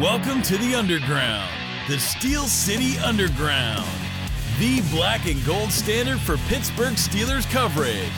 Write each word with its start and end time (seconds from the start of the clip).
Welcome 0.00 0.42
to 0.42 0.58
the 0.58 0.74
Underground, 0.74 1.48
the 1.88 2.00
Steel 2.00 2.46
City 2.46 2.98
Underground, 2.98 3.88
the 4.58 4.80
black 4.90 5.26
and 5.26 5.42
gold 5.46 5.70
standard 5.70 6.18
for 6.18 6.36
Pittsburgh 6.48 6.94
Steelers 6.94 7.48
coverage. 7.48 8.10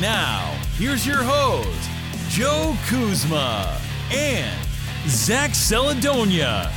Now, 0.00 0.60
here's 0.76 1.06
your 1.06 1.22
host, 1.22 1.88
Joe 2.30 2.76
Kuzma 2.88 3.80
and 4.10 4.58
Zac 5.06 5.52
Celadonia. 5.52 6.68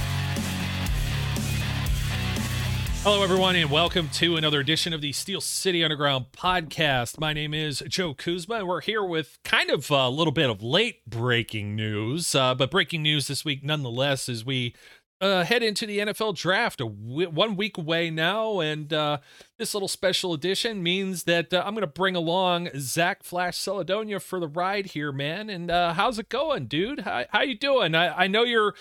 Hello, 3.04 3.22
everyone, 3.22 3.58
and 3.58 3.70
welcome 3.70 4.08
to 4.14 4.38
another 4.38 4.62
edition 4.62 4.94
of 4.94 5.02
the 5.02 5.12
Steel 5.12 5.42
City 5.42 5.84
Underground 5.84 6.28
podcast. 6.32 7.20
My 7.20 7.34
name 7.34 7.54
is 7.54 7.84
Joe 7.90 8.14
Kuzma, 8.14 8.56
and 8.56 8.68
we're 8.68 8.80
here 8.80 9.04
with 9.04 9.40
kind 9.44 9.70
of 9.70 9.92
a 9.92 10.08
little 10.08 10.32
bit 10.32 10.50
of 10.50 10.64
late 10.64 11.06
breaking 11.06 11.76
news, 11.76 12.34
uh, 12.34 12.56
but 12.56 12.72
breaking 12.72 13.02
news 13.04 13.28
this 13.28 13.44
week 13.44 13.62
nonetheless 13.62 14.30
as 14.30 14.46
we 14.46 14.74
uh, 15.20 15.44
head 15.44 15.64
into 15.64 15.86
the 15.86 16.00
NFL 16.00 16.36
draft 16.36 16.80
w- 16.80 17.30
one 17.30 17.56
week 17.58 17.78
away 17.78 18.10
now. 18.10 18.60
And 18.60 18.92
uh, 18.92 19.18
this 19.58 19.74
little 19.74 19.88
special 19.88 20.34
edition 20.34 20.82
means 20.84 21.24
that 21.24 21.54
uh, 21.54 21.64
I'm 21.66 21.74
going 21.74 21.82
to 21.82 21.88
bring 21.88 22.16
along 22.16 22.70
Zac 22.78 23.24
Flash 23.24 23.58
Celadonia 23.58 24.22
for 24.22 24.40
the 24.40 24.48
ride 24.48 24.88
here, 24.88 25.12
man. 25.12 25.50
And 25.50 25.72
uh, 25.72 25.94
how's 25.94 26.20
it 26.20 26.30
going, 26.30 26.68
dude? 26.68 27.02
How, 27.02 27.26
how 27.32 27.42
you 27.42 27.58
doing? 27.58 27.96
I, 27.96 28.24
I 28.24 28.28
know 28.28 28.44
you're 28.44 28.76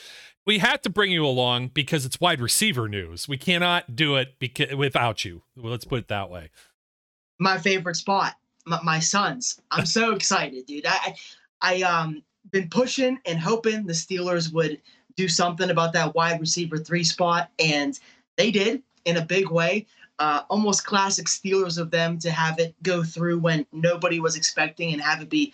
we 0.46 0.59
had 0.59 0.82
to 0.82 0.91
bring 0.91 1.10
you 1.10 1.24
along 1.24 1.69
because 1.69 2.05
it's 2.05 2.20
wide 2.20 2.41
receiver 2.41 2.88
news. 2.88 3.28
We 3.28 3.37
cannot 3.37 3.95
do 3.95 4.16
it 4.16 4.38
because 4.38 4.74
without 4.74 5.24
you. 5.24 5.42
Let's 5.56 5.84
put 5.84 6.00
it 6.00 6.09
that 6.09 6.30
way. 6.30 6.50
My 7.38 7.59
favorite 7.59 7.96
spot, 7.96 8.34
my, 8.66 8.80
my 8.83 8.98
sons. 8.98 9.60
I'm 9.70 9.86
so 9.86 10.12
excited, 10.14 10.66
dude. 10.66 10.86
I, 10.86 11.14
I 11.60 11.83
um 11.83 12.23
been 12.50 12.69
pushing 12.69 13.19
and 13.24 13.38
hoping 13.38 13.86
the 13.86 13.92
Steelers 13.92 14.52
would 14.52 14.80
do 15.16 15.28
something 15.28 15.70
about 15.70 15.92
that 15.92 16.14
wide 16.14 16.41
receiver 16.41 16.78
three 16.78 17.05
spot, 17.05 17.50
and 17.59 17.98
they 18.36 18.50
did 18.50 18.83
in 19.05 19.17
a 19.19 19.24
big 19.24 19.50
way. 19.50 19.86
Uh, 20.19 20.42
almost 20.50 20.84
classic 20.84 21.27
Steelers 21.27 21.78
of 21.78 21.91
them 21.91 22.19
to 22.19 22.30
have 22.30 22.58
it 22.58 22.74
go 22.83 23.02
through 23.02 23.39
when 23.39 23.67
nobody 23.72 24.20
was 24.20 24.36
expecting 24.36 24.92
and 24.92 25.02
have 25.02 25.20
it 25.20 25.28
be 25.28 25.52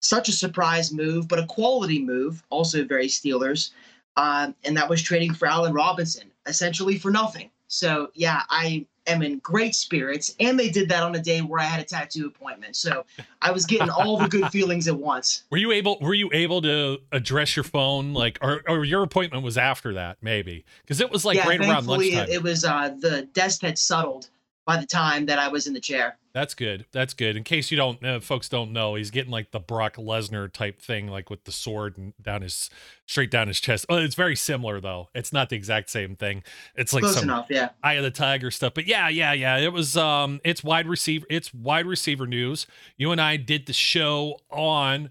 such 0.00 0.28
a 0.28 0.32
surprise 0.32 0.92
move, 0.92 1.28
but 1.28 1.38
a 1.38 1.46
quality 1.46 2.02
move, 2.02 2.42
also 2.50 2.84
very 2.84 3.06
Steelers 3.06 3.70
uh, 4.18 4.50
and 4.64 4.76
that 4.76 4.88
was 4.88 5.00
trading 5.00 5.32
for 5.32 5.46
Allen 5.46 5.72
Robinson, 5.72 6.28
essentially 6.46 6.98
for 6.98 7.08
nothing. 7.08 7.50
So 7.68 8.10
yeah, 8.14 8.42
I 8.50 8.84
am 9.06 9.22
in 9.22 9.38
great 9.38 9.76
spirits, 9.76 10.34
and 10.40 10.58
they 10.58 10.70
did 10.70 10.88
that 10.88 11.04
on 11.04 11.14
a 11.14 11.20
day 11.20 11.40
where 11.40 11.60
I 11.60 11.64
had 11.64 11.78
a 11.78 11.84
tattoo 11.84 12.26
appointment. 12.26 12.74
So 12.74 13.04
I 13.42 13.52
was 13.52 13.64
getting 13.64 13.90
all 13.90 14.18
the 14.18 14.26
good 14.26 14.50
feelings 14.50 14.88
at 14.88 14.98
once. 14.98 15.44
Were 15.50 15.58
you 15.58 15.70
able? 15.70 15.98
Were 16.00 16.14
you 16.14 16.30
able 16.32 16.60
to 16.62 16.98
address 17.12 17.54
your 17.54 17.62
phone 17.62 18.12
like, 18.12 18.40
or, 18.42 18.62
or 18.66 18.84
your 18.84 19.04
appointment 19.04 19.44
was 19.44 19.56
after 19.56 19.94
that, 19.94 20.16
maybe? 20.20 20.64
Because 20.82 21.00
it 21.00 21.12
was 21.12 21.24
like 21.24 21.36
yeah, 21.36 21.46
right 21.46 21.60
around 21.60 21.86
lunchtime. 21.86 22.28
It 22.28 22.42
was 22.42 22.64
uh, 22.64 22.96
the 22.98 23.22
desk 23.34 23.62
had 23.62 23.78
settled 23.78 24.30
by 24.68 24.76
the 24.76 24.86
time 24.86 25.24
that 25.24 25.38
I 25.38 25.48
was 25.48 25.66
in 25.66 25.72
the 25.72 25.80
chair. 25.80 26.18
That's 26.34 26.52
good. 26.52 26.84
That's 26.92 27.14
good. 27.14 27.38
In 27.38 27.42
case 27.42 27.70
you 27.70 27.78
don't, 27.78 28.04
uh, 28.04 28.20
folks 28.20 28.50
don't 28.50 28.70
know, 28.70 28.96
he's 28.96 29.10
getting 29.10 29.32
like 29.32 29.50
the 29.50 29.58
Brock 29.58 29.96
Lesnar 29.96 30.52
type 30.52 30.78
thing, 30.78 31.08
like 31.08 31.30
with 31.30 31.44
the 31.44 31.52
sword 31.52 31.96
and 31.96 32.12
down 32.22 32.42
his 32.42 32.68
straight 33.06 33.30
down 33.30 33.48
his 33.48 33.60
chest. 33.60 33.86
Oh, 33.88 33.96
it's 33.96 34.14
very 34.14 34.36
similar 34.36 34.78
though. 34.78 35.08
It's 35.14 35.32
not 35.32 35.48
the 35.48 35.56
exact 35.56 35.88
same 35.88 36.16
thing. 36.16 36.42
It's 36.76 36.92
like 36.92 37.00
Close 37.00 37.14
some 37.14 37.24
enough, 37.24 37.46
yeah. 37.48 37.70
Eye 37.82 37.94
of 37.94 38.04
the 38.04 38.10
Tiger 38.10 38.50
stuff. 38.50 38.74
But 38.74 38.86
yeah, 38.86 39.08
yeah, 39.08 39.32
yeah. 39.32 39.56
It 39.56 39.72
was 39.72 39.96
um, 39.96 40.38
it's 40.44 40.62
wide 40.62 40.86
receiver. 40.86 41.24
It's 41.30 41.54
wide 41.54 41.86
receiver 41.86 42.26
news. 42.26 42.66
You 42.98 43.10
and 43.10 43.22
I 43.22 43.38
did 43.38 43.64
the 43.64 43.72
show 43.72 44.38
on 44.50 45.08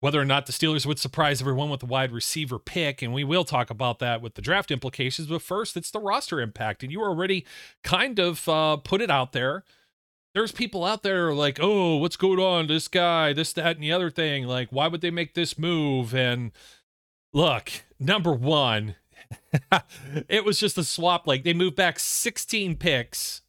whether 0.00 0.20
or 0.20 0.24
not 0.24 0.46
the 0.46 0.52
Steelers 0.52 0.86
would 0.86 0.98
surprise 0.98 1.40
everyone 1.40 1.70
with 1.70 1.82
a 1.82 1.86
wide 1.86 2.12
receiver 2.12 2.58
pick. 2.58 3.02
And 3.02 3.12
we 3.12 3.24
will 3.24 3.44
talk 3.44 3.68
about 3.70 3.98
that 3.98 4.22
with 4.22 4.34
the 4.34 4.42
draft 4.42 4.70
implications. 4.70 5.28
But 5.28 5.42
first, 5.42 5.76
it's 5.76 5.90
the 5.90 6.00
roster 6.00 6.40
impact. 6.40 6.82
And 6.82 6.92
you 6.92 7.02
already 7.02 7.44
kind 7.82 8.18
of 8.18 8.48
uh, 8.48 8.76
put 8.76 9.00
it 9.00 9.10
out 9.10 9.32
there. 9.32 9.64
There's 10.34 10.52
people 10.52 10.84
out 10.84 11.02
there 11.02 11.32
like, 11.32 11.58
oh, 11.60 11.96
what's 11.96 12.16
going 12.16 12.38
on? 12.38 12.68
This 12.68 12.86
guy, 12.86 13.32
this, 13.32 13.52
that, 13.54 13.76
and 13.76 13.82
the 13.82 13.92
other 13.92 14.10
thing. 14.10 14.44
Like, 14.44 14.68
why 14.70 14.86
would 14.86 15.00
they 15.00 15.10
make 15.10 15.34
this 15.34 15.58
move? 15.58 16.14
And 16.14 16.52
look, 17.32 17.70
number 17.98 18.32
one, 18.32 18.94
it 20.28 20.44
was 20.44 20.60
just 20.60 20.78
a 20.78 20.84
swap. 20.84 21.26
Like, 21.26 21.42
they 21.42 21.54
moved 21.54 21.74
back 21.74 21.98
16 21.98 22.76
picks 22.76 23.42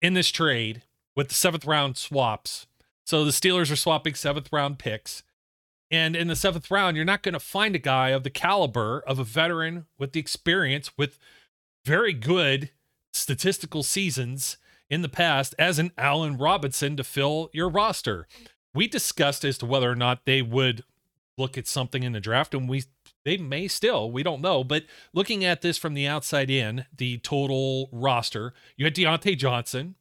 in 0.00 0.14
this 0.14 0.30
trade 0.30 0.82
with 1.14 1.28
the 1.28 1.34
seventh 1.34 1.66
round 1.66 1.98
swaps. 1.98 2.66
So 3.04 3.24
the 3.24 3.30
Steelers 3.30 3.70
are 3.70 3.76
swapping 3.76 4.14
seventh 4.14 4.50
round 4.52 4.78
picks. 4.78 5.22
And 5.90 6.14
in 6.14 6.28
the 6.28 6.36
seventh 6.36 6.70
round, 6.70 6.96
you're 6.96 7.04
not 7.04 7.22
going 7.22 7.32
to 7.32 7.40
find 7.40 7.74
a 7.74 7.80
guy 7.80 8.10
of 8.10 8.22
the 8.22 8.30
caliber 8.30 9.02
of 9.06 9.18
a 9.18 9.24
veteran 9.24 9.86
with 9.98 10.12
the 10.12 10.20
experience, 10.20 10.96
with 10.96 11.18
very 11.84 12.12
good 12.12 12.70
statistical 13.12 13.82
seasons 13.82 14.56
in 14.88 15.02
the 15.02 15.08
past 15.08 15.54
as 15.58 15.78
an 15.78 15.92
Allen 15.98 16.36
Robinson 16.36 16.96
to 16.96 17.04
fill 17.04 17.50
your 17.52 17.68
roster. 17.68 18.28
We 18.72 18.86
discussed 18.86 19.44
as 19.44 19.58
to 19.58 19.66
whether 19.66 19.90
or 19.90 19.96
not 19.96 20.26
they 20.26 20.42
would 20.42 20.84
look 21.36 21.58
at 21.58 21.66
something 21.66 22.02
in 22.02 22.12
the 22.12 22.20
draft, 22.20 22.54
and 22.54 22.68
we 22.68 22.84
they 23.24 23.36
may 23.36 23.68
still, 23.68 24.10
we 24.10 24.22
don't 24.22 24.40
know. 24.40 24.64
But 24.64 24.84
looking 25.12 25.44
at 25.44 25.60
this 25.60 25.76
from 25.76 25.94
the 25.94 26.06
outside 26.06 26.50
in, 26.50 26.86
the 26.96 27.18
total 27.18 27.88
roster, 27.92 28.54
you 28.76 28.86
had 28.86 28.94
Diontae 28.94 29.36
Johnson, 29.36 29.96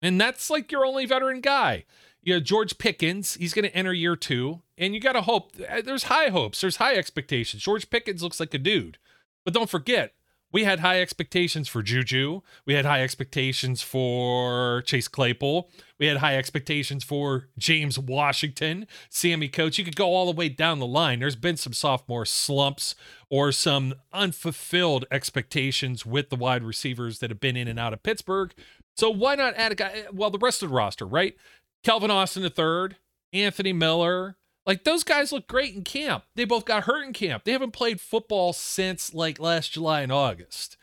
and 0.00 0.20
that's 0.20 0.48
like 0.48 0.72
your 0.72 0.86
only 0.86 1.04
veteran 1.04 1.40
guy 1.40 1.84
you 2.22 2.34
know, 2.34 2.40
George 2.40 2.78
Pickens, 2.78 3.34
he's 3.34 3.54
going 3.54 3.64
to 3.64 3.74
enter 3.74 3.92
year 3.92 4.16
two, 4.16 4.62
and 4.76 4.94
you 4.94 5.00
got 5.00 5.12
to 5.12 5.22
hope. 5.22 5.52
Uh, 5.68 5.82
there's 5.82 6.04
high 6.04 6.28
hopes, 6.28 6.60
there's 6.60 6.76
high 6.76 6.94
expectations. 6.94 7.62
George 7.62 7.90
Pickens 7.90 8.22
looks 8.22 8.40
like 8.40 8.54
a 8.54 8.58
dude, 8.58 8.98
but 9.44 9.54
don't 9.54 9.70
forget, 9.70 10.14
we 10.52 10.64
had 10.64 10.80
high 10.80 11.00
expectations 11.00 11.68
for 11.68 11.82
Juju. 11.82 12.40
We 12.66 12.74
had 12.74 12.84
high 12.84 13.02
expectations 13.02 13.82
for 13.82 14.82
Chase 14.82 15.06
Claypool. 15.06 15.70
We 15.98 16.06
had 16.06 16.16
high 16.16 16.36
expectations 16.36 17.04
for 17.04 17.48
James 17.56 17.98
Washington, 17.98 18.86
Sammy 19.08 19.48
Coates. 19.48 19.78
You 19.78 19.84
could 19.84 19.94
go 19.94 20.08
all 20.08 20.26
the 20.26 20.36
way 20.36 20.48
down 20.48 20.80
the 20.80 20.86
line. 20.86 21.20
There's 21.20 21.36
been 21.36 21.56
some 21.56 21.72
sophomore 21.72 22.26
slumps 22.26 22.96
or 23.28 23.52
some 23.52 23.94
unfulfilled 24.12 25.04
expectations 25.12 26.04
with 26.04 26.30
the 26.30 26.36
wide 26.36 26.64
receivers 26.64 27.20
that 27.20 27.30
have 27.30 27.40
been 27.40 27.56
in 27.56 27.68
and 27.68 27.78
out 27.78 27.92
of 27.92 28.02
Pittsburgh. 28.02 28.52
So 28.96 29.08
why 29.08 29.36
not 29.36 29.54
add 29.54 29.72
a 29.72 29.76
guy? 29.76 30.04
Well, 30.12 30.30
the 30.30 30.38
rest 30.38 30.62
of 30.64 30.70
the 30.70 30.74
roster, 30.74 31.06
right? 31.06 31.36
Calvin 31.82 32.10
Austin 32.10 32.42
III, 32.42 32.96
Anthony 33.32 33.72
Miller. 33.72 34.36
Like 34.66 34.84
those 34.84 35.04
guys 35.04 35.32
look 35.32 35.48
great 35.48 35.74
in 35.74 35.82
camp. 35.82 36.24
They 36.34 36.44
both 36.44 36.64
got 36.64 36.84
hurt 36.84 37.06
in 37.06 37.12
camp. 37.12 37.44
They 37.44 37.52
haven't 37.52 37.72
played 37.72 38.00
football 38.00 38.52
since 38.52 39.14
like 39.14 39.40
last 39.40 39.72
July 39.72 40.02
and 40.02 40.12
August. 40.12 40.76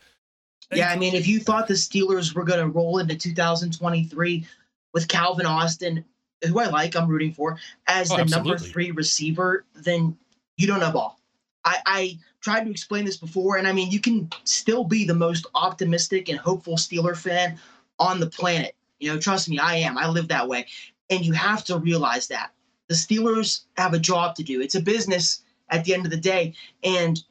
Yeah, 0.72 0.90
I 0.90 0.96
mean, 0.96 1.14
if 1.14 1.26
you 1.26 1.40
thought 1.40 1.66
the 1.66 1.74
Steelers 1.74 2.34
were 2.34 2.44
going 2.44 2.60
to 2.60 2.68
roll 2.68 2.98
into 2.98 3.16
2023 3.16 4.46
with 4.92 5.08
Calvin 5.08 5.46
Austin, 5.46 6.04
who 6.46 6.58
I 6.58 6.66
like, 6.66 6.94
I'm 6.94 7.08
rooting 7.08 7.32
for, 7.32 7.58
as 7.86 8.10
oh, 8.10 8.16
the 8.16 8.22
absolutely. 8.22 8.50
number 8.50 8.62
three 8.62 8.90
receiver, 8.90 9.64
then 9.74 10.16
you 10.58 10.66
don't 10.66 10.80
know 10.80 10.90
ball. 10.90 11.18
I, 11.64 11.78
I 11.86 12.18
tried 12.40 12.64
to 12.64 12.70
explain 12.70 13.04
this 13.04 13.16
before, 13.16 13.56
and 13.56 13.66
I 13.66 13.72
mean, 13.72 13.90
you 13.90 14.00
can 14.00 14.28
still 14.44 14.84
be 14.84 15.04
the 15.04 15.14
most 15.14 15.46
optimistic 15.54 16.28
and 16.28 16.38
hopeful 16.38 16.76
Steeler 16.76 17.16
fan 17.16 17.58
on 17.98 18.20
the 18.20 18.26
planet. 18.26 18.74
You 18.98 19.12
know, 19.12 19.18
trust 19.18 19.48
me, 19.48 19.58
I 19.58 19.76
am. 19.76 19.96
I 19.98 20.08
live 20.08 20.28
that 20.28 20.48
way. 20.48 20.66
And 21.10 21.24
you 21.24 21.32
have 21.32 21.64
to 21.64 21.78
realize 21.78 22.28
that. 22.28 22.50
The 22.88 22.94
Steelers 22.94 23.62
have 23.76 23.94
a 23.94 23.98
job 23.98 24.34
to 24.36 24.42
do. 24.42 24.60
It's 24.60 24.74
a 24.74 24.80
business 24.80 25.42
at 25.70 25.84
the 25.84 25.94
end 25.94 26.04
of 26.04 26.10
the 26.10 26.16
day. 26.16 26.54
And 26.82 27.22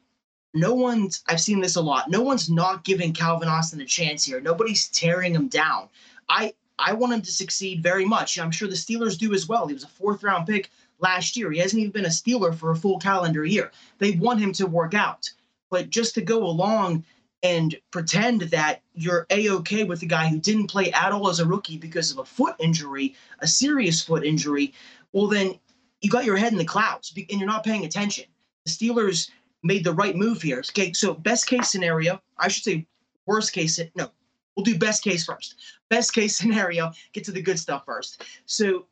no 0.54 0.74
one's, 0.74 1.22
I've 1.28 1.40
seen 1.40 1.60
this 1.60 1.76
a 1.76 1.80
lot, 1.80 2.10
no 2.10 2.22
one's 2.22 2.48
not 2.48 2.84
giving 2.84 3.12
Calvin 3.12 3.48
Austin 3.48 3.80
a 3.80 3.84
chance 3.84 4.24
here. 4.24 4.40
Nobody's 4.40 4.88
tearing 4.88 5.34
him 5.34 5.48
down. 5.48 5.88
I, 6.28 6.54
I 6.78 6.92
want 6.94 7.12
him 7.12 7.22
to 7.22 7.30
succeed 7.30 7.82
very 7.82 8.04
much. 8.04 8.38
I'm 8.38 8.50
sure 8.50 8.68
the 8.68 8.74
Steelers 8.74 9.18
do 9.18 9.34
as 9.34 9.48
well. 9.48 9.66
He 9.66 9.74
was 9.74 9.84
a 9.84 9.88
fourth 9.88 10.22
round 10.22 10.46
pick 10.46 10.70
last 11.00 11.36
year. 11.36 11.50
He 11.50 11.58
hasn't 11.58 11.80
even 11.80 11.92
been 11.92 12.06
a 12.06 12.08
Steeler 12.08 12.54
for 12.54 12.70
a 12.70 12.76
full 12.76 12.98
calendar 12.98 13.44
year. 13.44 13.72
They 13.98 14.12
want 14.12 14.40
him 14.40 14.52
to 14.54 14.66
work 14.66 14.94
out. 14.94 15.30
But 15.70 15.90
just 15.90 16.14
to 16.14 16.22
go 16.22 16.44
along 16.44 17.04
and 17.42 17.76
pretend 17.90 18.42
that 18.42 18.82
you're 18.94 19.26
a-okay 19.30 19.84
with 19.84 20.02
a 20.02 20.06
guy 20.06 20.28
who 20.28 20.38
didn't 20.38 20.66
play 20.66 20.90
at 20.92 21.12
all 21.12 21.28
as 21.28 21.40
a 21.40 21.46
rookie 21.46 21.78
because 21.78 22.10
of 22.10 22.18
a 22.18 22.24
foot 22.24 22.56
injury 22.58 23.14
a 23.40 23.46
serious 23.46 24.02
foot 24.02 24.24
injury 24.24 24.74
well 25.12 25.28
then 25.28 25.58
you 26.00 26.10
got 26.10 26.24
your 26.24 26.36
head 26.36 26.52
in 26.52 26.58
the 26.58 26.64
clouds 26.64 27.12
and 27.16 27.40
you're 27.40 27.46
not 27.46 27.64
paying 27.64 27.84
attention. 27.84 28.24
The 28.64 28.70
steelers 28.70 29.30
made 29.64 29.82
the 29.82 29.92
right 29.92 30.14
move 30.14 30.42
here. 30.42 30.58
Okay 30.58 30.92
so 30.92 31.14
best 31.14 31.46
case 31.46 31.70
scenario 31.70 32.20
i 32.38 32.48
should 32.48 32.64
say 32.64 32.86
worst 33.26 33.52
case 33.52 33.80
no 33.96 34.10
we'll 34.56 34.64
do 34.64 34.78
best 34.78 35.04
case 35.04 35.24
first. 35.24 35.56
Best 35.88 36.12
case 36.12 36.36
scenario 36.38 36.92
get 37.12 37.24
to 37.24 37.32
the 37.32 37.42
good 37.42 37.58
stuff 37.58 37.84
first. 37.84 38.24
So 38.46 38.86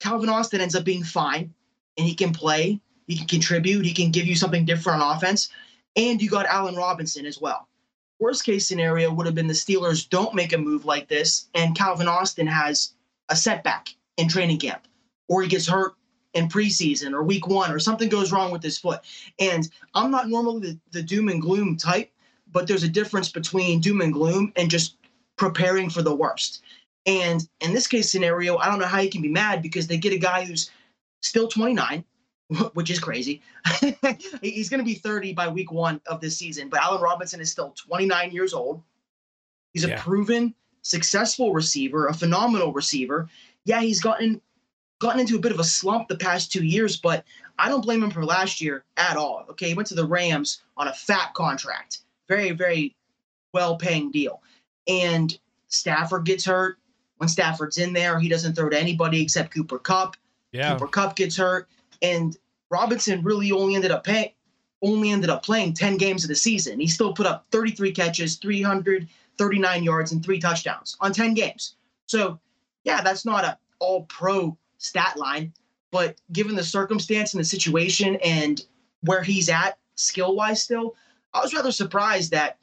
calvin 0.00 0.28
austin 0.28 0.60
ends 0.60 0.74
up 0.74 0.84
being 0.84 1.02
fine 1.02 1.52
and 1.96 2.06
he 2.06 2.14
can 2.14 2.32
play 2.32 2.80
he 3.06 3.16
can 3.16 3.26
contribute 3.26 3.84
he 3.84 3.92
can 3.92 4.10
give 4.10 4.26
you 4.26 4.36
something 4.36 4.64
different 4.64 5.02
on 5.02 5.16
offense 5.16 5.50
and 5.96 6.22
you 6.22 6.30
got 6.30 6.46
allen 6.46 6.76
robinson 6.76 7.26
as 7.26 7.40
well 7.40 7.68
Worst 8.20 8.44
case 8.44 8.66
scenario 8.66 9.12
would 9.12 9.26
have 9.26 9.34
been 9.34 9.46
the 9.46 9.54
Steelers 9.54 10.08
don't 10.08 10.34
make 10.34 10.52
a 10.52 10.58
move 10.58 10.84
like 10.84 11.08
this, 11.08 11.48
and 11.54 11.76
Calvin 11.76 12.08
Austin 12.08 12.46
has 12.46 12.94
a 13.28 13.36
setback 13.36 13.94
in 14.16 14.28
training 14.28 14.58
camp, 14.58 14.88
or 15.28 15.42
he 15.42 15.48
gets 15.48 15.68
hurt 15.68 15.94
in 16.34 16.48
preseason 16.48 17.12
or 17.12 17.22
week 17.22 17.46
one 17.46 17.70
or 17.70 17.78
something 17.78 18.08
goes 18.08 18.32
wrong 18.32 18.50
with 18.50 18.62
his 18.62 18.78
foot. 18.78 19.00
And 19.38 19.68
I'm 19.94 20.10
not 20.10 20.28
normally 20.28 20.60
the, 20.60 20.78
the 20.92 21.02
doom 21.02 21.28
and 21.28 21.40
gloom 21.40 21.76
type, 21.76 22.10
but 22.52 22.66
there's 22.66 22.82
a 22.82 22.88
difference 22.88 23.28
between 23.30 23.80
doom 23.80 24.00
and 24.00 24.12
gloom 24.12 24.52
and 24.56 24.70
just 24.70 24.96
preparing 25.36 25.88
for 25.88 26.02
the 26.02 26.14
worst. 26.14 26.62
And 27.06 27.48
in 27.60 27.72
this 27.72 27.86
case 27.86 28.10
scenario, 28.10 28.58
I 28.58 28.66
don't 28.66 28.78
know 28.78 28.86
how 28.86 29.00
you 29.00 29.10
can 29.10 29.22
be 29.22 29.28
mad 29.28 29.62
because 29.62 29.86
they 29.86 29.96
get 29.96 30.12
a 30.12 30.18
guy 30.18 30.44
who's 30.44 30.70
still 31.22 31.48
29, 31.48 32.04
which 32.74 32.90
is 32.90 32.98
crazy. 32.98 33.42
He's 34.42 34.68
going 34.68 34.80
to 34.80 34.84
be 34.84 34.94
30 34.94 35.34
by 35.34 35.48
week 35.48 35.70
one 35.70 36.00
of 36.06 36.20
this 36.20 36.36
season, 36.36 36.68
but 36.68 36.80
Allen 36.80 37.02
Robinson 37.02 37.40
is 37.40 37.50
still 37.50 37.74
29 37.76 38.30
years 38.30 38.54
old. 38.54 38.82
He's 39.74 39.84
a 39.84 39.90
yeah. 39.90 40.02
proven, 40.02 40.54
successful 40.82 41.52
receiver, 41.52 42.06
a 42.06 42.14
phenomenal 42.14 42.72
receiver. 42.72 43.28
Yeah, 43.64 43.80
he's 43.80 44.00
gotten 44.00 44.40
gotten 44.98 45.20
into 45.20 45.36
a 45.36 45.40
bit 45.40 45.52
of 45.52 45.60
a 45.60 45.64
slump 45.64 46.08
the 46.08 46.16
past 46.16 46.50
two 46.50 46.64
years, 46.64 46.96
but 46.96 47.24
I 47.58 47.68
don't 47.68 47.82
blame 47.82 48.02
him 48.02 48.10
for 48.10 48.24
last 48.24 48.60
year 48.60 48.84
at 48.96 49.16
all. 49.16 49.44
Okay, 49.50 49.68
he 49.68 49.74
went 49.74 49.88
to 49.88 49.94
the 49.94 50.06
Rams 50.06 50.62
on 50.76 50.88
a 50.88 50.92
fat 50.92 51.34
contract, 51.34 51.98
very, 52.28 52.50
very 52.52 52.96
well 53.52 53.76
paying 53.76 54.10
deal. 54.10 54.42
And 54.88 55.38
Stafford 55.68 56.24
gets 56.24 56.44
hurt. 56.44 56.78
When 57.18 57.28
Stafford's 57.28 57.78
in 57.78 57.92
there, 57.92 58.18
he 58.18 58.28
doesn't 58.28 58.54
throw 58.54 58.68
to 58.68 58.78
anybody 58.78 59.20
except 59.20 59.52
Cooper 59.52 59.78
Kupp. 59.78 60.16
Yeah. 60.52 60.72
Cooper 60.72 60.86
Kupp 60.86 61.16
gets 61.16 61.36
hurt. 61.36 61.68
And 62.02 62.36
Robinson 62.70 63.22
really 63.22 63.52
only 63.52 63.74
ended 63.74 63.90
up 63.90 64.04
paying 64.04 64.30
only 64.82 65.10
ended 65.10 65.30
up 65.30 65.42
playing 65.42 65.74
10 65.74 65.96
games 65.96 66.22
of 66.22 66.28
the 66.28 66.36
season. 66.36 66.78
He 66.78 66.86
still 66.86 67.12
put 67.12 67.26
up 67.26 67.46
33 67.50 67.92
catches, 67.92 68.36
339 68.36 69.82
yards, 69.82 70.12
and 70.12 70.24
three 70.24 70.38
touchdowns 70.38 70.96
on 71.00 71.12
10 71.12 71.34
games. 71.34 71.74
So, 72.06 72.38
yeah, 72.84 73.02
that's 73.02 73.24
not 73.24 73.44
a 73.44 73.58
all 73.80 74.04
pro 74.04 74.56
stat 74.78 75.16
line, 75.16 75.52
but 75.90 76.20
given 76.32 76.54
the 76.54 76.64
circumstance 76.64 77.34
and 77.34 77.40
the 77.40 77.44
situation 77.44 78.16
and 78.24 78.62
where 79.02 79.22
he's 79.22 79.48
at 79.48 79.78
skill 79.94 80.34
wise 80.36 80.62
still, 80.62 80.94
I 81.34 81.40
was 81.40 81.54
rather 81.54 81.72
surprised 81.72 82.30
that 82.32 82.58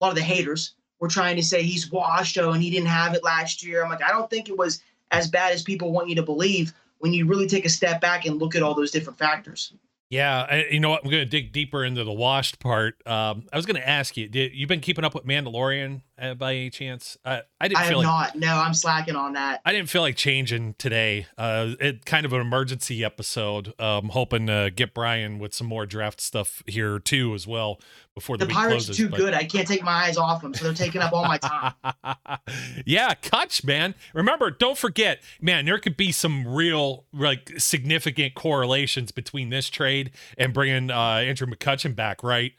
a 0.00 0.04
lot 0.04 0.10
of 0.10 0.16
the 0.16 0.22
haters 0.22 0.74
were 1.00 1.08
trying 1.08 1.36
to 1.36 1.42
say 1.42 1.62
he's 1.62 1.90
washed, 1.90 2.38
oh, 2.38 2.52
and 2.52 2.62
he 2.62 2.70
didn't 2.70 2.88
have 2.88 3.14
it 3.14 3.24
last 3.24 3.64
year. 3.64 3.82
I'm 3.82 3.90
like, 3.90 4.02
I 4.02 4.10
don't 4.10 4.30
think 4.30 4.48
it 4.48 4.56
was 4.56 4.82
as 5.10 5.28
bad 5.28 5.52
as 5.52 5.62
people 5.62 5.92
want 5.92 6.08
you 6.08 6.14
to 6.16 6.22
believe 6.22 6.72
when 7.04 7.12
you 7.12 7.26
really 7.26 7.46
take 7.46 7.66
a 7.66 7.68
step 7.68 8.00
back 8.00 8.24
and 8.24 8.38
look 8.38 8.56
at 8.56 8.62
all 8.62 8.72
those 8.72 8.90
different 8.90 9.18
factors. 9.18 9.74
Yeah, 10.08 10.46
I, 10.48 10.64
you 10.70 10.80
know 10.80 10.88
what? 10.88 11.04
I'm 11.04 11.10
going 11.10 11.22
to 11.22 11.28
dig 11.28 11.52
deeper 11.52 11.84
into 11.84 12.02
the 12.02 12.14
washed 12.14 12.58
part. 12.58 12.94
Um, 13.06 13.44
I 13.52 13.56
was 13.56 13.66
going 13.66 13.76
to 13.76 13.86
ask 13.86 14.16
you: 14.16 14.26
Did 14.26 14.54
you've 14.54 14.70
been 14.70 14.80
keeping 14.80 15.04
up 15.04 15.14
with 15.14 15.26
Mandalorian 15.26 16.00
uh, 16.18 16.34
by 16.34 16.54
any 16.54 16.70
chance? 16.70 17.16
Uh, 17.24 17.40
I 17.60 17.68
didn't. 17.68 17.80
I 17.80 17.88
feel 17.88 18.02
have 18.02 18.10
like, 18.10 18.34
not. 18.34 18.36
No, 18.36 18.54
I'm 18.54 18.74
slacking 18.74 19.16
on 19.16 19.34
that. 19.34 19.60
I 19.64 19.72
didn't 19.72 19.88
feel 19.88 20.02
like 20.02 20.16
changing 20.16 20.74
today. 20.78 21.26
Uh, 21.36 21.74
it 21.80 22.04
kind 22.04 22.26
of 22.26 22.32
an 22.32 22.40
emergency 22.40 23.04
episode. 23.04 23.78
Um, 23.80 24.10
hoping 24.10 24.46
to 24.46 24.70
get 24.74 24.94
Brian 24.94 25.38
with 25.38 25.54
some 25.54 25.66
more 25.66 25.86
draft 25.86 26.20
stuff 26.20 26.62
here 26.66 26.98
too 26.98 27.34
as 27.34 27.46
well 27.46 27.80
before 28.14 28.36
the, 28.36 28.46
the 28.46 28.52
Pirates 28.52 28.86
closes, 28.86 28.96
too 28.96 29.08
but... 29.08 29.16
good. 29.16 29.34
I 29.34 29.44
can't 29.44 29.66
take 29.66 29.82
my 29.82 30.04
eyes 30.04 30.16
off 30.16 30.42
them, 30.42 30.54
so 30.54 30.64
they're 30.64 30.74
taking 30.74 31.00
up 31.00 31.12
all 31.12 31.24
my 31.24 31.38
time. 31.38 31.74
yeah, 32.86 33.14
Kutch, 33.14 33.64
man. 33.64 33.94
Remember, 34.14 34.50
don't 34.50 34.78
forget, 34.78 35.20
man. 35.40 35.64
There 35.64 35.78
could 35.78 35.96
be 35.96 36.12
some 36.12 36.46
real, 36.46 37.04
like, 37.12 37.52
significant 37.58 38.34
correlations 38.34 39.10
between 39.10 39.50
this 39.50 39.68
trade 39.68 40.12
and 40.38 40.52
bringing 40.52 40.90
uh, 40.90 41.22
Andrew 41.24 41.46
McCutchen 41.46 41.96
back, 41.96 42.22
right? 42.22 42.52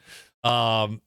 Um, 0.44 1.00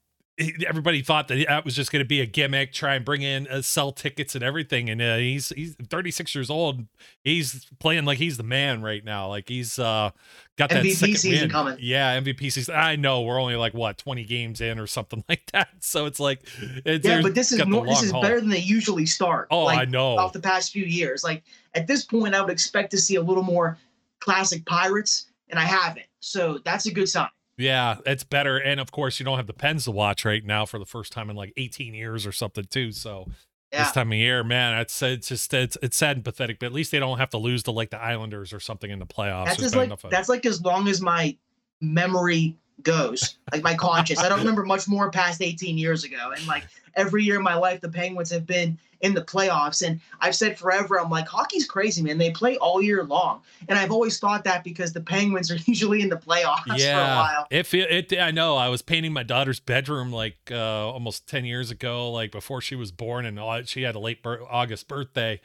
everybody 0.68 1.02
thought 1.02 1.28
that 1.28 1.46
that 1.48 1.66
was 1.66 1.76
just 1.76 1.92
going 1.92 2.04
to 2.04 2.08
be 2.08 2.22
a 2.22 2.26
gimmick, 2.26 2.72
try 2.72 2.96
and 2.96 3.04
bring 3.04 3.22
in 3.22 3.48
uh, 3.48 3.62
sell 3.62 3.92
tickets 3.92 4.36
and 4.36 4.44
everything. 4.44 4.90
And 4.90 5.02
uh, 5.02 5.18
he's 5.18 5.50
he's 5.50 5.76
36 5.76 6.34
years 6.34 6.50
old. 6.50 6.86
He's 7.24 7.66
playing 7.80 8.06
like 8.06 8.18
he's 8.18 8.38
the 8.38 8.44
man 8.44 8.82
right 8.82 9.04
now. 9.04 9.28
Like 9.28 9.50
he's 9.50 9.78
uh, 9.78 10.12
got 10.58 10.70
that 10.70 10.84
MVP 10.84 11.18
season 11.18 11.32
win. 11.32 11.50
coming. 11.50 11.78
Yeah, 11.80 12.20
MVP 12.20 12.52
season. 12.52 12.76
I 12.76 12.96
know 12.96 13.22
we're 13.22 13.40
only 13.40 13.56
like 13.56 13.74
what 13.74 13.98
20 13.98 14.24
games 14.24 14.62
in 14.62 14.80
or 14.80 14.88
something 14.88 15.24
like 15.30 15.50
that. 15.52 15.70
So 15.80 16.06
it's 16.06 16.20
like 16.20 16.42
it's, 16.86 17.06
yeah, 17.06 17.22
but 17.22 17.36
this 17.36 17.52
is 17.52 17.66
more, 17.66 17.86
this 17.86 18.04
is 18.04 18.12
haul. 18.12 18.22
better 18.22 18.40
than 18.40 18.50
they 18.50 18.60
usually 18.60 19.06
start. 19.06 19.48
Oh, 19.52 19.66
like, 19.66 19.80
I 19.80 19.86
know. 19.86 20.18
Off 20.18 20.34
the 20.34 20.40
past 20.40 20.72
few 20.72 20.86
years, 20.86 21.24
like 21.24 21.44
at 21.74 21.88
this 21.88 22.06
point, 22.06 22.34
I 22.34 22.42
would 22.42 22.52
expect 22.52 22.92
to 22.92 22.98
see 22.98 23.16
a 23.16 23.22
little 23.22 23.44
more 23.44 23.78
classic 24.20 24.66
Pirates, 24.66 25.28
and 25.50 25.60
I 25.60 25.64
haven't. 25.64 26.06
So 26.20 26.60
that's 26.64 26.86
a 26.86 26.92
good 26.92 27.10
sign. 27.10 27.30
Yeah, 27.60 27.98
it's 28.06 28.24
better. 28.24 28.58
And 28.58 28.80
of 28.80 28.92
course, 28.92 29.20
you 29.20 29.26
don't 29.26 29.38
have 29.38 29.48
the 29.48 29.54
Pens 29.54 29.84
to 29.84 29.92
watch 29.92 30.24
right 30.24 30.44
now 30.44 30.66
for 30.66 30.80
the 30.80 30.86
first 30.86 31.12
time 31.12 31.30
in 31.30 31.36
like 31.36 31.54
18 31.58 31.94
years 31.94 32.26
or 32.26 32.32
something, 32.32 32.64
too. 32.64 32.94
So 32.94 33.28
yeah. 33.72 33.84
this 33.84 33.92
time 33.92 34.12
of 34.12 34.18
year, 34.18 34.44
man, 34.46 34.80
it's 34.80 35.02
it's 35.02 35.28
just 35.28 35.54
it's 35.54 35.78
it's 35.84 35.98
sad 35.98 36.16
and 36.16 36.24
pathetic. 36.24 36.60
But 36.60 36.68
at 36.68 36.74
least 36.74 36.92
they 36.92 37.00
don't 37.00 37.18
have 37.18 37.32
to 37.32 37.38
lose 37.38 37.64
to 37.64 37.72
like 37.72 37.90
the 37.90 38.02
Islanders 38.02 38.54
or 38.54 38.62
something 38.62 38.90
in 38.90 39.00
the 39.00 39.06
playoffs. 39.06 39.58
That's 39.58 39.76
like 39.76 39.92
that's 40.10 40.30
like 40.30 40.46
as 40.46 40.62
long 40.62 40.88
as 40.88 41.02
my 41.02 41.36
memory 41.82 42.56
goes, 42.82 43.38
like 43.52 43.62
my 43.62 43.76
conscience. 43.76 44.20
I 44.20 44.30
don't 44.30 44.40
remember 44.46 44.64
much 44.64 44.88
more 44.88 45.12
past 45.12 45.42
18 45.42 45.78
years 45.78 46.06
ago, 46.06 46.32
and 46.36 46.48
like 46.48 46.64
every 46.96 47.26
year 47.26 47.36
in 47.36 47.44
my 47.44 47.56
life, 47.56 47.82
the 47.82 47.90
Penguins 47.90 48.32
have 48.32 48.46
been 48.46 48.78
in 49.02 49.14
the 49.14 49.22
playoffs. 49.22 49.86
And 49.86 50.00
I've 50.20 50.36
said 50.36 50.58
forever, 50.58 51.00
I'm 51.00 51.10
like, 51.10 51.28
hockey's 51.28 51.66
crazy, 51.66 52.02
man. 52.02 52.18
They 52.18 52.32
play 52.32 52.58
all 52.58 52.82
year 52.82 53.04
long. 53.04 53.42
And 53.68 53.78
I've 53.78 53.92
always 53.92 54.20
thought 54.20 54.44
that 54.44 54.64
because 54.64 54.94
the 54.94 55.02
Penguins 55.02 55.52
are 55.52 55.56
usually 55.66 56.02
in 56.02 56.10
the 56.10 56.18
playoffs 56.18 56.78
yeah, 56.78 56.96
for 56.96 57.12
a 57.12 57.16
while. 57.16 57.48
It, 57.50 58.12
it, 58.12 58.20
I 58.20 58.32
know. 58.32 58.56
I 58.56 58.70
was 58.70 58.82
painting 58.82 59.14
my 59.14 59.24
daughter's 59.24 59.60
bedroom 59.60 60.12
like 60.12 60.38
uh, 60.52 60.90
almost 60.90 61.28
10 61.28 61.46
years 61.46 61.72
ago, 61.72 62.12
like 62.12 62.32
before 62.32 62.62
she 62.62 62.76
was 62.76 62.92
born, 62.92 63.26
and 63.26 63.68
she 63.68 63.84
had 63.84 63.96
a 63.96 64.00
late 64.00 64.20
August 64.26 64.88
birthday 64.88 65.40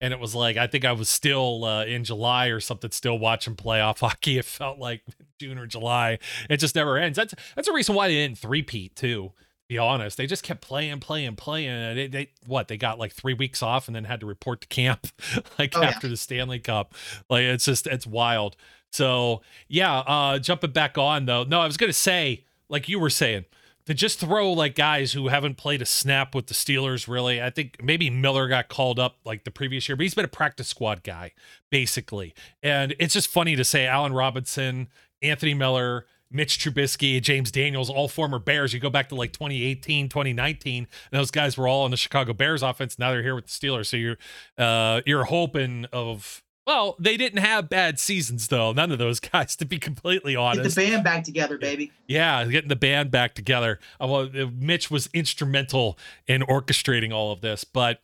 and 0.00 0.14
it 0.14 0.18
was 0.18 0.34
like 0.34 0.56
I 0.56 0.66
think 0.66 0.84
I 0.84 0.92
was 0.92 1.08
still 1.08 1.64
uh, 1.64 1.84
in 1.84 2.04
July 2.04 2.46
or 2.46 2.58
something, 2.58 2.90
still 2.90 3.18
watching 3.18 3.54
playoff 3.54 3.98
hockey. 4.00 4.38
It 4.38 4.46
felt 4.46 4.78
like 4.78 5.02
June 5.38 5.58
or 5.58 5.66
July. 5.66 6.18
It 6.48 6.56
just 6.56 6.74
never 6.74 6.96
ends. 6.96 7.16
That's 7.16 7.34
that's 7.54 7.68
a 7.68 7.72
reason 7.72 7.94
why 7.94 8.08
they 8.08 8.14
didn't 8.14 8.38
three-peat 8.38 8.96
too 8.96 9.32
be 9.70 9.78
honest. 9.78 10.16
They 10.16 10.26
just 10.26 10.42
kept 10.42 10.62
playing, 10.62 10.98
playing, 10.98 11.36
playing. 11.36 11.94
They, 11.94 12.08
they 12.08 12.30
what? 12.44 12.66
They 12.66 12.76
got 12.76 12.98
like 12.98 13.12
three 13.12 13.34
weeks 13.34 13.62
off 13.62 13.86
and 13.86 13.94
then 13.94 14.02
had 14.02 14.18
to 14.18 14.26
report 14.26 14.62
to 14.62 14.66
camp, 14.66 15.06
like 15.60 15.76
oh, 15.76 15.82
after 15.84 16.08
yeah. 16.08 16.10
the 16.10 16.16
Stanley 16.16 16.58
Cup. 16.58 16.92
Like 17.30 17.44
it's 17.44 17.66
just 17.66 17.86
it's 17.86 18.04
wild. 18.04 18.56
So 18.90 19.42
yeah, 19.68 19.98
uh, 20.00 20.40
jumping 20.40 20.72
back 20.72 20.98
on 20.98 21.24
though. 21.26 21.44
No, 21.44 21.60
I 21.60 21.66
was 21.66 21.76
gonna 21.76 21.92
say, 21.92 22.42
like 22.68 22.88
you 22.88 22.98
were 22.98 23.10
saying, 23.10 23.44
to 23.86 23.94
just 23.94 24.18
throw 24.18 24.52
like 24.52 24.74
guys 24.74 25.12
who 25.12 25.28
haven't 25.28 25.56
played 25.56 25.82
a 25.82 25.86
snap 25.86 26.34
with 26.34 26.48
the 26.48 26.54
Steelers. 26.54 27.06
Really, 27.06 27.40
I 27.40 27.50
think 27.50 27.80
maybe 27.80 28.10
Miller 28.10 28.48
got 28.48 28.68
called 28.68 28.98
up 28.98 29.18
like 29.24 29.44
the 29.44 29.52
previous 29.52 29.88
year, 29.88 29.94
but 29.94 30.02
he's 30.02 30.14
been 30.14 30.24
a 30.24 30.28
practice 30.28 30.66
squad 30.66 31.04
guy 31.04 31.30
basically. 31.70 32.34
And 32.60 32.96
it's 32.98 33.14
just 33.14 33.28
funny 33.28 33.54
to 33.54 33.62
say 33.62 33.86
Allen 33.86 34.14
Robinson, 34.14 34.88
Anthony 35.22 35.54
Miller 35.54 36.06
Mitch 36.30 36.58
Trubisky, 36.58 37.20
James 37.20 37.50
Daniels, 37.50 37.90
all 37.90 38.08
former 38.08 38.38
Bears. 38.38 38.72
You 38.72 38.80
go 38.80 38.90
back 38.90 39.08
to 39.08 39.14
like 39.14 39.32
2018, 39.32 40.08
2019, 40.08 40.86
those 41.10 41.30
guys 41.30 41.56
were 41.56 41.66
all 41.66 41.84
in 41.84 41.90
the 41.90 41.96
Chicago 41.96 42.32
Bears 42.32 42.62
offense. 42.62 42.98
Now 42.98 43.10
they're 43.10 43.22
here 43.22 43.34
with 43.34 43.46
the 43.46 43.50
Steelers. 43.50 43.86
So 43.86 43.96
you're 43.96 44.16
uh, 44.56 45.00
you're 45.06 45.24
hoping 45.24 45.86
of 45.92 46.42
well, 46.66 46.94
they 47.00 47.16
didn't 47.16 47.40
have 47.40 47.68
bad 47.68 47.98
seasons 47.98 48.48
though. 48.48 48.72
None 48.72 48.92
of 48.92 48.98
those 48.98 49.18
guys, 49.20 49.56
to 49.56 49.64
be 49.64 49.78
completely 49.78 50.36
honest. 50.36 50.76
Get 50.76 50.84
the 50.84 50.90
band 50.90 51.04
back 51.04 51.24
together, 51.24 51.58
baby. 51.58 51.90
Yeah, 52.06 52.44
getting 52.44 52.68
the 52.68 52.76
band 52.76 53.10
back 53.10 53.34
together. 53.34 53.80
Uh, 54.00 54.06
well, 54.06 54.30
uh, 54.32 54.46
Mitch 54.54 54.90
was 54.90 55.08
instrumental 55.12 55.98
in 56.28 56.42
orchestrating 56.42 57.12
all 57.12 57.32
of 57.32 57.40
this, 57.40 57.64
but 57.64 58.00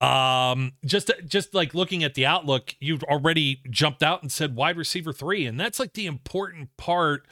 um 0.00 0.74
just 0.84 1.10
just 1.26 1.52
like 1.54 1.74
looking 1.74 2.04
at 2.04 2.14
the 2.14 2.24
outlook 2.24 2.76
you've 2.78 3.02
already 3.02 3.60
jumped 3.68 4.00
out 4.00 4.22
and 4.22 4.30
said 4.30 4.54
wide 4.54 4.76
receiver 4.76 5.12
3 5.12 5.44
and 5.44 5.58
that's 5.58 5.80
like 5.80 5.94
the 5.94 6.06
important 6.06 6.68
part 6.76 7.26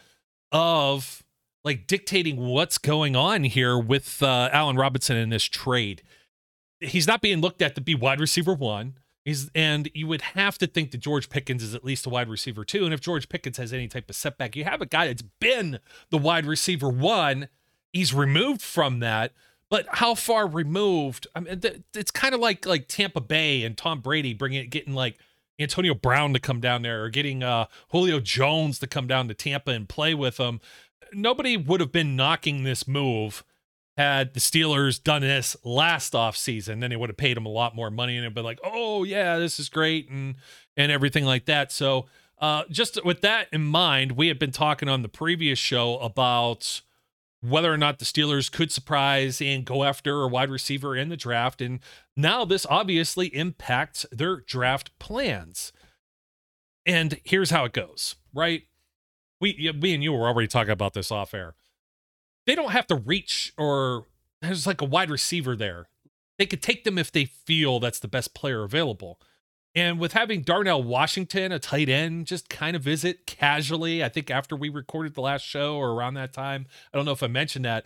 of 0.52 1.22
like 1.64 1.86
dictating 1.86 2.36
what's 2.36 2.78
going 2.78 3.16
on 3.16 3.44
here 3.44 3.78
with 3.78 4.22
uh, 4.22 4.48
Allen 4.52 4.76
Robinson 4.76 5.16
in 5.16 5.30
this 5.30 5.44
trade. 5.44 6.02
He's 6.80 7.06
not 7.06 7.20
being 7.20 7.40
looked 7.40 7.60
at 7.60 7.74
to 7.74 7.80
be 7.80 7.94
wide 7.94 8.20
receiver 8.20 8.54
one. 8.54 8.98
He's 9.24 9.50
and 9.56 9.90
you 9.92 10.06
would 10.06 10.22
have 10.22 10.56
to 10.58 10.68
think 10.68 10.92
that 10.92 10.98
George 10.98 11.28
Pickens 11.28 11.64
is 11.64 11.74
at 11.74 11.84
least 11.84 12.06
a 12.06 12.08
wide 12.08 12.28
receiver 12.28 12.64
two. 12.64 12.84
And 12.84 12.94
if 12.94 13.00
George 13.00 13.28
Pickens 13.28 13.56
has 13.56 13.72
any 13.72 13.88
type 13.88 14.08
of 14.08 14.14
setback, 14.14 14.54
you 14.54 14.62
have 14.62 14.80
a 14.80 14.86
guy 14.86 15.08
that's 15.08 15.24
been 15.40 15.80
the 16.10 16.18
wide 16.18 16.46
receiver 16.46 16.88
one. 16.88 17.48
He's 17.92 18.14
removed 18.14 18.62
from 18.62 19.00
that, 19.00 19.32
but 19.68 19.86
how 19.90 20.14
far 20.14 20.46
removed? 20.46 21.26
I 21.34 21.40
mean, 21.40 21.60
it's 21.92 22.12
kind 22.12 22.34
of 22.34 22.40
like 22.40 22.64
like 22.64 22.86
Tampa 22.86 23.20
Bay 23.20 23.64
and 23.64 23.76
Tom 23.76 24.00
Brady 24.00 24.32
bringing 24.32 24.62
it, 24.62 24.70
getting 24.70 24.94
like 24.94 25.18
Antonio 25.58 25.94
Brown 25.94 26.32
to 26.34 26.40
come 26.40 26.60
down 26.60 26.82
there 26.82 27.04
or 27.04 27.10
getting 27.10 27.42
uh, 27.42 27.66
Julio 27.90 28.20
Jones 28.20 28.78
to 28.80 28.86
come 28.86 29.06
down 29.06 29.28
to 29.28 29.34
Tampa 29.34 29.70
and 29.70 29.88
play 29.88 30.14
with 30.14 30.36
them. 30.36 30.60
Nobody 31.12 31.56
would 31.56 31.80
have 31.80 31.92
been 31.92 32.16
knocking 32.16 32.64
this 32.64 32.86
move 32.86 33.44
had 33.96 34.34
the 34.34 34.40
Steelers 34.40 35.02
done 35.02 35.22
this 35.22 35.56
last 35.64 36.12
offseason. 36.12 36.80
Then 36.80 36.90
they 36.90 36.96
would 36.96 37.08
have 37.08 37.16
paid 37.16 37.36
him 37.36 37.46
a 37.46 37.50
lot 37.50 37.74
more 37.74 37.90
money 37.90 38.16
and 38.16 38.24
it'd 38.24 38.34
been 38.34 38.44
like, 38.44 38.60
oh 38.62 39.04
yeah, 39.04 39.38
this 39.38 39.58
is 39.58 39.68
great 39.68 40.10
and 40.10 40.34
and 40.76 40.92
everything 40.92 41.24
like 41.24 41.46
that. 41.46 41.72
So 41.72 42.06
uh, 42.38 42.64
just 42.70 43.02
with 43.04 43.22
that 43.22 43.48
in 43.52 43.64
mind, 43.64 44.12
we 44.12 44.28
had 44.28 44.38
been 44.38 44.52
talking 44.52 44.88
on 44.88 45.02
the 45.02 45.08
previous 45.08 45.58
show 45.58 45.98
about 45.98 46.82
whether 47.48 47.72
or 47.72 47.76
not 47.76 47.98
the 47.98 48.04
Steelers 48.04 48.50
could 48.50 48.72
surprise 48.72 49.40
and 49.40 49.64
go 49.64 49.84
after 49.84 50.22
a 50.22 50.28
wide 50.28 50.50
receiver 50.50 50.96
in 50.96 51.08
the 51.08 51.16
draft. 51.16 51.60
And 51.60 51.80
now 52.16 52.44
this 52.44 52.66
obviously 52.68 53.28
impacts 53.28 54.06
their 54.10 54.40
draft 54.40 54.96
plans. 54.98 55.72
And 56.84 57.20
here's 57.24 57.50
how 57.50 57.64
it 57.64 57.72
goes, 57.72 58.16
right? 58.34 58.62
We, 59.40 59.72
me 59.74 59.94
and 59.94 60.02
you 60.02 60.12
were 60.12 60.26
already 60.26 60.48
talking 60.48 60.72
about 60.72 60.94
this 60.94 61.10
off 61.10 61.34
air. 61.34 61.54
They 62.46 62.54
don't 62.54 62.70
have 62.70 62.86
to 62.88 62.94
reach 62.94 63.52
or 63.58 64.06
there's 64.40 64.66
like 64.66 64.80
a 64.80 64.86
wide 64.86 65.10
receiver 65.10 65.56
there. 65.56 65.88
They 66.38 66.46
could 66.46 66.62
take 66.62 66.84
them 66.84 66.98
if 66.98 67.10
they 67.10 67.24
feel 67.24 67.80
that's 67.80 67.98
the 67.98 68.08
best 68.08 68.34
player 68.34 68.62
available. 68.62 69.20
And 69.76 70.00
with 70.00 70.14
having 70.14 70.42
Darnell 70.42 70.82
Washington, 70.82 71.52
a 71.52 71.60
tight 71.60 71.88
end, 71.88 72.26
just 72.26 72.48
kind 72.48 72.74
of 72.74 72.82
visit 72.82 73.26
casually, 73.26 74.02
I 74.02 74.08
think 74.08 74.30
after 74.30 74.56
we 74.56 74.68
recorded 74.68 75.14
the 75.14 75.20
last 75.20 75.42
show 75.42 75.76
or 75.76 75.92
around 75.92 76.14
that 76.14 76.32
time, 76.32 76.66
I 76.92 76.96
don't 76.96 77.04
know 77.04 77.12
if 77.12 77.22
I 77.22 77.28
mentioned 77.28 77.66
that, 77.66 77.84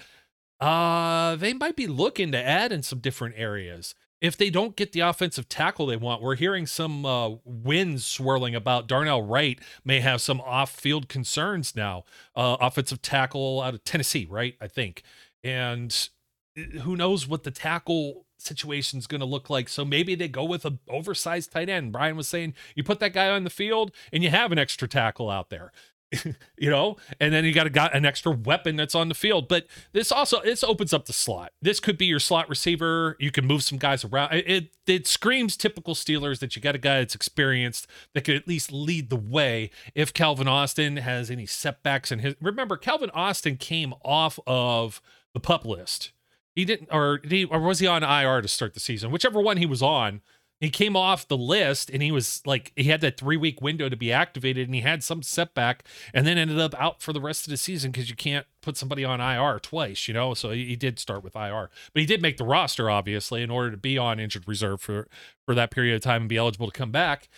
uh, 0.60 1.36
they 1.36 1.52
might 1.52 1.76
be 1.76 1.86
looking 1.86 2.32
to 2.32 2.38
add 2.38 2.70
in 2.70 2.82
some 2.82 3.00
different 3.00 3.34
areas 3.36 3.94
if 4.20 4.36
they 4.36 4.50
don't 4.50 4.76
get 4.76 4.92
the 4.92 5.00
offensive 5.00 5.48
tackle 5.48 5.86
they 5.86 5.96
want, 5.96 6.22
we're 6.22 6.36
hearing 6.36 6.66
some 6.66 7.06
uh, 7.06 7.30
winds 7.44 8.04
swirling 8.04 8.54
about 8.54 8.86
Darnell 8.86 9.22
Wright 9.22 9.58
may 9.84 10.00
have 10.00 10.20
some 10.20 10.40
off-field 10.42 11.08
concerns 11.08 11.74
now. 11.74 12.04
Uh, 12.36 12.56
offensive 12.60 13.00
tackle 13.00 13.62
out 13.62 13.74
of 13.74 13.84
Tennessee, 13.84 14.26
right? 14.28 14.54
I 14.60 14.68
think, 14.68 15.02
and 15.42 16.10
uh, 16.58 16.80
who 16.80 16.96
knows 16.96 17.26
what 17.26 17.44
the 17.44 17.50
tackle 17.50 18.26
situation 18.40 18.98
is 18.98 19.06
going 19.06 19.20
to 19.20 19.26
look 19.26 19.50
like. 19.50 19.68
So 19.68 19.84
maybe 19.84 20.14
they 20.14 20.28
go 20.28 20.44
with 20.44 20.64
a 20.64 20.78
oversized 20.88 21.52
tight 21.52 21.68
end. 21.68 21.92
Brian 21.92 22.16
was 22.16 22.28
saying 22.28 22.54
you 22.74 22.82
put 22.82 23.00
that 23.00 23.12
guy 23.12 23.28
on 23.28 23.44
the 23.44 23.50
field 23.50 23.92
and 24.12 24.22
you 24.22 24.30
have 24.30 24.52
an 24.52 24.58
extra 24.58 24.88
tackle 24.88 25.30
out 25.30 25.50
there. 25.50 25.72
you 26.58 26.68
know, 26.68 26.96
and 27.20 27.32
then 27.32 27.44
you 27.44 27.52
got 27.52 27.66
a 27.66 27.70
got 27.70 27.94
an 27.94 28.04
extra 28.04 28.32
weapon 28.32 28.74
that's 28.74 28.94
on 28.94 29.08
the 29.08 29.14
field. 29.14 29.46
But 29.48 29.66
this 29.92 30.10
also 30.10 30.40
this 30.42 30.64
opens 30.64 30.92
up 30.92 31.06
the 31.06 31.12
slot. 31.12 31.52
This 31.62 31.78
could 31.78 31.96
be 31.96 32.06
your 32.06 32.18
slot 32.18 32.48
receiver. 32.48 33.16
You 33.20 33.30
can 33.30 33.46
move 33.46 33.62
some 33.62 33.78
guys 33.78 34.04
around. 34.04 34.34
It 34.34 34.70
it 34.86 35.06
screams 35.06 35.56
typical 35.56 35.94
Steelers 35.94 36.40
that 36.40 36.56
you 36.56 36.62
got 36.62 36.74
a 36.74 36.78
guy 36.78 36.98
that's 36.98 37.14
experienced 37.14 37.86
that 38.14 38.22
could 38.22 38.34
at 38.34 38.48
least 38.48 38.72
lead 38.72 39.08
the 39.08 39.16
way 39.16 39.70
if 39.94 40.12
Calvin 40.12 40.48
Austin 40.48 40.96
has 40.96 41.30
any 41.30 41.46
setbacks 41.46 42.10
in 42.10 42.18
his. 42.18 42.34
Remember, 42.40 42.76
Calvin 42.76 43.10
Austin 43.10 43.56
came 43.56 43.94
off 44.04 44.40
of 44.46 45.00
the 45.32 45.40
pup 45.40 45.64
list. 45.64 46.10
He 46.54 46.64
didn't, 46.64 46.88
or 46.92 47.20
he, 47.26 47.44
or 47.44 47.60
was 47.60 47.78
he 47.78 47.86
on 47.86 48.02
IR 48.02 48.42
to 48.42 48.48
start 48.48 48.74
the 48.74 48.80
season? 48.80 49.10
Whichever 49.10 49.40
one 49.40 49.56
he 49.56 49.66
was 49.66 49.82
on 49.82 50.20
he 50.60 50.68
came 50.68 50.94
off 50.94 51.26
the 51.26 51.38
list 51.38 51.88
and 51.88 52.02
he 52.02 52.12
was 52.12 52.42
like 52.44 52.72
he 52.76 52.84
had 52.84 53.00
that 53.00 53.16
three 53.16 53.38
week 53.38 53.62
window 53.62 53.88
to 53.88 53.96
be 53.96 54.12
activated 54.12 54.68
and 54.68 54.74
he 54.74 54.82
had 54.82 55.02
some 55.02 55.22
setback 55.22 55.84
and 56.12 56.26
then 56.26 56.36
ended 56.36 56.58
up 56.58 56.74
out 56.80 57.00
for 57.00 57.14
the 57.14 57.20
rest 57.20 57.46
of 57.46 57.50
the 57.50 57.56
season 57.56 57.90
because 57.90 58.10
you 58.10 58.16
can't 58.16 58.46
put 58.60 58.76
somebody 58.76 59.02
on 59.02 59.20
IR 59.20 59.58
twice, 59.58 60.06
you 60.06 60.12
know. 60.12 60.34
So 60.34 60.50
he, 60.50 60.66
he, 60.66 60.76
did 60.76 60.98
start 60.98 61.24
with 61.24 61.34
IR, 61.34 61.70
but 61.94 62.00
he 62.00 62.06
did 62.06 62.20
make 62.20 62.36
the 62.36 62.44
roster 62.44 62.90
obviously 62.90 63.42
in 63.42 63.50
order 63.50 63.70
to 63.70 63.76
be 63.78 63.96
on 63.96 64.20
injured 64.20 64.46
reserve 64.46 64.82
for 64.82 65.08
for 65.46 65.54
that 65.54 65.70
period 65.70 65.94
of 65.94 66.02
time 66.02 66.22
and 66.22 66.28
be 66.28 66.36
eligible 66.36 66.66
to 66.66 66.78
come 66.78 66.92
back. 66.92 67.28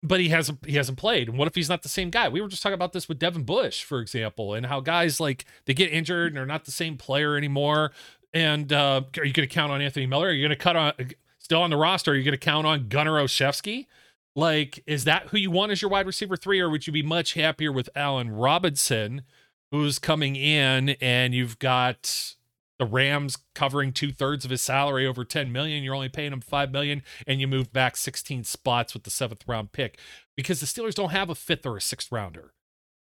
But 0.00 0.20
he 0.20 0.28
hasn't 0.28 0.64
he 0.64 0.76
hasn't 0.76 0.98
played. 0.98 1.28
And 1.28 1.36
what 1.36 1.48
if 1.48 1.56
he's 1.56 1.68
not 1.68 1.82
the 1.82 1.88
same 1.88 2.10
guy? 2.10 2.28
We 2.28 2.40
were 2.40 2.46
just 2.46 2.62
talking 2.62 2.74
about 2.74 2.92
this 2.92 3.08
with 3.08 3.18
Devin 3.18 3.42
Bush, 3.42 3.82
for 3.82 3.98
example, 3.98 4.54
and 4.54 4.66
how 4.66 4.78
guys 4.78 5.18
like 5.18 5.44
they 5.64 5.74
get 5.74 5.92
injured 5.92 6.28
and 6.28 6.36
they're 6.36 6.46
not 6.46 6.64
the 6.64 6.70
same 6.70 6.96
player 6.96 7.36
anymore. 7.36 7.90
And 8.34 8.72
uh, 8.72 9.02
are 9.16 9.24
you 9.24 9.32
going 9.32 9.48
to 9.48 9.54
count 9.54 9.72
on 9.72 9.80
Anthony 9.80 10.06
Miller? 10.06 10.28
Are 10.28 10.32
you 10.32 10.42
going 10.42 10.56
to 10.56 10.62
cut 10.62 10.76
on 10.76 10.92
still 11.38 11.62
on 11.62 11.70
the 11.70 11.76
roster, 11.76 12.12
are 12.12 12.14
you 12.14 12.24
going 12.24 12.32
to 12.32 12.38
count 12.38 12.66
on 12.66 12.88
Gunner 12.88 13.12
Olszewski? 13.12 13.86
Like, 14.36 14.82
is 14.86 15.04
that 15.04 15.28
who 15.28 15.38
you 15.38 15.50
want 15.50 15.72
as 15.72 15.80
your 15.80 15.90
wide 15.90 16.06
receiver 16.06 16.36
three, 16.36 16.60
or 16.60 16.68
would 16.68 16.86
you 16.86 16.92
be 16.92 17.02
much 17.02 17.34
happier 17.34 17.72
with 17.72 17.88
Allen 17.96 18.30
Robinson, 18.30 19.22
who's 19.70 19.98
coming 19.98 20.36
in 20.36 20.90
and 21.00 21.34
you've 21.34 21.58
got 21.58 22.34
the 22.78 22.84
Rams 22.84 23.38
covering 23.54 23.92
two 23.92 24.12
thirds 24.12 24.44
of 24.44 24.50
his 24.50 24.60
salary 24.60 25.06
over 25.06 25.24
10 25.24 25.50
million. 25.50 25.82
You're 25.82 25.94
only 25.94 26.08
paying 26.08 26.32
him 26.32 26.40
5 26.40 26.70
million, 26.70 27.02
and 27.26 27.40
you 27.40 27.48
move 27.48 27.72
back 27.72 27.96
16 27.96 28.44
spots 28.44 28.94
with 28.94 29.04
the 29.04 29.10
seventh 29.10 29.44
round 29.48 29.72
pick 29.72 29.98
because 30.36 30.60
the 30.60 30.66
Steelers 30.66 30.94
don't 30.94 31.10
have 31.10 31.30
a 31.30 31.34
fifth 31.34 31.66
or 31.66 31.76
a 31.76 31.80
sixth 31.80 32.12
rounder. 32.12 32.52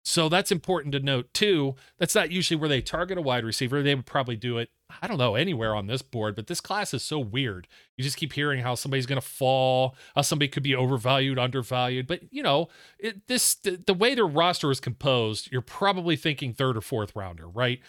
So 0.04 0.30
that's 0.30 0.52
important 0.52 0.92
to 0.94 1.00
note 1.00 1.34
too. 1.34 1.76
That's 1.98 2.16
not 2.16 2.32
usually 2.32 2.60
where 2.60 2.70
they 2.70 2.82
target 2.82 3.18
a 3.18 3.22
wide 3.22 3.44
receiver. 3.44 3.82
They 3.82 3.96
would 3.96 4.06
probably 4.06 4.36
do 4.36 4.60
it, 4.60 4.70
I 5.02 5.08
don't 5.08 5.18
know, 5.18 5.36
anywhere 5.36 5.76
on 5.76 5.88
this 5.88 6.02
board, 6.02 6.36
but 6.36 6.48
this 6.48 6.62
class 6.62 6.94
is 6.94 7.04
so 7.04 7.18
weird. 7.20 7.68
You 7.98 8.04
just 8.04 8.18
keep 8.18 8.34
hearing 8.34 8.62
how 8.62 8.76
somebody's 8.76 9.08
going 9.08 9.20
to 9.20 9.28
fall, 9.28 9.96
how 10.16 10.22
somebody 10.22 10.48
could 10.48 10.64
be 10.64 10.76
overvalued, 10.76 11.40
undervalued. 11.40 12.08
But, 12.08 12.22
you 12.32 12.44
know, 12.44 12.68
it, 13.00 13.28
this 13.28 13.56
the, 13.56 13.82
the 13.84 13.94
way 13.94 14.14
their 14.14 14.28
roster 14.28 14.70
is 14.70 14.80
composed, 14.80 15.52
you're 15.52 15.62
probably 15.62 16.16
thinking 16.16 16.54
third 16.54 16.78
or 16.78 16.82
fourth 16.82 17.16
rounder, 17.16 17.48
right? 17.48 17.80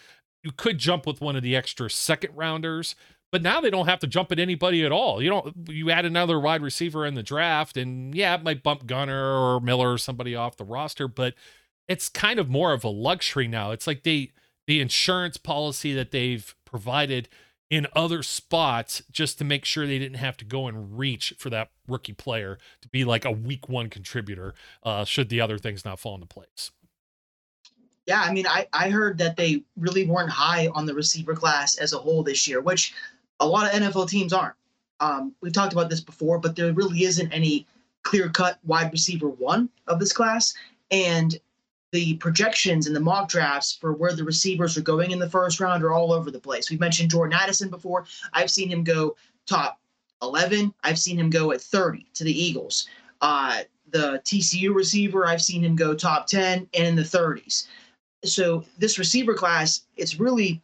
You 0.43 0.53
could 0.53 0.79
jump 0.79 1.07
with 1.07 1.21
one 1.21 1.37
of 1.37 1.43
the 1.43 1.55
extra 1.55 1.91
second 1.91 2.35
rounders, 2.35 2.95
but 3.31 3.43
now 3.43 3.61
they 3.61 3.71
don't 3.71 3.89
have 3.89 3.99
to 4.01 4.07
jump 4.07 4.33
at 4.33 4.39
anybody 4.39 4.85
at 4.85 4.93
all. 4.93 5.21
You 5.21 5.29
don't 5.29 5.69
you 5.69 5.91
add 5.91 6.07
another 6.07 6.41
wide 6.41 6.63
receiver 6.63 7.05
in 7.05 7.15
the 7.15 7.23
draft 7.23 7.77
and 7.77 8.15
yeah, 8.15 8.35
it 8.37 8.43
might 8.43 8.63
bump 8.63 8.87
Gunner 8.87 9.37
or 9.37 9.61
Miller 9.61 9.93
or 9.93 9.99
somebody 9.99 10.35
off 10.35 10.57
the 10.57 10.65
roster, 10.65 11.09
but 11.09 11.35
it's 11.89 12.09
kind 12.09 12.39
of 12.39 12.49
more 12.49 12.73
of 12.73 12.85
a 12.85 12.89
luxury 12.89 13.49
now. 13.49 13.73
It's 13.73 13.87
like 13.87 14.03
they 14.03 14.33
the 14.67 14.81
insurance 14.81 15.37
policy 15.37 15.93
that 15.93 16.11
they've 16.11 16.55
provided 16.67 17.29
in 17.71 17.87
other 17.95 18.23
spots 18.23 19.03
just 19.11 19.39
to 19.39 19.45
make 19.45 19.65
sure 19.65 19.87
they 19.87 19.99
didn't 19.99 20.19
have 20.19 20.37
to 20.37 20.45
go 20.45 20.69
and 20.69 20.99
reach 20.99 21.35
for 21.39 21.51
that 21.51 21.71
rookie 21.89 22.13
player 22.13 22.59
to 22.81 22.89
be 22.89 23.05
like 23.05 23.25
a 23.25 23.31
week 23.31 23.69
one 23.69 23.91
contributor 23.91 24.55
uh, 24.83 25.05
should 25.05 25.29
the 25.29 25.41
other 25.41 25.59
things 25.59 25.85
not 25.85 25.99
fall 25.99 26.15
into 26.15 26.27
place. 26.27 26.71
Yeah, 28.07 28.21
I 28.21 28.33
mean, 28.33 28.47
I, 28.47 28.69
I 28.73 28.91
heard 28.91 29.19
that 29.19 29.37
they 29.37 29.65
really 29.77 30.07
weren't 30.07 30.31
high 30.31 30.69
on 30.69 30.87
the 30.87 30.95
receiver 30.95 31.35
class 31.35 31.77
as 31.77 31.93
a 31.93 31.99
whole 31.99 32.23
this 32.23 32.47
year, 32.47 32.61
which 32.61 32.95
a 33.41 33.47
lot 33.47 33.67
of 33.67 33.83
NFL 33.83 34.09
teams 34.09 34.33
aren't. 34.33 34.55
Um, 35.01 35.35
we've 35.41 35.53
talked 35.53 35.73
about 35.73 35.91
this 35.91 36.01
before, 36.01 36.39
but 36.39 36.55
there 36.55 36.73
really 36.73 37.03
isn't 37.03 37.33
any 37.33 37.67
clear 38.05 38.29
cut 38.29 38.59
wide 38.65 38.93
receiver 38.93 39.29
one 39.29 39.69
of 39.89 39.99
this 39.99 40.13
class. 40.13 40.55
And 40.93 41.37
the 41.97 42.13
projections 42.17 42.87
and 42.87 42.95
the 42.95 43.01
mock 43.01 43.27
drafts 43.27 43.73
for 43.73 43.95
where 43.95 44.13
the 44.13 44.23
receivers 44.23 44.77
are 44.77 44.83
going 44.83 45.13
in 45.13 45.19
the 45.19 45.31
first 45.31 45.61
round 45.61 45.83
are 45.83 45.95
all 45.95 46.13
over 46.13 46.31
the 46.31 46.39
place. 46.39 46.69
We've 46.69 46.79
mentioned 46.79 47.11
Jordan 47.11 47.39
Addison 47.41 47.71
before. 47.71 48.05
I've 48.35 48.51
seen 48.51 48.69
him 48.69 48.85
go 48.85 49.17
top 49.47 49.81
11. 50.21 50.75
I've 50.85 50.99
seen 50.99 51.19
him 51.19 51.31
go 51.31 51.53
at 51.53 51.61
30 51.63 52.05
to 52.13 52.25
the 52.25 52.39
Eagles. 52.39 52.87
Uh, 53.23 53.61
the 53.93 54.21
TCU 54.27 54.75
receiver, 54.75 55.27
I've 55.27 55.41
seen 55.41 55.65
him 55.65 55.75
go 55.75 55.95
top 55.95 56.27
10 56.27 56.69
and 56.75 56.87
in 56.87 56.97
the 56.97 57.03
30s. 57.03 57.67
So 58.27 58.63
this 58.77 58.99
receiver 58.99 59.33
class, 59.33 59.87
it's 59.97 60.21
really 60.21 60.61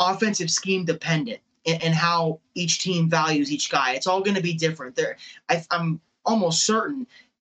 offensive 0.00 0.50
scheme 0.50 0.84
dependent 0.84 1.38
and, 1.64 1.94
how 1.94 2.40
each 2.56 2.80
team 2.80 3.08
values 3.08 3.52
each 3.52 3.70
guy. 3.70 3.92
It's 3.92 4.08
all 4.08 4.20
going 4.20 4.34
to 4.34 4.42
be 4.42 4.54
different. 4.54 4.96
There, 4.96 5.16
I, 5.48 5.62
I'm 5.70 6.00
almost 6.24 6.66
certain 6.66 7.06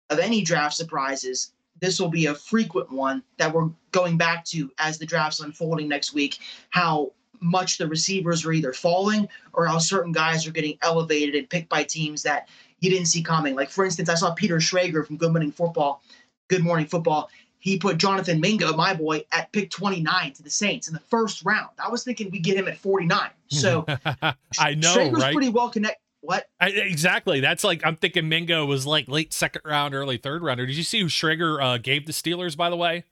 of 0.09 0.19
any 0.19 0.41
draft 0.41 0.75
surprises 0.75 1.51
this 1.79 2.00
will 2.00 2.10
be 2.10 2.27
a 2.27 2.36
frequent 2.36 2.91
one 2.91 3.24
that 3.38 3.53
we're 3.53 3.70
going 3.91 4.17
back 4.17 4.46
to 4.46 4.72
as 4.79 4.98
the 4.98 5.05
draft's 5.05 5.39
unfolding 5.39 5.88
next 5.88 6.13
week. 6.13 6.39
How 6.70 7.12
much 7.41 7.77
the 7.77 7.88
receivers 7.88 8.46
are 8.46 8.53
either 8.53 8.74
falling 8.74 9.27
or 9.53 9.65
how 9.65 9.77
certain 9.77 10.12
guys 10.12 10.48
are 10.48 10.51
getting 10.51 10.77
elevated 10.82 11.36
and 11.36 11.50
picked 11.50 11.70
by 11.70 11.84
teams 11.84 12.24
that 12.24 12.48
you 12.79 12.89
didn't 12.89 13.08
see 13.08 13.22
coming. 13.22 13.55
Like 13.55 13.70
for 13.70 13.86
instance, 13.86 14.10
I 14.10 14.15
saw 14.15 14.34
Peter 14.34 14.58
Schrager 14.58 15.05
from 15.05 15.17
Good 15.17 15.32
Morning 15.32 15.51
Football, 15.51 16.01
Good 16.48 16.63
Morning 16.63 16.86
Football. 16.86 17.29
He 17.60 17.79
put 17.79 17.98
Jonathan 17.98 18.39
Mingo, 18.39 18.74
my 18.75 18.94
boy, 18.94 19.24
at 19.32 19.51
pick 19.51 19.72
29 19.72 20.34
to 20.34 20.44
the 20.44 20.51
Saints 20.51 20.88
in 20.88 20.94
the 20.94 21.00
first 21.00 21.44
round. 21.44 21.70
I 21.84 21.89
was 21.89 22.03
thinking 22.03 22.29
we 22.29 22.38
get 22.38 22.58
him 22.58 22.67
at 22.67 22.77
49. 22.77 23.29
So 23.48 23.86
I 24.60 24.75
know, 24.75 24.96
Schrager's 24.96 25.22
right? 25.22 25.34
pretty 25.34 25.50
well 25.50 25.70
connected. 25.70 26.04
What? 26.25 26.48
I, 26.60 26.70
exactly. 26.70 27.39
That's 27.39 27.63
like 27.63 27.86
I'm 27.86 27.96
thinking 27.96 28.27
Mingo 28.27 28.65
was 28.65 28.86
like 28.86 29.08
late 29.08 29.34
second 29.34 29.62
round, 29.65 29.94
early 29.94 30.17
third 30.17 30.41
rounder. 30.41 30.65
Did 30.65 30.75
you 30.75 30.84
see 30.84 31.00
who 31.00 31.08
Schrager 31.08 31.62
uh, 31.62 31.77
gave 31.77 32.05
the 32.05 32.13
Steelers, 32.13 32.58
by 32.58 32.70
the 32.70 32.75
way? 32.75 33.03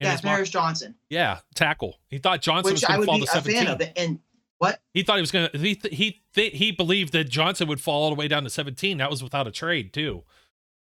Yeah, 0.00 0.16
Paris 0.18 0.50
Johnson. 0.50 0.94
Yeah, 1.08 1.38
tackle. 1.54 1.98
He 2.08 2.18
thought 2.18 2.42
Johnson 2.42 2.72
Which 2.72 2.82
was 2.82 2.84
going 2.84 3.00
to 3.00 3.06
fall 3.06 3.18
to 3.20 3.26
17. 3.26 3.64
Fan 3.64 3.72
of 3.72 3.80
it. 3.80 3.92
And 3.96 4.18
what? 4.58 4.80
He 4.92 5.02
thought 5.02 5.16
he 5.16 5.20
was 5.20 5.30
going 5.30 5.48
to. 5.50 5.58
He 5.58 5.74
th- 5.74 5.94
he 5.94 6.22
th- 6.34 6.56
he 6.56 6.72
believed 6.72 7.12
that 7.12 7.28
Johnson 7.28 7.68
would 7.68 7.80
fall 7.80 8.04
all 8.04 8.10
the 8.10 8.16
way 8.16 8.28
down 8.28 8.44
to 8.44 8.50
17. 8.50 8.98
That 8.98 9.10
was 9.10 9.22
without 9.22 9.46
a 9.46 9.50
trade 9.50 9.92
too. 9.92 10.24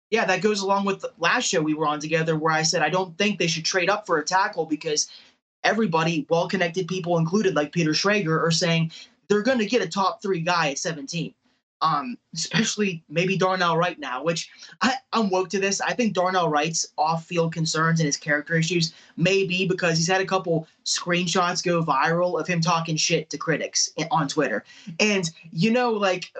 Yeah, 0.09 0.25
that 0.25 0.41
goes 0.41 0.61
along 0.61 0.85
with 0.85 0.99
the 1.01 1.11
last 1.19 1.45
show 1.45 1.61
we 1.61 1.73
were 1.73 1.87
on 1.87 1.99
together, 1.99 2.37
where 2.37 2.53
I 2.53 2.63
said 2.63 2.81
I 2.81 2.89
don't 2.89 3.17
think 3.17 3.39
they 3.39 3.47
should 3.47 3.63
trade 3.63 3.89
up 3.89 4.05
for 4.05 4.17
a 4.17 4.25
tackle 4.25 4.65
because 4.65 5.09
everybody, 5.63 6.25
well-connected 6.29 6.87
people 6.87 7.17
included, 7.17 7.55
like 7.55 7.71
Peter 7.71 7.91
Schrager, 7.91 8.45
are 8.45 8.51
saying 8.51 8.91
they're 9.29 9.41
going 9.41 9.59
to 9.59 9.65
get 9.65 9.81
a 9.81 9.87
top 9.87 10.21
three 10.21 10.41
guy 10.41 10.71
at 10.71 10.79
17 10.79 11.33
um, 11.81 12.17
especially 12.33 13.03
maybe 13.09 13.37
Darnell 13.37 13.77
Wright 13.77 13.97
now, 13.99 14.23
which 14.23 14.49
I, 14.81 14.95
I'm 15.13 15.29
woke 15.29 15.49
to 15.49 15.59
this. 15.59 15.81
I 15.81 15.93
think 15.93 16.13
Darnell 16.13 16.49
Wright's 16.49 16.87
off-field 16.97 17.53
concerns 17.53 17.99
and 17.99 18.05
his 18.05 18.17
character 18.17 18.55
issues 18.55 18.93
may 19.17 19.45
be 19.45 19.67
because 19.67 19.97
he's 19.97 20.07
had 20.07 20.21
a 20.21 20.25
couple 20.25 20.67
screenshots 20.85 21.63
go 21.63 21.83
viral 21.83 22.39
of 22.39 22.47
him 22.47 22.61
talking 22.61 22.95
shit 22.95 23.29
to 23.31 23.37
critics 23.37 23.89
on 24.11 24.27
Twitter, 24.27 24.63
and 24.99 25.29
you 25.51 25.71
know, 25.71 25.91
like 25.91 26.31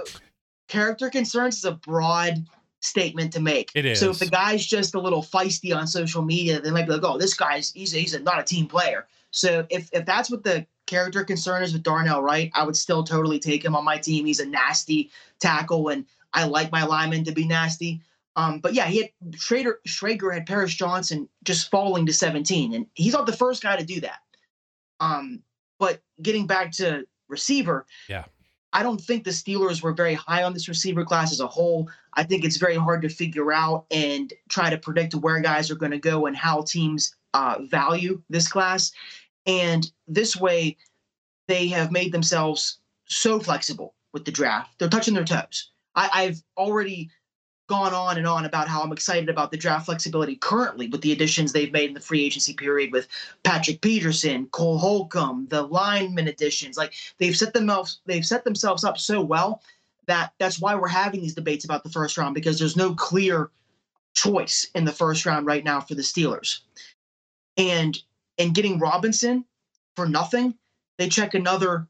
character 0.68 1.10
concerns 1.10 1.58
is 1.58 1.66
a 1.66 1.74
broad 1.74 2.46
statement 2.82 3.34
to 3.34 3.40
make. 3.40 3.72
It 3.76 3.86
is. 3.86 4.00
So 4.00 4.10
if 4.10 4.20
the 4.20 4.28
guy's 4.28 4.66
just 4.66 4.96
a 4.96 5.00
little 5.00 5.24
feisty 5.24 5.76
on 5.76 5.88
social 5.88 6.22
media, 6.22 6.60
they 6.60 6.72
might 6.72 6.86
be 6.86 6.94
like, 6.94 7.04
"Oh, 7.04 7.18
this 7.18 7.34
guy's 7.34 7.72
he's 7.72 7.92
he's 7.92 8.14
a, 8.14 8.20
not 8.20 8.40
a 8.40 8.44
team 8.44 8.68
player." 8.68 9.08
So 9.32 9.66
if 9.70 9.90
if 9.94 10.06
that's 10.06 10.30
what 10.30 10.44
the 10.44 10.66
character 10.92 11.24
concern 11.24 11.64
is 11.64 11.72
with 11.72 11.84
Darnell 11.84 12.22
Wright, 12.22 12.52
I 12.54 12.66
would 12.66 12.76
still 12.76 13.04
totally 13.04 13.40
take 13.40 13.64
him 13.64 13.76
on 13.78 13.86
my 13.86 13.98
team. 13.98 14.26
He's 14.26 14.42
a 14.42 14.46
nasty 14.46 15.10
tackle, 15.40 15.88
and 15.88 16.06
I 16.34 16.44
like 16.44 16.72
my 16.72 16.84
linemen 16.84 17.24
to 17.24 17.32
be 17.32 17.48
nasty. 17.48 18.02
Um, 18.36 18.60
but 18.60 18.74
yeah, 18.74 18.88
he 18.88 18.98
had 18.98 19.40
Schrader, 19.40 19.80
Schrager 19.88 20.34
had 20.34 20.46
Paris 20.46 20.74
Johnson 20.74 21.30
just 21.46 21.72
falling 21.72 22.06
to 22.08 22.14
17, 22.14 22.74
and 22.74 22.86
he's 22.94 23.14
not 23.14 23.26
the 23.26 23.34
first 23.34 23.64
guy 23.64 23.78
to 23.78 23.86
do 23.86 24.02
that. 24.02 24.20
Um, 25.00 25.42
but 25.80 26.02
getting 26.22 26.46
back 26.46 26.74
to 26.74 27.08
receiver, 27.30 27.86
yeah, 28.10 28.26
I 28.74 28.84
don't 28.84 29.00
think 29.00 29.24
the 29.24 29.32
Steelers 29.32 29.82
were 29.82 29.94
very 29.94 30.14
high 30.14 30.44
on 30.44 30.54
this 30.54 30.68
receiver 30.68 31.06
class 31.06 31.32
as 31.32 31.40
a 31.40 31.48
whole. 31.48 31.90
I 32.16 32.24
think 32.24 32.44
it's 32.44 32.58
very 32.58 32.76
hard 32.76 33.02
to 33.04 33.10
figure 33.10 33.54
out 33.54 33.86
and 33.92 34.34
try 34.50 34.70
to 34.70 34.78
predict 34.78 35.16
where 35.16 35.40
guys 35.40 35.72
are 35.72 35.76
going 35.76 35.92
to 35.94 35.98
go 35.98 36.26
and 36.26 36.36
how 36.36 36.64
teams 36.64 37.16
uh, 37.34 37.60
value 37.62 38.22
this 38.30 38.48
class. 38.48 38.92
And 39.46 39.92
this 40.08 40.36
way, 40.36 40.78
they 41.48 41.68
have 41.68 41.92
made 41.92 42.12
themselves 42.12 42.80
so 43.06 43.40
flexible 43.40 43.94
with 44.14 44.26
the 44.26 44.32
draft. 44.32 44.78
They're 44.80 44.90
touching 44.90 45.14
their 45.14 45.26
toes. 45.26 45.72
I, 45.96 46.10
I've 46.14 46.44
already 46.58 47.10
gone 47.68 47.94
on 47.94 48.18
and 48.18 48.28
on 48.28 48.44
about 48.44 48.68
how 48.68 48.82
I'm 48.82 48.92
excited 48.92 49.30
about 49.30 49.50
the 49.50 49.58
draft 49.58 49.86
flexibility 49.86 50.36
currently 50.36 50.88
with 50.90 51.02
the 51.02 51.14
additions 51.14 51.54
they've 51.54 51.72
made 51.72 51.88
in 51.88 51.94
the 51.94 52.02
free 52.02 52.26
agency 52.26 52.54
period 52.54 52.92
with 52.92 53.08
Patrick 53.44 53.80
Peterson, 53.80 54.48
Cole 54.48 54.78
Holcomb, 54.78 55.48
the 55.50 55.62
lineman 55.62 56.28
additions. 56.28 56.76
Like 56.76 56.94
they've 57.18 57.36
set 57.36 57.54
themselves 57.54 58.02
they've 58.06 58.26
set 58.26 58.44
themselves 58.44 58.84
up 58.84 58.98
so 58.98 59.22
well 59.22 59.62
that 60.08 60.34
that's 60.38 60.60
why 60.60 60.76
we're 60.76 60.90
having 60.90 61.22
these 61.22 61.36
debates 61.36 61.64
about 61.64 61.84
the 61.84 61.90
first 61.90 62.18
round 62.18 62.36
because 62.36 62.60
there's 62.60 62.76
no 62.76 62.94
clear 62.94 63.50
choice 64.14 64.68
in 64.76 64.84
the 64.84 64.92
first 64.92 65.26
round 65.26 65.46
right 65.46 65.64
now 65.64 65.80
for 65.80 65.96
the 65.96 66.02
Steelers. 66.02 66.60
And 67.56 67.98
and 68.38 68.56
getting 68.56 68.80
Robinson 68.80 69.46
for 69.96 70.08
nothing, 70.08 70.56
they 70.98 71.10
check 71.10 71.34
another 71.34 71.88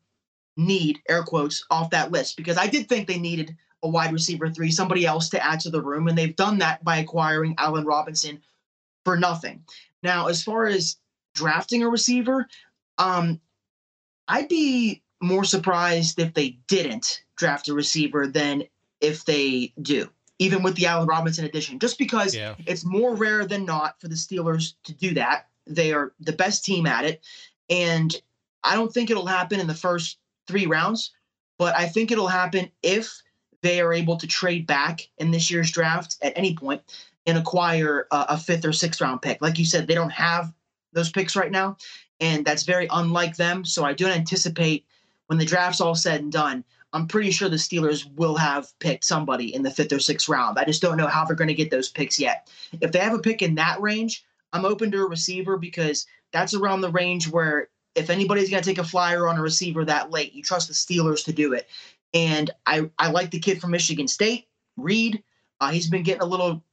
need, 0.57 0.99
air 1.09 1.23
quotes, 1.23 1.65
off 1.69 1.89
that 1.91 2.11
list 2.11 2.37
because 2.37 2.57
I 2.57 2.67
did 2.67 2.89
think 2.89 3.07
they 3.07 3.19
needed 3.19 3.55
a 3.83 3.89
wide 3.89 4.13
receiver 4.13 4.49
three, 4.49 4.71
somebody 4.71 5.05
else 5.05 5.29
to 5.29 5.43
add 5.43 5.59
to 5.61 5.69
the 5.69 5.81
room. 5.81 6.07
And 6.07 6.17
they've 6.17 6.35
done 6.35 6.59
that 6.59 6.83
by 6.83 6.97
acquiring 6.97 7.55
Allen 7.57 7.85
Robinson 7.85 8.41
for 9.03 9.17
nothing. 9.17 9.63
Now, 10.03 10.27
as 10.27 10.43
far 10.43 10.65
as 10.65 10.97
drafting 11.33 11.83
a 11.83 11.89
receiver, 11.89 12.47
um, 12.97 13.39
I'd 14.27 14.47
be 14.47 15.01
more 15.21 15.43
surprised 15.43 16.19
if 16.19 16.33
they 16.33 16.57
didn't 16.67 17.23
draft 17.37 17.67
a 17.67 17.73
receiver 17.73 18.27
than 18.27 18.63
if 18.99 19.25
they 19.25 19.73
do, 19.81 20.09
even 20.39 20.63
with 20.63 20.75
the 20.75 20.85
Allen 20.85 21.07
Robinson 21.07 21.45
addition, 21.45 21.79
just 21.79 21.97
because 21.97 22.35
yeah. 22.35 22.55
it's 22.65 22.85
more 22.85 23.15
rare 23.15 23.45
than 23.45 23.65
not 23.65 23.99
for 23.99 24.07
the 24.07 24.15
Steelers 24.15 24.73
to 24.83 24.93
do 24.93 25.13
that. 25.15 25.47
They 25.75 25.93
are 25.93 26.13
the 26.19 26.33
best 26.33 26.63
team 26.65 26.85
at 26.85 27.05
it. 27.05 27.21
And 27.69 28.15
I 28.63 28.75
don't 28.75 28.93
think 28.93 29.09
it'll 29.09 29.25
happen 29.25 29.59
in 29.59 29.67
the 29.67 29.73
first 29.73 30.17
three 30.47 30.65
rounds, 30.65 31.11
but 31.57 31.75
I 31.75 31.87
think 31.87 32.11
it'll 32.11 32.27
happen 32.27 32.69
if 32.83 33.21
they 33.61 33.79
are 33.79 33.93
able 33.93 34.17
to 34.17 34.27
trade 34.27 34.67
back 34.67 35.07
in 35.17 35.31
this 35.31 35.49
year's 35.49 35.71
draft 35.71 36.17
at 36.21 36.33
any 36.35 36.55
point 36.55 36.81
and 37.25 37.37
acquire 37.37 38.07
a, 38.11 38.25
a 38.29 38.37
fifth 38.37 38.65
or 38.65 38.73
sixth 38.73 39.01
round 39.01 39.21
pick. 39.21 39.41
Like 39.41 39.59
you 39.59 39.65
said, 39.65 39.87
they 39.87 39.95
don't 39.95 40.11
have 40.11 40.53
those 40.93 41.11
picks 41.11 41.35
right 41.35 41.51
now, 41.51 41.77
and 42.19 42.43
that's 42.43 42.63
very 42.63 42.87
unlike 42.91 43.35
them. 43.35 43.63
So 43.63 43.85
I 43.85 43.93
don't 43.93 44.11
anticipate 44.11 44.85
when 45.27 45.39
the 45.39 45.45
draft's 45.45 45.81
all 45.81 45.95
said 45.95 46.21
and 46.21 46.31
done. 46.31 46.63
I'm 46.93 47.07
pretty 47.07 47.31
sure 47.31 47.47
the 47.47 47.55
Steelers 47.55 48.11
will 48.15 48.35
have 48.35 48.77
picked 48.79 49.05
somebody 49.05 49.53
in 49.55 49.63
the 49.63 49.71
fifth 49.71 49.93
or 49.93 49.99
sixth 49.99 50.27
round. 50.27 50.59
I 50.59 50.65
just 50.65 50.81
don't 50.81 50.97
know 50.97 51.07
how 51.07 51.23
they're 51.23 51.35
going 51.35 51.47
to 51.47 51.53
get 51.53 51.71
those 51.71 51.89
picks 51.89 52.19
yet. 52.19 52.49
If 52.81 52.91
they 52.91 52.99
have 52.99 53.13
a 53.13 53.19
pick 53.19 53.41
in 53.41 53.55
that 53.55 53.79
range, 53.79 54.25
I'm 54.53 54.65
open 54.65 54.91
to 54.91 55.03
a 55.03 55.09
receiver 55.09 55.57
because 55.57 56.05
that's 56.31 56.53
around 56.53 56.81
the 56.81 56.91
range 56.91 57.27
where 57.27 57.69
if 57.95 58.09
anybody's 58.09 58.49
going 58.49 58.63
to 58.63 58.69
take 58.69 58.77
a 58.77 58.83
flyer 58.83 59.27
on 59.27 59.37
a 59.37 59.41
receiver 59.41 59.83
that 59.85 60.11
late, 60.11 60.33
you 60.33 60.43
trust 60.43 60.67
the 60.67 60.73
Steelers 60.73 61.25
to 61.25 61.33
do 61.33 61.53
it. 61.53 61.67
And 62.13 62.51
I, 62.65 62.89
I 62.99 63.09
like 63.09 63.31
the 63.31 63.39
kid 63.39 63.61
from 63.61 63.71
Michigan 63.71 64.07
State, 64.07 64.47
Reed. 64.77 65.23
Uh, 65.59 65.71
he's 65.71 65.89
been 65.89 66.03
getting 66.03 66.21
a 66.21 66.25
little 66.25 66.63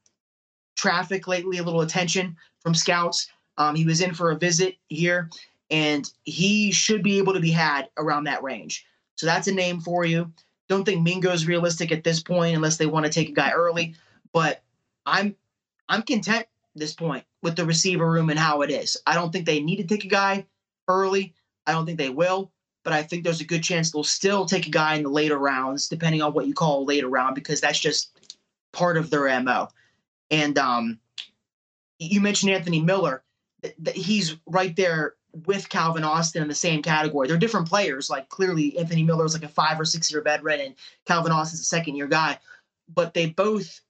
traffic 0.77 1.27
lately, 1.27 1.59
a 1.59 1.63
little 1.63 1.83
attention 1.83 2.37
from 2.61 2.75
scouts. 2.75 3.29
Um, 3.57 3.75
he 3.75 3.85
was 3.85 4.01
in 4.01 4.15
for 4.15 4.31
a 4.31 4.37
visit 4.37 4.77
here, 4.89 5.31
and 5.71 6.11
he 6.25 6.71
should 6.71 7.03
be 7.03 7.19
able 7.19 7.35
to 7.35 7.41
be 7.41 7.51
had 7.51 7.89
around 7.97 8.25
that 8.25 8.43
range. 8.43 8.87
So 9.17 9.27
that's 9.27 9.49
a 9.49 9.53
name 9.53 9.81
for 9.81 10.05
you. 10.05 10.33
Don't 10.69 10.85
think 10.85 11.03
Mingo 11.03 11.33
is 11.33 11.47
realistic 11.47 11.91
at 11.91 12.05
this 12.05 12.23
point 12.23 12.55
unless 12.55 12.77
they 12.77 12.87
want 12.87 13.07
to 13.07 13.13
take 13.13 13.29
a 13.29 13.33
guy 13.33 13.51
early. 13.51 13.95
But 14.33 14.63
I'm 15.07 15.35
I'm 15.89 16.03
content 16.03 16.47
this 16.79 16.95
point 16.95 17.25
with 17.43 17.57
the 17.57 17.65
receiver 17.65 18.11
room 18.11 18.31
and 18.31 18.39
how 18.39 18.63
it 18.63 18.71
is. 18.71 18.97
I 19.07 19.15
don't 19.15 19.33
think 19.33 19.47
they 19.47 19.61
need 19.61 19.77
to 19.77 19.85
take 19.85 20.05
a 20.05 20.09
guy 20.09 20.47
early. 20.89 21.35
I 21.67 21.73
don't 21.73 21.87
think 21.87 21.99
they 21.99 22.11
will 22.11 22.51
but 22.85 22.93
I 22.93 23.03
think 23.03 23.23
there's 23.23 23.41
a 23.41 23.45
good 23.45 23.63
chance 23.63 23.91
they'll 23.91 24.05
still 24.05 24.47
take 24.47 24.67
a 24.67 24.71
guy 24.71 24.95
in 24.95 25.03
the 25.03 25.11
later 25.11 25.39
rounds, 25.39 25.89
depending 25.89 26.23
on 26.23 26.33
what 26.33 26.47
you 26.47 26.55
call 26.55 26.83
a 26.83 26.85
later 26.85 27.09
round, 27.09 27.35
because 27.35 27.61
that's 27.61 27.79
just 27.79 28.19
part 28.73 28.97
of 28.97 29.11
their 29.11 29.41
MO. 29.43 29.69
And 30.31 30.57
um, 30.59 30.99
you 31.99 32.21
mentioned 32.21 32.53
Anthony 32.53 32.81
Miller. 32.81 33.25
He's 33.93 34.37
right 34.47 34.75
there 34.75 35.17
with 35.47 35.69
Calvin 35.69 36.05
Austin 36.05 36.43
in 36.43 36.49
the 36.49 36.55
same 36.55 36.81
category. 36.83 37.29
They're 37.29 37.37
different 37.37 37.69
players. 37.69 38.09
Like 38.09 38.29
clearly, 38.29 38.79
Anthony 38.79 39.03
Miller 39.03 39.27
is 39.27 39.35
like 39.35 39.45
a 39.45 39.49
five 39.49 39.79
or 39.79 39.85
six 39.85 40.11
year 40.11 40.23
veteran, 40.23 40.61
and 40.61 40.75
Calvin 41.07 41.33
Austin's 41.33 41.61
a 41.61 41.65
second 41.65 41.97
year 41.97 42.07
guy. 42.07 42.39
But 42.95 43.13
they 43.13 43.27
both 43.27 43.81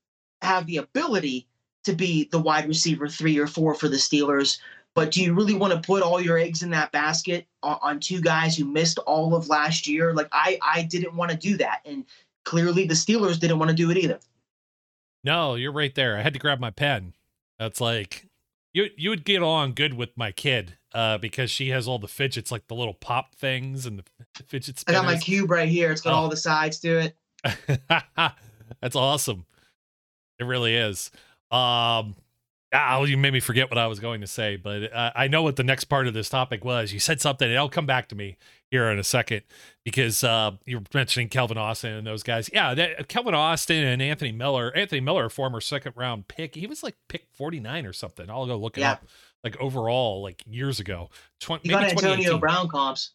have 0.42 0.66
the 0.66 0.79
ability 0.79 1.46
to 1.84 1.92
be 1.92 2.28
the 2.30 2.38
wide 2.38 2.66
receiver 2.68 3.08
three 3.08 3.38
or 3.38 3.46
four 3.46 3.74
for 3.74 3.88
the 3.88 3.96
Steelers. 3.96 4.58
But 4.94 5.12
do 5.12 5.22
you 5.22 5.32
really 5.32 5.54
want 5.54 5.72
to 5.72 5.80
put 5.80 6.02
all 6.02 6.20
your 6.20 6.38
eggs 6.38 6.62
in 6.62 6.70
that 6.70 6.90
basket 6.90 7.46
on, 7.62 7.78
on 7.82 8.00
two 8.00 8.20
guys 8.20 8.56
who 8.56 8.64
missed 8.64 8.98
all 9.00 9.34
of 9.34 9.48
last 9.48 9.86
year? 9.86 10.12
Like 10.12 10.28
I, 10.32 10.58
I 10.62 10.82
didn't 10.82 11.14
want 11.14 11.30
to 11.30 11.36
do 11.36 11.56
that, 11.58 11.80
and 11.84 12.04
clearly 12.44 12.86
the 12.86 12.94
Steelers 12.94 13.38
didn't 13.38 13.58
want 13.58 13.70
to 13.70 13.76
do 13.76 13.90
it 13.90 13.96
either. 13.96 14.18
No, 15.22 15.54
you're 15.54 15.72
right 15.72 15.94
there. 15.94 16.16
I 16.16 16.22
had 16.22 16.32
to 16.32 16.38
grab 16.38 16.58
my 16.58 16.70
pen. 16.70 17.14
That's 17.58 17.80
like 17.80 18.26
you 18.72 18.88
you 18.96 19.10
would 19.10 19.24
get 19.24 19.42
on 19.42 19.72
good 19.72 19.94
with 19.94 20.10
my 20.16 20.32
kid 20.32 20.78
uh, 20.94 21.18
because 21.18 21.50
she 21.50 21.68
has 21.70 21.86
all 21.86 21.98
the 21.98 22.08
fidgets, 22.08 22.50
like 22.50 22.66
the 22.68 22.74
little 22.74 22.94
pop 22.94 23.34
things 23.34 23.86
and 23.86 23.98
the 23.98 24.04
fidget 24.46 24.78
spinners. 24.78 24.98
I 24.98 25.02
got 25.02 25.06
my 25.06 25.18
cube 25.18 25.50
right 25.50 25.68
here. 25.68 25.92
It's 25.92 26.00
got 26.00 26.12
oh. 26.12 26.16
all 26.16 26.28
the 26.28 26.36
sides 26.36 26.78
to 26.80 26.98
it. 26.98 27.16
That's 28.80 28.96
awesome. 28.96 29.46
It 30.38 30.44
really 30.44 30.74
is. 30.74 31.10
Um, 31.50 32.14
Ah, 32.70 33.02
you 33.02 33.16
made 33.16 33.32
me 33.32 33.40
forget 33.40 33.70
what 33.70 33.78
I 33.78 33.87
was 33.87 33.98
going 33.98 34.20
to 34.20 34.26
say, 34.26 34.56
but 34.56 34.92
uh, 34.92 35.11
I 35.16 35.26
know 35.26 35.42
what 35.42 35.56
the 35.56 35.64
next 35.64 35.84
part 35.84 36.06
of 36.06 36.12
this 36.12 36.28
topic 36.28 36.66
was. 36.66 36.92
You 36.92 37.00
said 37.00 37.18
something, 37.18 37.50
it'll 37.50 37.70
come 37.70 37.87
back 37.87 38.08
to 38.08 38.14
me 38.14 38.37
here 38.70 38.90
in 38.90 38.98
a 38.98 39.04
second 39.04 39.42
because 39.84 40.22
uh, 40.22 40.50
you're 40.66 40.82
mentioning 40.92 41.30
Calvin 41.30 41.56
Austin 41.56 41.94
and 41.94 42.06
those 42.06 42.22
guys. 42.22 42.50
Yeah, 42.52 42.74
that, 42.74 43.08
Calvin 43.08 43.34
Austin 43.34 43.84
and 43.84 44.02
Anthony 44.02 44.32
Miller. 44.32 44.70
Anthony 44.76 45.00
Miller, 45.00 45.30
former 45.30 45.62
second 45.62 45.94
round 45.96 46.28
pick, 46.28 46.56
he 46.56 46.66
was 46.66 46.82
like 46.82 46.96
pick 47.08 47.26
49 47.32 47.87
or 47.87 47.94
something. 47.94 48.28
I'll 48.28 48.46
go 48.46 48.56
look 48.58 48.76
it 48.76 48.82
yeah. 48.82 48.92
up. 48.92 49.04
Like 49.42 49.56
overall, 49.58 50.22
like 50.22 50.42
years 50.46 50.78
ago, 50.78 51.08
20, 51.40 51.70
got 51.70 51.84
Antonio 51.84 52.37
Brown 52.37 52.68
comps. 52.68 53.12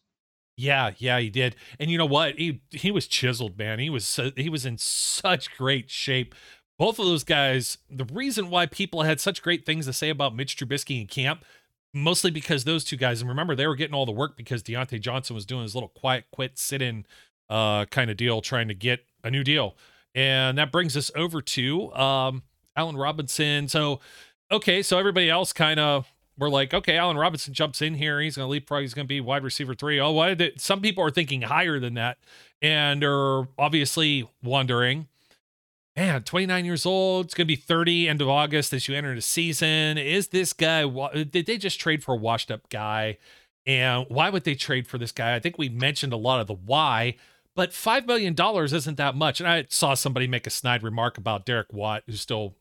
Yeah, 0.56 0.92
yeah, 0.98 1.20
he 1.20 1.30
did. 1.30 1.54
And 1.78 1.90
you 1.90 1.98
know 1.98 2.06
what? 2.06 2.36
He 2.36 2.62
he 2.70 2.90
was 2.90 3.06
chiseled, 3.06 3.58
man. 3.58 3.78
He 3.80 3.90
was 3.90 4.20
he 4.36 4.48
was 4.48 4.64
in 4.64 4.78
such 4.78 5.54
great 5.56 5.90
shape 5.90 6.34
both 6.78 6.98
of 6.98 7.06
those 7.06 7.24
guys, 7.24 7.78
the 7.90 8.04
reason 8.12 8.50
why 8.50 8.66
people 8.66 9.02
had 9.02 9.20
such 9.20 9.42
great 9.42 9.64
things 9.64 9.86
to 9.86 9.92
say 9.92 10.10
about 10.10 10.34
Mitch 10.34 10.56
Trubisky 10.56 11.00
in 11.00 11.06
camp, 11.06 11.44
mostly 11.92 12.30
because 12.30 12.64
those 12.64 12.84
two 12.84 12.96
guys, 12.96 13.20
and 13.20 13.28
remember 13.28 13.54
they 13.54 13.66
were 13.66 13.76
getting 13.76 13.94
all 13.94 14.06
the 14.06 14.12
work 14.12 14.36
because 14.36 14.62
Diontae 14.62 15.00
Johnson 15.00 15.34
was 15.34 15.46
doing 15.46 15.62
his 15.62 15.74
little 15.74 15.90
quiet 15.90 16.24
quit, 16.32 16.58
sit 16.58 16.82
in 16.82 17.06
uh, 17.48 17.84
kind 17.86 18.10
of 18.10 18.16
deal, 18.16 18.40
trying 18.40 18.68
to 18.68 18.74
get 18.74 19.04
a 19.22 19.30
new 19.30 19.44
deal. 19.44 19.76
And 20.14 20.58
that 20.58 20.72
brings 20.72 20.96
us 20.96 21.10
over 21.14 21.40
to 21.42 21.92
um, 21.94 22.42
Allen 22.76 22.96
Robinson. 22.96 23.68
So, 23.68 24.00
okay, 24.50 24.82
so 24.82 24.98
everybody 24.98 25.30
else 25.30 25.52
kind 25.52 25.78
of 25.78 26.10
we're 26.36 26.48
like, 26.48 26.74
okay, 26.74 26.96
Allen 26.96 27.16
Robinson 27.16 27.54
jumps 27.54 27.80
in 27.80 27.94
here. 27.94 28.20
He's 28.20 28.36
going 28.36 28.46
to 28.46 28.50
leapfrog. 28.50 28.82
He's 28.82 28.94
going 28.94 29.06
to 29.06 29.08
be 29.08 29.20
wide 29.20 29.44
receiver 29.44 29.74
three. 29.74 30.00
Oh, 30.00 30.10
why 30.10 30.34
did 30.34 30.60
some 30.60 30.80
people 30.80 31.04
are 31.04 31.10
thinking 31.10 31.42
higher 31.42 31.78
than 31.78 31.94
that 31.94 32.18
and 32.60 33.04
are 33.04 33.46
obviously 33.58 34.28
wondering 34.42 35.06
man, 35.96 36.22
29 36.22 36.64
years 36.64 36.86
old. 36.86 37.26
It's 37.26 37.34
going 37.34 37.46
to 37.46 37.52
be 37.52 37.56
30 37.56 38.08
end 38.08 38.20
of 38.20 38.28
August 38.28 38.72
as 38.72 38.88
you 38.88 38.94
enter 38.94 39.14
the 39.14 39.22
season. 39.22 39.98
Is 39.98 40.28
this 40.28 40.52
guy, 40.52 40.84
did 41.14 41.46
they 41.46 41.56
just 41.56 41.80
trade 41.80 42.02
for 42.02 42.14
a 42.14 42.18
washed 42.18 42.50
up 42.50 42.68
guy? 42.68 43.18
And 43.66 44.06
why 44.08 44.30
would 44.30 44.44
they 44.44 44.54
trade 44.54 44.86
for 44.86 44.98
this 44.98 45.12
guy? 45.12 45.34
I 45.34 45.40
think 45.40 45.56
we 45.56 45.68
mentioned 45.68 46.12
a 46.12 46.18
lot 46.18 46.40
of 46.40 46.46
the 46.46 46.54
why, 46.54 47.16
but 47.54 47.70
$5 47.70 48.06
million 48.06 48.34
isn't 48.64 48.96
that 48.96 49.14
much. 49.14 49.40
And 49.40 49.48
I 49.48 49.66
saw 49.68 49.94
somebody 49.94 50.26
make 50.26 50.46
a 50.46 50.50
snide 50.50 50.82
remark 50.82 51.16
about 51.16 51.46
Derek 51.46 51.72
Watt, 51.72 52.02
who's 52.06 52.20
still 52.20 52.56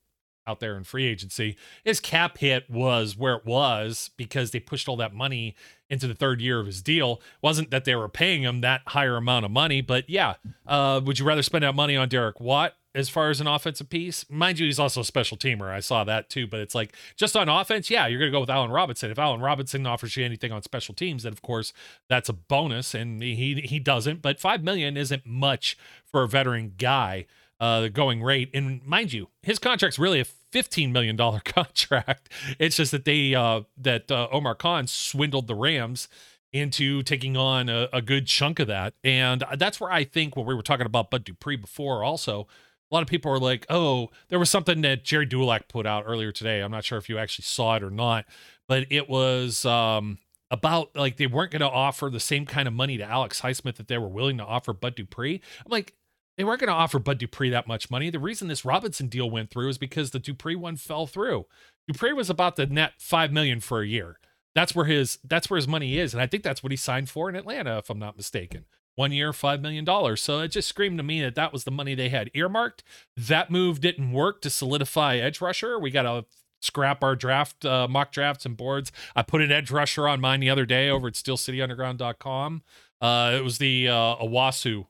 out 0.46 0.60
there 0.60 0.78
in 0.78 0.84
free 0.84 1.06
agency. 1.06 1.58
His 1.84 2.00
cap 2.00 2.38
hit 2.38 2.69
was 2.69 3.17
where 3.17 3.36
it 3.36 3.46
was 3.46 4.12
because 4.17 4.52
they 4.52 4.60
pushed 4.60 4.89
all 4.89 4.98
that 4.98 5.13
money 5.13 5.56
into 5.89 6.08
the 6.08 6.13
third 6.13 6.41
year 6.41 6.60
of 6.60 6.65
his 6.65 6.82
deal. 6.82 7.13
It 7.13 7.41
wasn't 7.41 7.72
that 7.72 7.86
they 7.86 7.96
were 7.96 8.10
paying 8.10 8.43
him 8.43 8.62
that 8.62 8.82
higher 8.88 9.15
amount 9.15 9.46
of 9.46 9.52
money, 9.52 9.82
but 9.82 10.10
yeah. 10.10 10.36
Uh, 10.65 11.02
would 11.04 11.19
you 11.19 11.26
rather 11.26 11.43
spend 11.43 11.63
that 11.63 11.76
money 11.76 11.96
on 11.96 12.10
Derek 12.10 12.39
Watt 12.39 12.76
as 12.95 13.10
far 13.10 13.29
as 13.29 13.41
an 13.41 13.47
offensive 13.47 13.89
piece. 13.89 14.25
Mind 14.29 14.60
you, 14.60 14.65
he's 14.65 14.79
also 14.79 15.01
a 15.01 15.06
special 15.06 15.38
teamer. 15.38 15.71
I 15.71 15.79
saw 15.79 16.03
that 16.03 16.29
too. 16.29 16.47
But 16.47 16.60
it's 16.60 16.75
like 16.75 16.95
just 17.15 17.36
on 17.36 17.49
offense, 17.49 17.89
yeah, 17.89 18.08
you're 18.08 18.19
gonna 18.19 18.32
go 18.32 18.41
with 18.41 18.49
Allen 18.49 18.71
Robinson. 18.71 19.12
If 19.12 19.19
Allen 19.19 19.41
Robinson 19.41 19.86
offers 19.88 20.15
you 20.15 20.23
anything 20.25 20.51
on 20.51 20.62
special 20.63 20.93
teams, 20.93 21.23
then 21.23 21.34
of 21.34 21.41
course 21.41 21.73
that's 22.10 22.29
a 22.29 22.34
bonus, 22.34 22.93
and 22.93 23.21
he 23.21 23.62
he 23.65 23.79
doesn't. 23.79 24.21
But 24.21 24.39
five 24.39 24.63
million 24.63 24.97
isn't 24.97 25.25
much 25.25 25.77
for 26.06 26.23
a 26.23 26.27
veteran 26.27 26.73
guy. 26.77 27.25
uh, 27.60 27.88
going 27.88 28.21
rate. 28.21 28.49
And 28.53 28.86
mind 28.86 29.13
you, 29.13 29.29
his 29.41 29.58
contract's 29.58 29.97
really 29.97 30.19
a 30.19 30.25
$15 30.51 30.91
million 30.91 31.15
contract. 31.45 32.29
It's 32.60 32.75
just 32.75 32.91
that 32.91 33.06
they, 33.06 33.34
uh, 33.36 33.62
that 33.77 34.12
uh, 34.12 34.27
Omar 34.32 34.56
Khan 34.56 34.88
swindled 34.88 35.47
the 35.47 35.56
Rams 35.56 36.10
into 36.51 37.01
taking 37.03 37.36
on 37.36 37.69
a, 37.69 37.88
a, 37.93 38.01
good 38.01 38.27
chunk 38.27 38.60
of 38.60 38.67
that. 38.67 38.93
And 39.03 39.43
that's 39.58 39.79
where 39.79 39.91
I 39.91 40.03
think 40.03 40.36
when 40.36 40.45
we 40.45 40.53
were 40.53 40.62
talking 40.62 40.86
about 40.86 41.10
Bud 41.10 41.23
Dupree 41.23 41.56
before, 41.56 42.03
also, 42.03 42.47
a 42.93 42.95
lot 42.95 43.01
of 43.01 43.10
people 43.10 43.32
are 43.32 43.39
like, 43.39 43.65
oh, 43.71 44.12
there 44.29 44.38
was 44.38 44.51
something 44.51 44.82
that 44.82 45.03
Gerry 45.03 45.25
Dulac 45.25 45.67
put 45.67 45.88
out 45.88 46.03
earlier 46.06 46.32
today. 46.32 46.60
I'm 46.60 46.69
not 46.69 46.86
sure 46.86 46.99
if 46.99 47.10
you 47.10 47.17
actually 47.17 47.43
saw 47.43 47.75
it 47.75 47.82
or 47.82 47.89
not, 47.89 48.25
but 48.67 48.86
it 48.91 49.10
was 49.10 49.65
um, 49.65 50.19
about 50.51 50.95
like 50.95 51.17
they 51.17 51.25
weren't 51.25 51.49
going 51.49 51.62
to 51.62 51.69
offer 51.69 52.12
the 52.12 52.19
same 52.19 52.45
kind 52.45 52.67
of 52.67 52.73
money 52.75 52.97
to 52.97 53.03
Alex 53.03 53.41
Highsmith 53.41 53.77
that 53.77 53.88
they 53.88 53.97
were 53.97 54.08
willing 54.08 54.38
to 54.38 54.45
offer 54.45 54.73
Bud 54.73 54.93
Dupree. 54.93 55.41
I'm 55.65 55.71
like, 55.71 55.95
they 56.38 56.43
weren't 56.43 56.60
going 56.60 56.67
to 56.67 56.73
offer 56.73 56.99
Bud 56.99 57.17
Dupree 57.17 57.49
that 57.49 57.67
much 57.67 57.89
money. 57.89 58.12
The 58.12 58.19
reason 58.19 58.47
this 58.47 58.63
Robinson 58.63 59.08
deal 59.08 59.27
went 59.27 59.49
through 59.49 59.69
is 59.69 59.79
because 59.79 60.12
the 60.12 60.19
Dupree 60.19 60.56
one 60.56 60.75
fell 60.75 61.08
through. 61.08 61.47
Dupree 61.88 62.13
was 62.13 62.29
about 62.29 62.58
the 62.58 62.67
net 62.67 62.93
five 62.99 63.32
million 63.32 63.60
for 63.60 63.82
a 63.82 63.88
year. 63.88 64.19
That's 64.53 64.75
where 64.75 64.86
his 64.86 65.17
that's 65.23 65.49
where 65.49 65.58
his 65.58 65.67
money 65.67 65.97
is, 65.97 66.13
and 66.13 66.21
I 66.21 66.27
think 66.27 66.43
that's 66.43 66.62
what 66.62 66.71
he 66.71 66.77
signed 66.77 67.10
for 67.10 67.27
in 67.27 67.36
Atlanta, 67.36 67.79
if 67.79 67.89
I'm 67.89 67.97
not 67.97 68.17
mistaken. 68.17 68.65
One 68.95 69.12
year, 69.12 69.34
five 69.34 69.62
million 69.62 69.86
dollars. 69.86 70.21
So 70.21 70.39
it 70.39 70.49
just 70.49 70.67
screamed 70.67 70.99
to 70.99 71.03
me 71.03 71.21
that 71.21 71.36
that 71.36 71.51
was 71.51 71.63
the 71.63 71.71
money 71.71 71.95
they 71.95 72.10
had 72.10 72.29
earmarked. 72.34 72.84
That 73.17 73.49
move 73.49 73.82
didn't 73.82 74.12
work 74.12 74.41
to 74.41 74.49
solidify 74.49 75.17
edge 75.17 75.41
rusher. 75.41 75.79
We 75.79 75.89
got 75.89 76.03
to 76.03 76.25
scrap 76.62 77.03
our 77.03 77.15
draft 77.15 77.65
uh, 77.65 77.88
mock 77.88 78.12
drafts 78.12 78.45
and 78.45 78.56
boards. 78.56 78.91
I 79.15 79.21
put 79.21 79.41
an 79.41 79.51
edge 79.51 79.71
rusher 79.71 80.08
on 80.08 80.21
mine 80.21 80.39
the 80.39 80.49
other 80.49 80.65
day 80.65 80.89
over 80.89 81.08
at 81.08 81.13
SteelCityUnderground.com. 81.13 82.62
Uh, 83.01 83.34
it 83.36 83.43
was 83.43 83.58
the 83.58 83.89
uh, 83.89 84.15
Owasu 84.15 84.86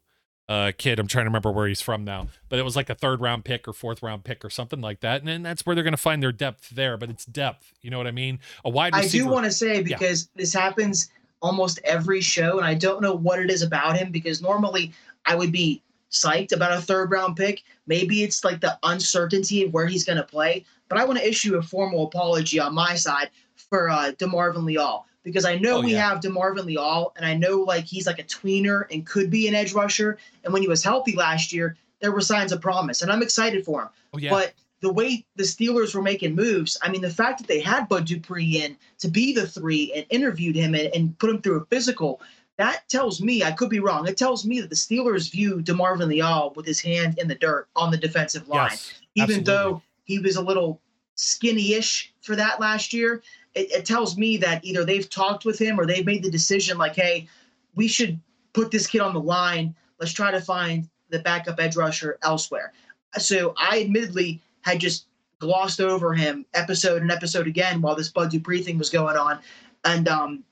uh, 0.47 0.71
kid. 0.77 0.99
I'm 0.99 1.07
trying 1.07 1.25
to 1.25 1.29
remember 1.29 1.51
where 1.51 1.67
he's 1.67 1.81
from 1.81 2.03
now, 2.03 2.27
but 2.49 2.59
it 2.59 2.63
was 2.63 2.75
like 2.75 2.89
a 2.89 2.95
third 2.95 3.21
round 3.21 3.43
pick 3.43 3.67
or 3.67 3.73
fourth 3.73 4.03
round 4.03 4.23
pick 4.23 4.45
or 4.45 4.49
something 4.49 4.81
like 4.81 4.99
that. 4.99 5.21
And 5.21 5.27
then 5.27 5.41
that's 5.41 5.65
where 5.65 5.73
they're 5.73 5.83
going 5.83 5.93
to 5.93 5.97
find 5.97 6.21
their 6.21 6.31
depth 6.31 6.69
there. 6.69 6.97
But 6.97 7.09
it's 7.09 7.25
depth. 7.25 7.73
You 7.81 7.89
know 7.89 7.97
what 7.97 8.07
I 8.07 8.11
mean? 8.11 8.39
A 8.63 8.69
wide 8.69 8.93
receiver. 8.95 9.23
I 9.23 9.27
do 9.27 9.33
want 9.33 9.45
to 9.45 9.51
say 9.51 9.81
because 9.81 10.29
yeah. 10.35 10.41
this 10.41 10.53
happens 10.53 11.09
almost 11.43 11.79
every 11.83 12.21
show, 12.21 12.57
and 12.57 12.65
I 12.65 12.73
don't 12.73 13.01
know 13.01 13.13
what 13.13 13.39
it 13.39 13.51
is 13.51 13.61
about 13.61 13.97
him 13.97 14.11
because 14.11 14.41
normally 14.41 14.93
I 15.25 15.35
would 15.35 15.51
be 15.51 15.83
psyched 16.09 16.53
about 16.53 16.71
a 16.71 16.81
third 16.81 17.11
round 17.11 17.35
pick. 17.35 17.63
Maybe 17.85 18.23
it's 18.23 18.43
like 18.43 18.61
the 18.61 18.79
uncertainty 18.83 19.63
of 19.63 19.73
where 19.73 19.85
he's 19.85 20.05
going 20.05 20.17
to 20.17 20.23
play. 20.23 20.65
But 20.87 20.97
I 20.97 21.05
want 21.05 21.19
to 21.19 21.27
issue 21.27 21.57
a 21.57 21.61
formal 21.61 22.05
apology 22.05 22.59
on 22.59 22.73
my 22.73 22.95
side 22.95 23.29
for 23.55 23.89
uh, 23.89 24.13
DeMarvin 24.17 24.63
Leal 24.63 25.05
because 25.23 25.45
I 25.45 25.57
know 25.57 25.77
oh, 25.77 25.81
we 25.81 25.93
yeah. 25.93 26.09
have 26.09 26.21
DeMarvin 26.21 26.65
Leal, 26.65 27.13
and 27.17 27.25
I 27.25 27.35
know 27.35 27.59
like 27.59 27.85
he's 27.85 28.07
like 28.07 28.19
a 28.19 28.23
tweener 28.23 28.85
and 28.91 29.05
could 29.05 29.29
be 29.29 29.47
an 29.47 29.55
edge 29.55 29.73
rusher. 29.73 30.17
And 30.43 30.53
when 30.53 30.61
he 30.61 30.67
was 30.67 30.83
healthy 30.83 31.15
last 31.15 31.51
year, 31.51 31.77
there 31.99 32.11
were 32.11 32.21
signs 32.21 32.51
of 32.51 32.61
promise, 32.61 33.01
and 33.01 33.11
I'm 33.11 33.21
excited 33.21 33.65
for 33.65 33.83
him. 33.83 33.89
Oh, 34.13 34.17
yeah. 34.17 34.29
But 34.29 34.53
the 34.83 34.91
way 34.91 35.25
the 35.37 35.43
Steelers 35.43 35.95
were 35.95 36.01
making 36.01 36.35
moves, 36.35 36.77
I 36.81 36.91
mean, 36.91 37.01
the 37.01 37.09
fact 37.09 37.39
that 37.39 37.47
they 37.47 37.61
had 37.61 37.87
Bud 37.87 38.05
Dupree 38.05 38.61
in 38.63 38.77
to 38.99 39.07
be 39.07 39.33
the 39.33 39.47
three 39.47 39.93
and 39.95 40.05
interviewed 40.09 40.55
him 40.55 40.75
and, 40.75 40.93
and 40.93 41.17
put 41.17 41.29
him 41.29 41.41
through 41.41 41.61
a 41.61 41.65
physical, 41.65 42.21
that 42.57 42.87
tells 42.89 43.21
me 43.21 43.43
I 43.43 43.53
could 43.53 43.69
be 43.69 43.79
wrong. 43.79 44.07
It 44.07 44.17
tells 44.17 44.45
me 44.45 44.59
that 44.61 44.69
the 44.69 44.75
Steelers 44.75 45.31
view 45.31 45.61
DeMarvin 45.63 46.07
Leal 46.07 46.53
with 46.55 46.65
his 46.65 46.81
hand 46.81 47.17
in 47.17 47.29
the 47.29 47.35
dirt 47.35 47.69
on 47.75 47.91
the 47.91 47.97
defensive 47.97 48.47
line, 48.49 48.71
yes, 48.71 48.93
even 49.15 49.39
absolutely. 49.39 49.53
though 49.53 49.81
he 50.03 50.19
was 50.19 50.35
a 50.35 50.41
little 50.41 50.81
skinny-ish 51.15 52.13
for 52.21 52.35
that 52.35 52.59
last 52.59 52.91
year 52.91 53.23
it, 53.55 53.71
it 53.71 53.85
tells 53.85 54.17
me 54.17 54.37
that 54.37 54.63
either 54.65 54.83
they've 54.83 55.09
talked 55.09 55.45
with 55.45 55.59
him 55.59 55.79
or 55.79 55.85
they've 55.85 56.05
made 56.05 56.23
the 56.23 56.31
decision 56.31 56.77
like, 56.77 56.95
hey, 56.95 57.27
we 57.75 57.87
should 57.87 58.19
put 58.53 58.71
this 58.71 58.87
kid 58.87 59.01
on 59.01 59.13
the 59.13 59.19
line. 59.19 59.75
Let's 59.99 60.11
try 60.11 60.31
to 60.31 60.41
find 60.41 60.89
the 61.09 61.19
backup 61.19 61.59
edge 61.59 61.75
rusher 61.75 62.17
elsewhere. 62.23 62.73
So 63.17 63.53
I 63.57 63.81
admittedly 63.81 64.41
had 64.63 64.79
just 64.79 65.07
glossed 65.39 65.81
over 65.81 66.13
him 66.13 66.45
episode 66.53 67.01
and 67.01 67.11
episode 67.11 67.47
again 67.47 67.81
while 67.81 67.95
this 67.95 68.09
Bud 68.09 68.31
Dupree 68.31 68.63
thing 68.63 68.77
was 68.77 68.89
going 68.89 69.17
on. 69.17 69.39
And 69.85 70.07
um, 70.07 70.43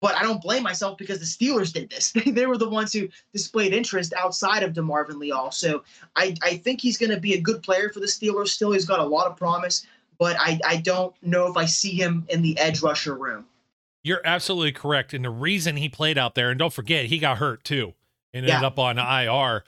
but 0.00 0.14
I 0.16 0.22
don't 0.22 0.42
blame 0.42 0.62
myself 0.62 0.98
because 0.98 1.18
the 1.18 1.24
Steelers 1.24 1.72
did 1.72 1.88
this. 1.88 2.12
they 2.26 2.46
were 2.46 2.58
the 2.58 2.68
ones 2.68 2.92
who 2.92 3.08
displayed 3.32 3.72
interest 3.72 4.12
outside 4.18 4.62
of 4.62 4.72
DeMarvin 4.72 5.18
Leal. 5.18 5.50
So 5.50 5.82
I, 6.16 6.34
I 6.42 6.56
think 6.56 6.80
he's 6.80 6.98
going 6.98 7.10
to 7.10 7.20
be 7.20 7.34
a 7.34 7.40
good 7.40 7.62
player 7.62 7.88
for 7.88 8.00
the 8.00 8.06
Steelers. 8.06 8.48
Still, 8.48 8.72
he's 8.72 8.84
got 8.84 9.00
a 9.00 9.04
lot 9.04 9.26
of 9.26 9.36
promise 9.36 9.86
but 10.18 10.36
I, 10.38 10.58
I 10.64 10.76
don't 10.76 11.14
know 11.22 11.46
if 11.46 11.56
I 11.56 11.66
see 11.66 11.92
him 11.92 12.26
in 12.28 12.42
the 12.42 12.58
edge 12.58 12.82
rusher 12.82 13.14
room. 13.14 13.46
You're 14.02 14.20
absolutely 14.24 14.72
correct. 14.72 15.14
And 15.14 15.24
the 15.24 15.30
reason 15.30 15.76
he 15.76 15.88
played 15.88 16.18
out 16.18 16.34
there, 16.34 16.50
and 16.50 16.58
don't 16.58 16.72
forget, 16.72 17.06
he 17.06 17.18
got 17.18 17.38
hurt 17.38 17.64
too 17.64 17.94
and 18.32 18.44
ended 18.44 18.60
yeah. 18.60 18.66
up 18.66 18.78
on 18.78 18.98
IR. 18.98 19.64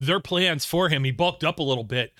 Their 0.00 0.20
plans 0.20 0.64
for 0.64 0.88
him, 0.88 1.04
he 1.04 1.10
bulked 1.10 1.44
up 1.44 1.58
a 1.58 1.62
little 1.62 1.84
bit. 1.84 2.12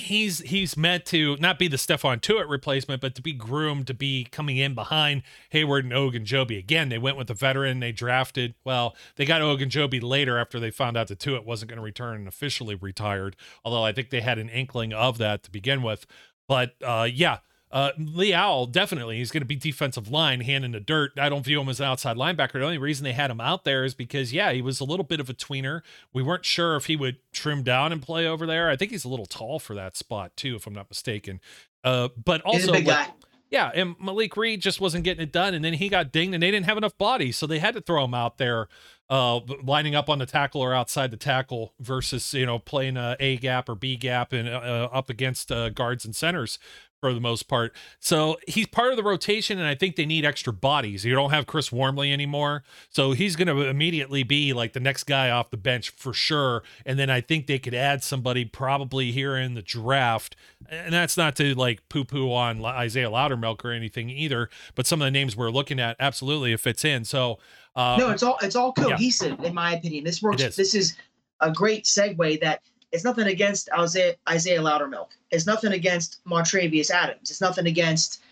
He's 0.00 0.40
he's 0.40 0.76
meant 0.76 1.04
to 1.06 1.36
not 1.36 1.58
be 1.58 1.68
the 1.68 1.76
Stephon 1.76 2.20
Tuitt 2.20 2.48
replacement, 2.48 3.00
but 3.00 3.14
to 3.14 3.22
be 3.22 3.32
groomed 3.32 3.86
to 3.86 3.94
be 3.94 4.24
coming 4.24 4.56
in 4.56 4.74
behind 4.74 5.22
Heyward 5.52 5.80
and 5.80 5.92
Ogunjobi. 5.92 6.58
Again, 6.58 6.88
they 6.88 6.98
went 6.98 7.16
with 7.16 7.28
the 7.28 7.34
veteran. 7.34 7.80
They 7.80 7.92
drafted. 7.92 8.54
Well, 8.64 8.96
they 9.16 9.24
got 9.24 9.42
Ogunjobi 9.42 10.02
later 10.02 10.38
after 10.38 10.58
they 10.58 10.70
found 10.70 10.96
out 10.96 11.08
that 11.08 11.18
Tuitt 11.18 11.44
wasn't 11.44 11.70
going 11.70 11.78
to 11.78 11.82
return 11.82 12.16
and 12.16 12.28
officially 12.28 12.74
retired. 12.74 13.36
Although 13.64 13.84
I 13.84 13.92
think 13.92 14.10
they 14.10 14.20
had 14.20 14.38
an 14.38 14.48
inkling 14.48 14.92
of 14.92 15.18
that 15.18 15.42
to 15.44 15.50
begin 15.50 15.82
with. 15.82 16.06
But 16.48 16.74
uh, 16.84 17.08
yeah, 17.12 17.38
uh, 17.72 17.92
Leal 17.98 18.66
definitely 18.66 19.18
he's 19.18 19.30
going 19.30 19.42
to 19.42 19.46
be 19.46 19.54
defensive 19.54 20.10
line, 20.10 20.40
hand 20.40 20.64
in 20.64 20.72
the 20.72 20.80
dirt. 20.80 21.12
I 21.18 21.28
don't 21.28 21.44
view 21.44 21.60
him 21.60 21.68
as 21.68 21.78
an 21.78 21.86
outside 21.86 22.16
linebacker. 22.16 22.54
The 22.54 22.64
only 22.64 22.78
reason 22.78 23.04
they 23.04 23.12
had 23.12 23.30
him 23.30 23.40
out 23.40 23.64
there 23.64 23.84
is 23.84 23.94
because 23.94 24.32
yeah, 24.32 24.52
he 24.52 24.60
was 24.60 24.80
a 24.80 24.84
little 24.84 25.04
bit 25.04 25.20
of 25.20 25.30
a 25.30 25.34
tweener. 25.34 25.82
We 26.12 26.22
weren't 26.22 26.44
sure 26.44 26.74
if 26.76 26.86
he 26.86 26.96
would 26.96 27.18
trim 27.32 27.62
down 27.62 27.92
and 27.92 28.02
play 28.02 28.26
over 28.26 28.46
there. 28.46 28.68
I 28.68 28.76
think 28.76 28.90
he's 28.90 29.04
a 29.04 29.08
little 29.08 29.26
tall 29.26 29.58
for 29.60 29.74
that 29.74 29.96
spot 29.96 30.36
too, 30.36 30.56
if 30.56 30.66
I'm 30.66 30.74
not 30.74 30.90
mistaken. 30.90 31.40
Uh, 31.84 32.08
but 32.22 32.40
also, 32.42 32.72
like, 32.72 33.08
yeah, 33.50 33.70
and 33.74 33.94
Malik 34.00 34.36
Reed 34.36 34.60
just 34.60 34.80
wasn't 34.80 35.04
getting 35.04 35.22
it 35.22 35.32
done, 35.32 35.54
and 35.54 35.64
then 35.64 35.74
he 35.74 35.88
got 35.88 36.12
dinged, 36.12 36.34
and 36.34 36.42
they 36.42 36.50
didn't 36.50 36.66
have 36.66 36.76
enough 36.76 36.96
bodies, 36.98 37.36
so 37.36 37.46
they 37.46 37.58
had 37.58 37.74
to 37.74 37.80
throw 37.80 38.04
him 38.04 38.14
out 38.14 38.38
there, 38.38 38.68
uh, 39.08 39.40
lining 39.62 39.94
up 39.94 40.08
on 40.08 40.18
the 40.18 40.26
tackle 40.26 40.60
or 40.60 40.72
outside 40.72 41.10
the 41.10 41.16
tackle 41.16 41.74
versus 41.80 42.32
you 42.34 42.46
know 42.46 42.58
playing 42.58 42.96
a 42.96 43.16
A 43.18 43.36
gap 43.38 43.68
or 43.68 43.74
B 43.74 43.96
gap 43.96 44.32
and 44.32 44.48
uh, 44.48 44.88
up 44.92 45.10
against 45.10 45.50
uh, 45.50 45.68
guards 45.70 46.04
and 46.04 46.14
centers 46.14 46.58
for 47.00 47.14
the 47.14 47.20
most 47.20 47.44
part. 47.48 47.74
So 47.98 48.38
he's 48.46 48.66
part 48.66 48.90
of 48.90 48.96
the 48.96 49.02
rotation, 49.02 49.58
and 49.58 49.66
I 49.66 49.74
think 49.74 49.96
they 49.96 50.06
need 50.06 50.24
extra 50.24 50.52
bodies. 50.52 51.04
You 51.04 51.14
don't 51.14 51.30
have 51.30 51.46
Chris 51.46 51.72
Wormley 51.72 52.12
anymore, 52.12 52.62
so 52.90 53.12
he's 53.12 53.36
going 53.36 53.48
to 53.48 53.62
immediately 53.62 54.22
be 54.22 54.52
like 54.52 54.74
the 54.74 54.80
next 54.80 55.04
guy 55.04 55.30
off 55.30 55.50
the 55.50 55.56
bench 55.56 55.90
for 55.90 56.12
sure. 56.12 56.62
And 56.84 56.98
then 56.98 57.10
I 57.10 57.20
think 57.20 57.46
they 57.46 57.58
could 57.58 57.74
add 57.74 58.02
somebody 58.02 58.44
probably 58.44 59.12
here 59.12 59.36
in 59.36 59.54
the 59.54 59.62
draft, 59.62 60.36
and 60.68 60.92
that's 60.92 61.16
not 61.16 61.36
to 61.36 61.54
like 61.54 61.88
poo-poo 61.88 62.32
on 62.32 62.64
Isaiah 62.64 63.10
Loudermilk 63.10 63.64
or 63.64 63.72
anything 63.72 64.10
either. 64.10 64.50
But 64.74 64.86
some 64.86 65.00
of 65.00 65.06
the 65.06 65.10
names 65.10 65.36
we're 65.36 65.50
looking 65.50 65.80
at, 65.80 65.96
absolutely, 65.98 66.52
it 66.52 66.60
fits 66.60 66.84
in. 66.84 67.04
So 67.04 67.38
uh, 67.74 67.96
no, 67.98 68.10
it's 68.10 68.22
all 68.22 68.36
it's 68.42 68.56
all 68.56 68.72
cohesive 68.72 69.38
yeah. 69.40 69.48
in 69.48 69.54
my 69.54 69.74
opinion. 69.74 70.04
This 70.04 70.22
works. 70.22 70.42
Is. 70.42 70.56
This 70.56 70.74
is 70.74 70.96
a 71.40 71.50
great 71.50 71.84
segue 71.84 72.40
that 72.40 72.60
it's 72.92 73.04
nothing 73.04 73.28
against 73.28 73.68
Isaiah, 73.72 74.16
Isaiah 74.28 74.60
Loudermilk. 74.60 75.10
It's 75.30 75.46
nothing 75.46 75.72
against 75.72 76.24
Montravius 76.24 76.90
Adams. 76.90 77.30
It's 77.30 77.40
nothing 77.40 77.66
against 77.66 78.22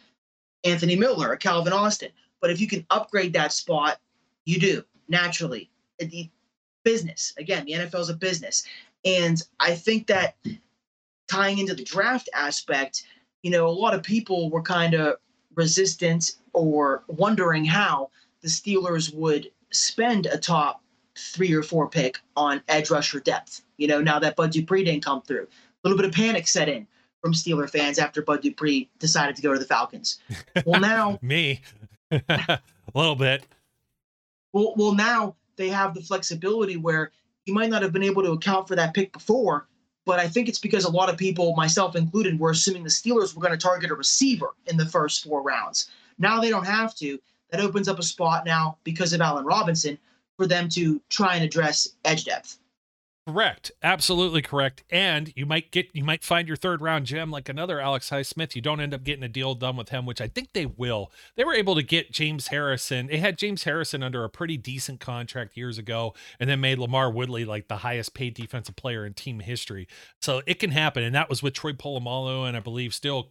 Anthony 0.65 0.97
Miller 0.97 1.31
or 1.31 1.37
Calvin 1.37 1.73
Austin. 1.73 2.11
But 2.41 2.51
if 2.51 2.61
you 2.61 2.67
can 2.67 2.85
upgrade 2.91 3.33
that 3.35 3.53
spot, 3.53 3.99
you 4.45 4.59
do 4.59 4.85
naturally. 5.09 5.71
The 5.99 6.29
business 6.85 7.33
again, 7.39 7.65
the 7.67 7.73
NFL 7.73 8.01
is 8.01 8.09
a 8.09 8.15
business, 8.15 8.65
and 9.05 9.41
I 9.61 9.75
think 9.75 10.07
that 10.07 10.37
tying 11.29 11.59
into 11.59 11.75
the 11.75 11.85
draft 11.85 12.29
aspect, 12.35 13.05
you 13.43 13.51
know, 13.51 13.67
a 13.67 13.71
lot 13.71 13.95
of 13.95 14.03
people 14.03 14.51
were 14.51 14.63
kind 14.63 14.95
of 14.95 15.17
resistant 15.55 16.37
or 16.53 17.05
wondering 17.09 17.65
how 17.65 18.11
the 18.43 18.49
Steelers 18.49 19.13
would 19.13 19.51
spend 19.71 20.27
a 20.27 20.39
top 20.39 20.83
three 21.17 21.53
or 21.53 21.63
four 21.63 21.89
pick 21.89 22.19
on 22.37 22.63
edge 22.69 22.91
rusher 22.91 23.21
depth. 23.21 23.63
You 23.79 23.89
know, 23.89 24.01
now 24.01 24.19
that 24.19 24.37
Bud 24.37 24.51
Dupree 24.51 24.85
didn't 24.85 25.05
come 25.05 25.23
through, 25.23 25.45
a 25.45 25.89
little 25.89 25.97
bit 25.97 26.07
of 26.07 26.15
panic 26.15 26.47
set 26.47 26.69
in 26.69 26.87
from 27.23 27.33
Steeler 27.33 27.69
fans 27.69 27.99
after 27.99 28.23
Bud 28.23 28.43
Dupree 28.43 28.91
decided 28.99 29.37
to 29.37 29.43
go 29.43 29.53
to 29.53 29.59
the 29.59 29.65
Falcons. 29.65 30.21
Well, 30.67 30.81
now 30.81 31.19
me, 31.23 31.63
a 32.11 32.61
little 32.95 33.15
bit. 33.15 33.45
Well, 34.53 34.75
well, 34.77 34.93
now 34.93 35.37
they 35.57 35.69
have 35.69 35.95
the 35.95 36.01
flexibility 36.01 36.77
where 36.77 37.13
you 37.47 37.55
might 37.55 37.71
not 37.71 37.83
have 37.83 37.93
been 37.93 38.03
able 38.03 38.23
to 38.23 38.33
account 38.33 38.69
for 38.69 38.77
that 38.77 38.95
pick 38.95 39.13
before, 39.13 39.69
but 40.05 40.19
I 40.19 40.29
think 40.29 40.49
it's 40.49 40.59
because 40.59 40.85
a 40.85 40.91
lot 40.91 41.11
of 41.11 41.17
people, 41.17 41.55
myself 41.55 41.97
included, 41.97 42.39
were 42.39 42.51
assuming 42.51 42.83
the 42.83 42.91
Steelers 42.91 43.35
were 43.35 43.43
going 43.43 43.57
to 43.57 43.59
target 43.59 43.91
a 43.91 43.95
receiver 43.95 44.55
in 44.67 44.77
the 44.77 44.87
first 44.87 45.25
four 45.25 45.43
rounds. 45.43 45.91
Now 46.19 46.41
they 46.41 46.51
don't 46.51 46.67
have 46.67 46.95
to. 46.97 47.19
That 47.51 47.61
opens 47.61 47.89
up 47.89 47.99
a 47.99 48.03
spot 48.03 48.45
now 48.45 48.79
because 48.85 49.13
of 49.13 49.21
Allen 49.21 49.45
Robinson 49.45 49.99
for 50.37 50.47
them 50.47 50.69
to 50.71 51.01
try 51.09 51.35
and 51.35 51.45
address 51.45 51.89
edge 52.05 52.25
depth. 52.25 52.59
Correct. 53.29 53.71
Absolutely 53.83 54.41
correct. 54.41 54.85
And 54.89 55.35
you 55.37 55.45
might 55.45 55.71
get 55.71 55.91
you 55.93 56.03
might 56.03 56.25
find 56.25 56.49
your 56.49 56.57
third 56.57 56.81
round 56.81 57.05
gem 57.05 57.31
like 57.31 57.51
another 57.51 57.79
Alex 57.79 58.09
Highsmith. 58.09 58.57
You 58.57 58.63
don't 58.63 58.81
end 58.81 58.95
up 58.95 59.05
getting 59.05 59.23
a 59.23 59.29
deal 59.29 59.55
done 59.55 59.77
with 59.77 59.91
him, 59.91 60.07
which 60.07 60.23
I 60.23 60.29
think 60.29 60.55
they 60.55 60.65
will. 60.65 61.13
They 61.37 61.45
were 61.45 61.53
able 61.53 61.75
to 61.75 61.83
get 61.83 62.11
James 62.11 62.47
Harrison. 62.47 63.09
They 63.09 63.19
had 63.19 63.37
James 63.37 63.65
Harrison 63.65 64.03
under 64.03 64.25
a 64.25 64.31
pretty 64.31 64.57
decent 64.57 65.01
contract 65.01 65.59
years 65.59 65.77
ago, 65.77 66.15
and 66.41 66.49
then 66.49 66.63
made 66.63 66.79
LaMarr 66.79 67.13
Woodley 67.13 67.45
like 67.45 67.69
the 67.69 67.79
highest 67.79 68.15
paid 68.15 68.33
defensive 68.33 68.77
player 68.77 69.05
in 69.05 69.13
team 69.13 69.41
history. 69.41 69.87
So 70.23 70.41
it 70.47 70.59
can 70.59 70.71
happen. 70.71 71.03
And 71.03 71.15
that 71.15 71.29
was 71.29 71.43
with 71.43 71.53
Troy 71.53 71.73
Polamalu 71.73 72.49
and 72.49 72.57
I 72.57 72.61
believe 72.61 72.95
still 72.95 73.29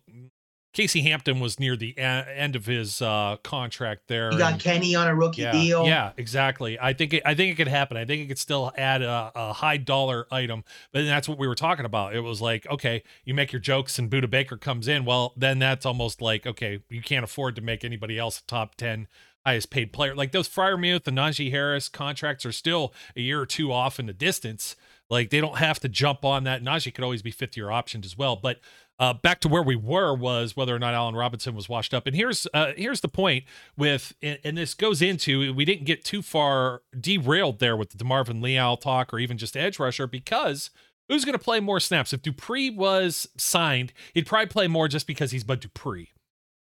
Casey 0.74 1.02
Hampton 1.02 1.40
was 1.40 1.60
near 1.60 1.76
the 1.76 1.98
end 1.98 2.56
of 2.56 2.66
his 2.66 3.02
uh, 3.02 3.38
contract 3.44 4.04
there. 4.08 4.32
You 4.32 4.38
got 4.38 4.54
and, 4.54 4.62
Kenny 4.62 4.96
on 4.96 5.08
a 5.08 5.16
rookie 5.16 5.42
yeah, 5.42 5.52
deal. 5.52 5.86
Yeah, 5.86 6.12
exactly. 6.18 6.78
I 6.80 6.94
think 6.94 7.14
it, 7.14 7.24
I 7.26 7.34
think 7.34 7.52
it 7.52 7.56
could 7.56 7.68
happen. 7.68 7.98
I 7.98 8.06
think 8.06 8.22
it 8.22 8.28
could 8.28 8.38
still 8.38 8.72
add 8.78 9.02
a, 9.02 9.32
a, 9.34 9.54
high 9.54 9.78
dollar 9.78 10.28
item. 10.30 10.64
But 10.92 11.06
that's 11.06 11.28
what 11.28 11.40
we 11.40 11.48
were 11.48 11.56
talking 11.56 11.86
about. 11.86 12.16
It 12.16 12.22
was 12.22 12.42
like, 12.42 12.68
okay, 12.68 13.04
you 13.26 13.34
make 13.34 13.52
your 13.52 13.60
jokes 13.60 13.98
and 13.98 14.10
Budda 14.10 14.30
Baker 14.30 14.58
comes 14.58 14.88
in. 14.88 15.04
Well, 15.04 15.34
then 15.36 15.58
that's 15.58 15.86
almost 15.86 16.22
like, 16.22 16.46
okay, 16.46 16.84
you 16.90 17.02
can't 17.02 17.24
afford 17.24 17.56
to 17.56 17.62
make 17.62 17.84
anybody 17.84 18.20
else 18.20 18.40
a 18.40 18.46
top 18.46 18.76
10 18.76 19.08
highest 19.48 19.70
paid 19.70 19.94
player. 19.94 20.14
Like 20.14 20.34
those 20.34 20.50
Freiermuth 20.50 21.08
and 21.08 21.18
Najee 21.18 21.52
Harris 21.52 21.88
contracts 21.88 22.46
are 22.46 22.52
still 22.52 22.94
a 23.16 23.22
year 23.22 23.42
or 23.42 23.46
two 23.46 23.72
off 23.72 23.98
in 23.98 24.06
the 24.06 24.14
distance. 24.14 24.76
Like 25.10 25.30
they 25.30 25.40
don't 25.40 25.58
have 25.58 25.80
to 25.80 25.90
jump 25.90 26.26
on 26.26 26.44
that. 26.44 26.62
Najee 26.62 26.94
could 26.94 27.04
always 27.04 27.22
be 27.22 27.32
fifth 27.32 27.56
year 27.56 27.68
optioned 27.68 28.06
as 28.06 28.18
well. 28.18 28.36
But 28.36 28.60
uh, 29.00 29.14
back 29.14 29.40
to 29.42 29.48
where 29.48 29.62
we 29.62 29.76
were 29.76 30.14
was 30.14 30.56
whether 30.56 30.76
or 30.76 30.80
not 30.80 30.94
Allen 30.94 31.16
Robinson 31.16 31.54
was 31.56 31.70
washed 31.70 31.94
up. 31.94 32.08
And 32.08 32.16
here's 32.16 32.48
uh, 32.54 32.74
here's 32.76 33.02
the 33.02 33.08
point 33.08 33.46
with 33.78 34.14
and, 34.22 34.40
and, 34.44 34.58
this 34.58 34.74
goes 34.74 35.02
into 35.02 35.54
we 35.54 35.66
didn't 35.66 35.86
get 35.86 36.04
too 36.04 36.22
far 36.22 36.82
derailed 37.00 37.60
there 37.60 37.78
with 37.78 37.92
the 37.92 38.04
DeMarvin 38.04 38.42
Leal 38.42 38.76
talk 38.78 39.14
or 39.14 39.20
even 39.20 39.38
just 39.38 39.56
edge 39.56 39.78
rusher 39.80 40.08
because 40.08 40.72
who's 41.08 41.26
going 41.26 41.38
to 41.38 41.44
play 41.44 41.60
more 41.60 41.80
snaps? 41.80 42.12
If 42.12 42.22
Dupree 42.22 42.70
was 42.70 43.28
signed, 43.38 43.94
he'd 44.14 44.26
probably 44.26 44.48
play 44.48 44.68
more 44.68 44.88
just 44.88 45.08
because 45.08 45.32
he's 45.32 45.44
Bud 45.44 45.60
Dupree. 45.60 46.10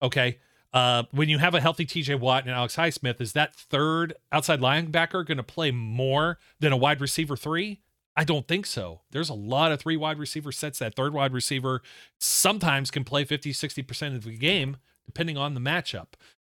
Okay. 0.00 0.38
Uh, 0.72 1.02
when 1.10 1.28
you 1.28 1.36
have 1.36 1.54
a 1.54 1.60
healthy 1.60 1.84
TJ 1.84 2.18
Watt 2.18 2.44
and 2.44 2.52
Alex 2.52 2.76
Highsmith, 2.76 3.20
is 3.20 3.34
that 3.34 3.54
third 3.54 4.14
outside 4.30 4.60
linebacker 4.60 5.26
going 5.26 5.36
to 5.36 5.42
play 5.42 5.70
more 5.70 6.38
than 6.60 6.72
a 6.72 6.78
wide 6.78 7.00
receiver 7.00 7.36
three? 7.36 7.82
I 8.16 8.24
don't 8.24 8.46
think 8.46 8.66
so. 8.66 9.00
There's 9.10 9.30
a 9.30 9.34
lot 9.34 9.72
of 9.72 9.80
three 9.80 9.96
wide 9.96 10.18
receiver 10.18 10.52
sets. 10.52 10.78
That 10.80 10.94
third 10.94 11.14
wide 11.14 11.32
receiver 11.32 11.82
sometimes 12.18 12.90
can 12.90 13.04
play 13.04 13.24
50, 13.24 13.52
60% 13.52 14.16
of 14.16 14.24
the 14.24 14.36
game, 14.36 14.76
depending 15.06 15.36
on 15.36 15.54
the 15.54 15.60
matchup. 15.60 16.08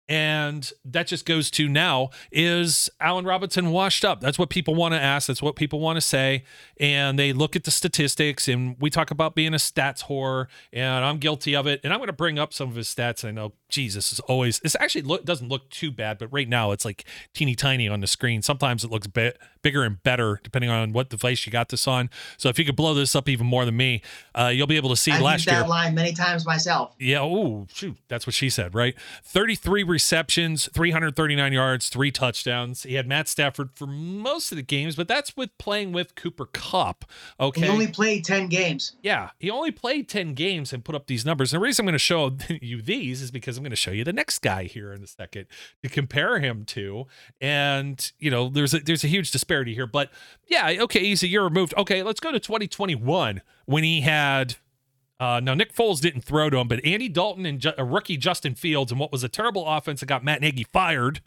And 0.09 0.71
that 0.85 1.07
just 1.07 1.25
goes 1.25 1.51
to 1.51 1.67
now 1.67 2.11
is 2.31 2.89
Allen 3.01 3.25
Robinson 3.25 3.71
washed 3.71 4.05
up? 4.05 4.21
That's 4.21 4.39
what 4.39 4.49
people 4.49 4.73
want 4.73 4.93
to 4.93 4.99
ask. 4.99 5.27
That's 5.27 5.41
what 5.41 5.57
people 5.57 5.81
want 5.81 5.97
to 5.97 6.01
say. 6.01 6.45
And 6.79 7.19
they 7.19 7.33
look 7.33 7.57
at 7.57 7.65
the 7.65 7.71
statistics, 7.71 8.47
and 8.47 8.77
we 8.79 8.89
talk 8.89 9.11
about 9.11 9.35
being 9.35 9.53
a 9.53 9.57
stats 9.57 10.05
whore, 10.05 10.47
and 10.71 11.03
I'm 11.03 11.17
guilty 11.17 11.55
of 11.55 11.67
it. 11.67 11.81
And 11.83 11.91
I'm 11.91 11.99
going 11.99 12.07
to 12.07 12.13
bring 12.13 12.39
up 12.39 12.53
some 12.53 12.69
of 12.69 12.75
his 12.75 12.87
stats. 12.87 13.25
I 13.27 13.31
know, 13.31 13.51
Jesus, 13.69 14.13
is 14.13 14.19
always, 14.21 14.59
this 14.59 14.75
actually 14.79 15.01
look, 15.01 15.25
doesn't 15.25 15.49
look 15.49 15.69
too 15.69 15.91
bad, 15.91 16.17
but 16.17 16.27
right 16.31 16.47
now 16.47 16.71
it's 16.71 16.85
like 16.85 17.05
teeny 17.33 17.55
tiny 17.55 17.87
on 17.87 17.99
the 17.99 18.07
screen. 18.07 18.41
Sometimes 18.41 18.83
it 18.83 18.91
looks 18.91 19.07
bit 19.07 19.37
bigger 19.61 19.83
and 19.83 20.01
better 20.03 20.39
depending 20.43 20.69
on 20.69 20.93
what 20.93 21.09
device 21.09 21.45
you 21.45 21.51
got 21.51 21.69
this 21.69 21.87
on. 21.87 22.09
So 22.37 22.47
if 22.49 22.57
you 22.57 22.65
could 22.65 22.75
blow 22.75 22.93
this 22.93 23.15
up 23.15 23.27
even 23.27 23.45
more 23.45 23.65
than 23.65 23.75
me, 23.75 24.01
uh, 24.33 24.47
you'll 24.47 24.67
be 24.67 24.77
able 24.77 24.89
to 24.89 24.95
see 24.95 25.11
I've 25.11 25.21
last 25.21 25.39
used 25.39 25.47
year. 25.47 25.59
that 25.59 25.69
line 25.69 25.95
many 25.95 26.13
times 26.13 26.45
myself. 26.45 26.95
Yeah. 26.99 27.21
Oh, 27.21 27.67
shoot. 27.73 27.97
That's 28.07 28.25
what 28.25 28.33
she 28.33 28.49
said, 28.49 28.73
right? 28.73 28.95
33 29.23 29.83
receptions, 29.83 30.69
339 30.73 31.51
yards, 31.53 31.89
three 31.89 32.11
touchdowns. 32.11 32.83
He 32.83 32.93
had 32.93 33.07
Matt 33.07 33.27
Stafford 33.27 33.71
for 33.75 33.87
most 33.87 34.51
of 34.51 34.55
the 34.55 34.61
games, 34.61 34.95
but 34.95 35.07
that's 35.07 35.35
with 35.35 35.57
playing 35.57 35.91
with 35.91 36.15
Cooper 36.15 36.45
Kupp. 36.45 37.03
Okay. 37.39 37.61
He 37.61 37.67
only 37.67 37.87
played 37.87 38.23
10 38.23 38.47
games. 38.47 38.95
Yeah. 39.01 39.31
He 39.39 39.49
only 39.49 39.71
played 39.71 40.07
10 40.07 40.33
games 40.33 40.71
and 40.71 40.85
put 40.85 40.95
up 40.95 41.07
these 41.07 41.25
numbers. 41.25 41.51
And 41.51 41.61
the 41.61 41.63
reason 41.63 41.83
I'm 41.83 41.87
going 41.87 41.93
to 41.93 41.99
show 41.99 42.37
you 42.61 42.81
these 42.81 43.21
is 43.21 43.31
because 43.31 43.56
I'm 43.57 43.63
going 43.63 43.71
to 43.71 43.75
show 43.75 43.91
you 43.91 44.03
the 44.03 44.13
next 44.13 44.39
guy 44.39 44.63
here 44.63 44.93
in 44.93 45.03
a 45.03 45.07
second 45.07 45.47
to 45.83 45.89
compare 45.89 46.39
him 46.39 46.63
to. 46.65 47.05
And, 47.41 48.11
you 48.19 48.31
know, 48.31 48.49
there's 48.49 48.73
a, 48.73 48.79
there's 48.79 49.03
a 49.03 49.07
huge 49.07 49.31
disparity 49.31 49.47
disparity 49.47 49.73
here. 49.73 49.87
But 49.87 50.11
yeah, 50.47 50.83
okay, 50.83 50.99
he's 50.99 51.23
a 51.23 51.27
year 51.27 51.43
removed. 51.43 51.73
Okay, 51.77 52.03
let's 52.03 52.19
go 52.19 52.31
to 52.31 52.39
2021 52.39 53.41
when 53.65 53.83
he 53.83 54.01
had. 54.01 54.55
Uh, 55.19 55.39
now 55.39 55.55
Nick 55.55 55.73
Foles 55.73 55.99
didn't 55.99 56.21
throw 56.21 56.47
to 56.49 56.57
him, 56.57 56.67
but 56.67 56.83
Andy 56.85 57.09
Dalton 57.09 57.45
and 57.45 57.59
Ju- 57.59 57.73
rookie 57.79 58.17
Justin 58.17 58.53
Fields 58.53 58.91
and 58.91 58.99
what 58.99 59.11
was 59.11 59.23
a 59.23 59.29
terrible 59.29 59.65
offense 59.65 60.01
that 60.01 60.05
got 60.05 60.23
Matt 60.23 60.41
Nagy 60.41 60.63
fired. 60.63 61.21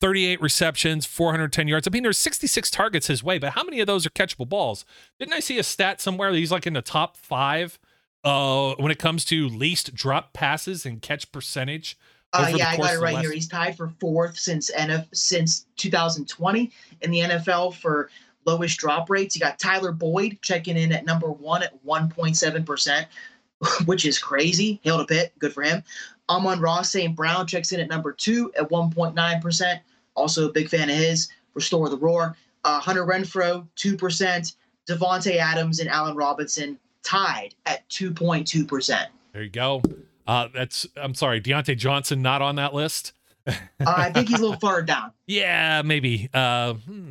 38 0.00 0.40
receptions, 0.40 1.06
410 1.06 1.66
yards. 1.66 1.88
I 1.88 1.90
mean, 1.90 2.04
there's 2.04 2.18
66 2.18 2.70
targets 2.70 3.08
his 3.08 3.24
way, 3.24 3.40
but 3.40 3.54
how 3.54 3.64
many 3.64 3.80
of 3.80 3.88
those 3.88 4.06
are 4.06 4.10
catchable 4.10 4.48
balls? 4.48 4.84
Didn't 5.18 5.34
I 5.34 5.40
see 5.40 5.58
a 5.58 5.64
stat 5.64 6.00
somewhere 6.00 6.30
that 6.30 6.38
he's 6.38 6.52
like 6.52 6.68
in 6.68 6.74
the 6.74 6.82
top 6.82 7.16
five 7.16 7.80
uh, 8.24 8.74
when 8.76 8.90
it 8.90 8.98
comes 8.98 9.24
to 9.26 9.48
least 9.48 9.94
drop 9.94 10.32
passes 10.32 10.84
and 10.84 11.00
catch 11.02 11.30
percentage? 11.32 11.98
Uh, 12.32 12.52
yeah, 12.54 12.68
I 12.68 12.76
got 12.76 12.94
it 12.94 13.00
right 13.00 13.14
last... 13.14 13.22
here. 13.22 13.32
He's 13.32 13.48
tied 13.48 13.76
for 13.76 13.88
fourth 14.00 14.38
since 14.38 14.70
NF 14.70 15.06
since 15.14 15.66
2020 15.76 16.70
in 17.00 17.10
the 17.10 17.20
NFL 17.20 17.74
for 17.74 18.10
lowest 18.44 18.78
drop 18.78 19.08
rates. 19.08 19.34
You 19.34 19.40
got 19.40 19.58
Tyler 19.58 19.92
Boyd 19.92 20.38
checking 20.42 20.76
in 20.76 20.92
at 20.92 21.06
number 21.06 21.30
one 21.30 21.62
at 21.62 21.84
1.7 21.84 22.66
percent, 22.66 23.08
which 23.86 24.04
is 24.04 24.18
crazy. 24.18 24.80
Hail 24.82 24.98
to 24.98 25.06
Pitt, 25.06 25.32
good 25.38 25.52
for 25.52 25.62
him. 25.62 25.82
Amon-Ra 26.28 26.82
St. 26.82 27.16
Brown 27.16 27.46
checks 27.46 27.72
in 27.72 27.80
at 27.80 27.88
number 27.88 28.12
two 28.12 28.52
at 28.58 28.68
1.9 28.68 29.40
percent. 29.40 29.80
Also 30.14 30.48
a 30.48 30.52
big 30.52 30.68
fan 30.68 30.90
of 30.90 30.96
his. 30.96 31.28
Restore 31.54 31.88
the 31.88 31.96
roar. 31.96 32.36
Uh, 32.64 32.78
Hunter 32.78 33.06
Renfrow, 33.06 33.66
two 33.76 33.96
percent. 33.96 34.56
Davante 34.86 35.36
Adams 35.36 35.80
and 35.80 35.88
Allen 35.88 36.16
Robinson 36.16 36.78
tied 37.02 37.54
at 37.66 37.88
2.2 37.88 38.66
percent. 38.66 39.08
There 39.32 39.42
you 39.42 39.50
go. 39.50 39.82
Uh, 40.26 40.48
that's 40.54 40.86
I'm 40.96 41.14
sorry, 41.14 41.40
Diontae 41.40 41.76
Johnson 41.76 42.22
not 42.22 42.42
on 42.42 42.56
that 42.56 42.74
list. 42.74 43.12
uh, 43.46 43.54
I 43.86 44.10
think 44.12 44.28
he's 44.28 44.38
a 44.38 44.42
little 44.42 44.60
far 44.60 44.82
down. 44.82 45.12
Yeah, 45.26 45.82
maybe. 45.84 46.28
Uh, 46.32 46.74
hmm, 46.74 47.10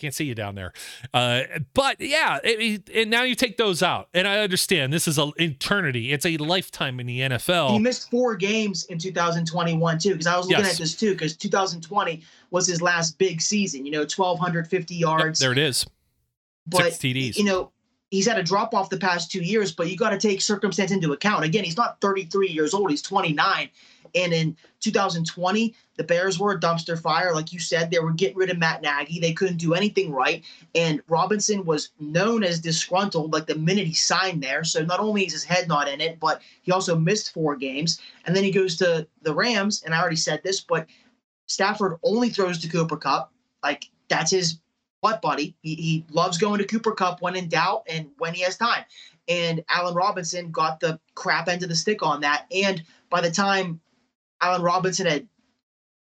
can't 0.00 0.14
see 0.14 0.24
you 0.24 0.34
down 0.34 0.54
there. 0.54 0.72
Uh, 1.12 1.42
but 1.74 2.00
yeah, 2.00 2.38
it, 2.42 2.88
it, 2.88 2.90
and 2.94 3.10
now 3.10 3.22
you 3.22 3.34
take 3.34 3.58
those 3.58 3.82
out, 3.82 4.08
and 4.14 4.26
I 4.26 4.40
understand 4.40 4.92
this 4.92 5.06
is 5.06 5.18
an 5.18 5.32
eternity. 5.38 6.12
It's 6.12 6.24
a 6.24 6.38
lifetime 6.38 6.98
in 7.00 7.06
the 7.06 7.20
NFL. 7.20 7.72
He 7.72 7.78
missed 7.78 8.10
four 8.10 8.34
games 8.34 8.84
in 8.84 8.98
2021 8.98 9.98
too, 9.98 10.10
because 10.10 10.26
I 10.26 10.36
was 10.36 10.46
looking 10.46 10.64
yes. 10.64 10.74
at 10.74 10.78
this 10.78 10.96
too, 10.96 11.12
because 11.12 11.36
2020 11.36 12.22
was 12.50 12.66
his 12.66 12.80
last 12.80 13.18
big 13.18 13.40
season. 13.40 13.84
You 13.84 13.92
know, 13.92 14.00
1,250 14.00 14.94
yards. 14.94 15.40
Yep, 15.40 15.44
there 15.44 15.52
it 15.52 15.58
is. 15.58 15.86
But, 16.66 16.84
Six 16.84 16.96
TDs. 16.98 17.36
You 17.36 17.44
know, 17.44 17.72
he's 18.10 18.26
had 18.26 18.38
a 18.38 18.42
drop 18.42 18.74
off 18.74 18.90
the 18.90 18.98
past 18.98 19.30
two 19.30 19.42
years, 19.42 19.72
but 19.72 19.88
you 19.88 19.96
got 19.96 20.10
to 20.10 20.18
take 20.18 20.40
circumstance 20.40 20.90
into 20.90 21.12
account. 21.12 21.44
Again, 21.44 21.64
he's 21.64 21.76
not 21.76 22.00
33 22.00 22.48
years 22.48 22.74
old, 22.74 22.90
he's 22.90 23.02
29. 23.02 23.70
And 24.14 24.32
in 24.32 24.56
2020, 24.80 25.74
the 25.96 26.02
Bears 26.04 26.38
were 26.38 26.52
a 26.52 26.58
dumpster 26.58 27.00
fire. 27.00 27.32
Like 27.32 27.52
you 27.52 27.60
said, 27.60 27.90
they 27.90 28.00
were 28.00 28.12
getting 28.12 28.36
rid 28.36 28.50
of 28.50 28.58
Matt 28.58 28.82
Nagy. 28.82 29.20
They 29.20 29.32
couldn't 29.32 29.58
do 29.58 29.74
anything 29.74 30.10
right. 30.10 30.44
And 30.74 31.00
Robinson 31.08 31.64
was 31.64 31.90
known 32.00 32.42
as 32.42 32.60
disgruntled 32.60 33.32
like 33.32 33.46
the 33.46 33.54
minute 33.54 33.86
he 33.86 33.94
signed 33.94 34.42
there. 34.42 34.64
So 34.64 34.84
not 34.84 34.98
only 34.98 35.26
is 35.26 35.32
his 35.32 35.44
head 35.44 35.68
not 35.68 35.88
in 35.88 36.00
it, 36.00 36.18
but 36.18 36.42
he 36.62 36.72
also 36.72 36.96
missed 36.96 37.32
four 37.32 37.54
games. 37.54 38.00
And 38.26 38.34
then 38.34 38.42
he 38.42 38.50
goes 38.50 38.76
to 38.78 39.06
the 39.22 39.34
Rams. 39.34 39.82
And 39.84 39.94
I 39.94 40.00
already 40.00 40.16
said 40.16 40.42
this, 40.42 40.60
but 40.60 40.86
Stafford 41.46 41.98
only 42.02 42.30
throws 42.30 42.58
to 42.60 42.68
Cooper 42.68 42.96
Kupp. 42.96 43.32
Like 43.62 43.88
that's 44.08 44.32
his 44.32 44.58
what, 45.00 45.22
buddy? 45.22 45.54
He, 45.62 45.74
he 45.74 46.04
loves 46.10 46.38
going 46.38 46.58
to 46.58 46.66
Cooper 46.66 46.92
Kupp 46.92 47.22
when 47.22 47.36
in 47.36 47.48
doubt 47.48 47.84
and 47.88 48.08
when 48.18 48.34
he 48.34 48.42
has 48.42 48.56
time. 48.56 48.84
And 49.28 49.64
Allen 49.68 49.94
Robinson 49.94 50.50
got 50.50 50.80
the 50.80 50.98
crap 51.14 51.48
end 51.48 51.62
of 51.62 51.68
the 51.68 51.76
stick 51.76 52.02
on 52.02 52.20
that. 52.22 52.46
And 52.52 52.82
by 53.08 53.20
the 53.20 53.30
time 53.30 53.80
Allen 54.40 54.62
Robinson 54.62 55.06
had 55.06 55.28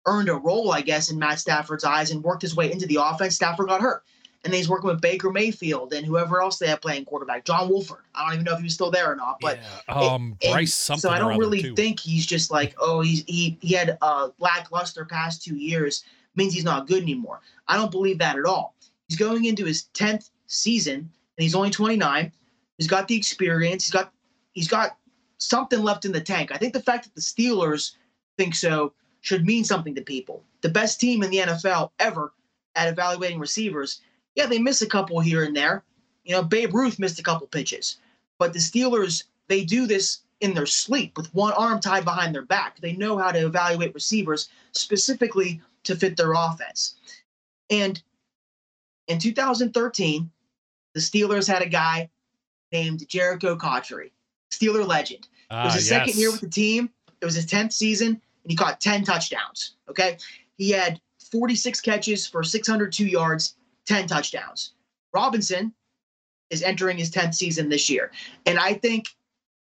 earned 0.06 0.28
a 0.28 0.34
role, 0.34 0.72
I 0.72 0.80
guess, 0.80 1.10
in 1.10 1.18
Matt 1.18 1.38
Stafford's 1.38 1.84
eyes 1.84 2.10
and 2.10 2.24
worked 2.24 2.42
his 2.42 2.56
way 2.56 2.72
into 2.72 2.86
the 2.86 2.98
offense, 3.00 3.34
Stafford 3.34 3.68
got 3.68 3.80
hurt. 3.80 4.02
And 4.44 4.52
then 4.52 4.58
he's 4.58 4.68
working 4.68 4.88
with 4.88 5.00
Baker 5.00 5.30
Mayfield 5.30 5.92
and 5.92 6.06
whoever 6.06 6.40
else 6.40 6.58
they 6.58 6.68
have 6.68 6.80
playing 6.80 7.04
quarterback, 7.04 7.44
John 7.44 7.68
Wolford. 7.68 8.04
I 8.14 8.24
don't 8.24 8.34
even 8.34 8.44
know 8.44 8.52
if 8.52 8.58
he 8.58 8.64
was 8.64 8.74
still 8.74 8.90
there 8.90 9.10
or 9.10 9.16
not, 9.16 9.38
but 9.40 9.58
yeah. 9.88 9.94
um, 9.94 10.36
it, 10.40 10.52
Bryce 10.52 10.74
something. 10.74 11.00
So 11.00 11.10
I 11.10 11.18
don't 11.18 11.38
really 11.38 11.60
too. 11.60 11.74
think 11.74 11.98
he's 11.98 12.24
just 12.24 12.50
like, 12.50 12.74
oh, 12.78 13.00
he's 13.00 13.24
he 13.26 13.58
he 13.60 13.74
had 13.74 13.98
a 14.00 14.30
lackluster 14.38 15.04
past 15.04 15.42
two 15.42 15.56
years 15.56 16.04
means 16.36 16.54
he's 16.54 16.64
not 16.64 16.86
good 16.86 17.02
anymore. 17.02 17.40
I 17.66 17.76
don't 17.76 17.90
believe 17.90 18.18
that 18.18 18.38
at 18.38 18.44
all. 18.44 18.74
He's 19.08 19.18
going 19.18 19.46
into 19.46 19.64
his 19.64 19.84
tenth 19.94 20.30
season, 20.46 20.94
and 20.94 21.10
he's 21.36 21.54
only 21.54 21.70
29. 21.70 22.32
He's 22.76 22.86
got 22.86 23.08
the 23.08 23.16
experience. 23.16 23.84
He's 23.84 23.92
got 23.92 24.12
he's 24.52 24.68
got 24.68 24.96
something 25.38 25.82
left 25.82 26.04
in 26.04 26.12
the 26.12 26.20
tank. 26.20 26.52
I 26.52 26.58
think 26.58 26.72
the 26.72 26.82
fact 26.82 27.04
that 27.04 27.14
the 27.14 27.20
Steelers 27.20 27.92
think 28.36 28.54
so 28.54 28.92
should 29.20 29.46
mean 29.46 29.64
something 29.64 29.94
to 29.94 30.02
people. 30.02 30.44
The 30.60 30.68
best 30.68 31.00
team 31.00 31.22
in 31.22 31.30
the 31.30 31.38
NFL 31.38 31.90
ever 31.98 32.32
at 32.74 32.88
evaluating 32.88 33.38
receivers. 33.38 34.00
Yeah, 34.34 34.46
they 34.46 34.58
miss 34.58 34.82
a 34.82 34.86
couple 34.86 35.18
here 35.20 35.44
and 35.44 35.56
there. 35.56 35.84
You 36.24 36.32
know, 36.32 36.42
Babe 36.42 36.74
Ruth 36.74 36.98
missed 36.98 37.18
a 37.18 37.22
couple 37.22 37.46
pitches, 37.46 37.96
but 38.38 38.52
the 38.52 38.58
Steelers 38.58 39.24
they 39.48 39.64
do 39.64 39.86
this 39.86 40.20
in 40.40 40.54
their 40.54 40.66
sleep 40.66 41.16
with 41.16 41.34
one 41.34 41.52
arm 41.54 41.80
tied 41.80 42.04
behind 42.04 42.34
their 42.34 42.44
back. 42.44 42.78
They 42.80 42.92
know 42.92 43.18
how 43.18 43.32
to 43.32 43.46
evaluate 43.46 43.94
receivers 43.94 44.48
specifically 44.72 45.60
to 45.84 45.96
fit 45.96 46.16
their 46.16 46.34
offense. 46.34 46.94
And 47.70 48.00
in 49.08 49.18
2013, 49.18 50.30
the 50.94 51.00
Steelers 51.00 51.46
had 51.46 51.62
a 51.62 51.68
guy 51.68 52.10
named 52.72 53.00
Jerricho 53.08 53.58
Cotchery, 53.58 54.12
Steeler 54.50 54.86
legend. 54.86 55.28
it 55.50 55.64
was 55.64 55.74
his 55.74 55.90
ah, 55.90 55.96
yes. 55.96 56.06
second 56.06 56.20
year 56.20 56.30
with 56.30 56.40
the 56.40 56.48
team. 56.48 56.90
It 57.20 57.24
was 57.24 57.34
his 57.34 57.46
10th 57.46 57.72
season, 57.72 58.08
and 58.08 58.50
he 58.50 58.56
caught 58.56 58.80
10 58.80 59.04
touchdowns. 59.04 59.74
Okay. 59.88 60.18
He 60.56 60.70
had 60.70 61.00
46 61.30 61.80
catches 61.80 62.26
for 62.26 62.42
602 62.42 63.06
yards, 63.06 63.56
10 63.86 64.06
touchdowns. 64.06 64.72
Robinson 65.12 65.72
is 66.50 66.62
entering 66.62 66.98
his 66.98 67.10
10th 67.10 67.34
season 67.34 67.68
this 67.68 67.90
year. 67.90 68.12
And 68.46 68.58
I 68.58 68.74
think 68.74 69.08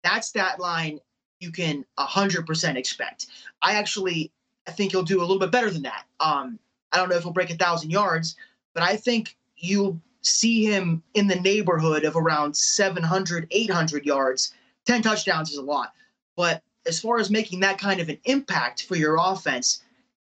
that 0.03 0.25
stat 0.25 0.59
line 0.59 0.99
you 1.39 1.51
can 1.51 1.85
100% 1.97 2.75
expect. 2.75 3.27
I 3.61 3.75
actually 3.75 4.31
I 4.67 4.71
think 4.71 4.91
he'll 4.91 5.03
do 5.03 5.19
a 5.19 5.21
little 5.21 5.39
bit 5.39 5.51
better 5.51 5.71
than 5.71 5.81
that. 5.83 6.05
Um, 6.19 6.59
I 6.91 6.97
don't 6.97 7.09
know 7.09 7.15
if 7.15 7.23
he'll 7.23 7.31
break 7.31 7.49
a 7.49 7.55
thousand 7.55 7.89
yards, 7.89 8.35
but 8.73 8.83
I 8.83 8.95
think 8.95 9.37
you'll 9.57 9.99
see 10.21 10.65
him 10.65 11.03
in 11.13 11.27
the 11.27 11.39
neighborhood 11.39 12.03
of 12.03 12.15
around 12.15 12.55
700, 12.55 13.47
800 13.49 14.05
yards. 14.05 14.53
10 14.85 15.01
touchdowns 15.01 15.51
is 15.51 15.57
a 15.57 15.61
lot. 15.61 15.93
But 16.35 16.63
as 16.85 16.99
far 16.99 17.19
as 17.19 17.29
making 17.29 17.59
that 17.61 17.77
kind 17.77 17.99
of 17.99 18.09
an 18.09 18.17
impact 18.25 18.85
for 18.85 18.95
your 18.95 19.17
offense, 19.19 19.83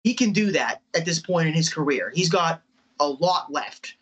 he 0.03 0.15
can 0.15 0.33
do 0.33 0.51
that 0.53 0.83
at 0.95 1.05
this 1.05 1.19
point 1.19 1.49
in 1.49 1.55
his 1.55 1.73
career. 1.73 2.13
He's 2.15 2.29
got 2.29 2.63
a 3.01 3.09
lot 3.09 3.53
left. 3.53 3.95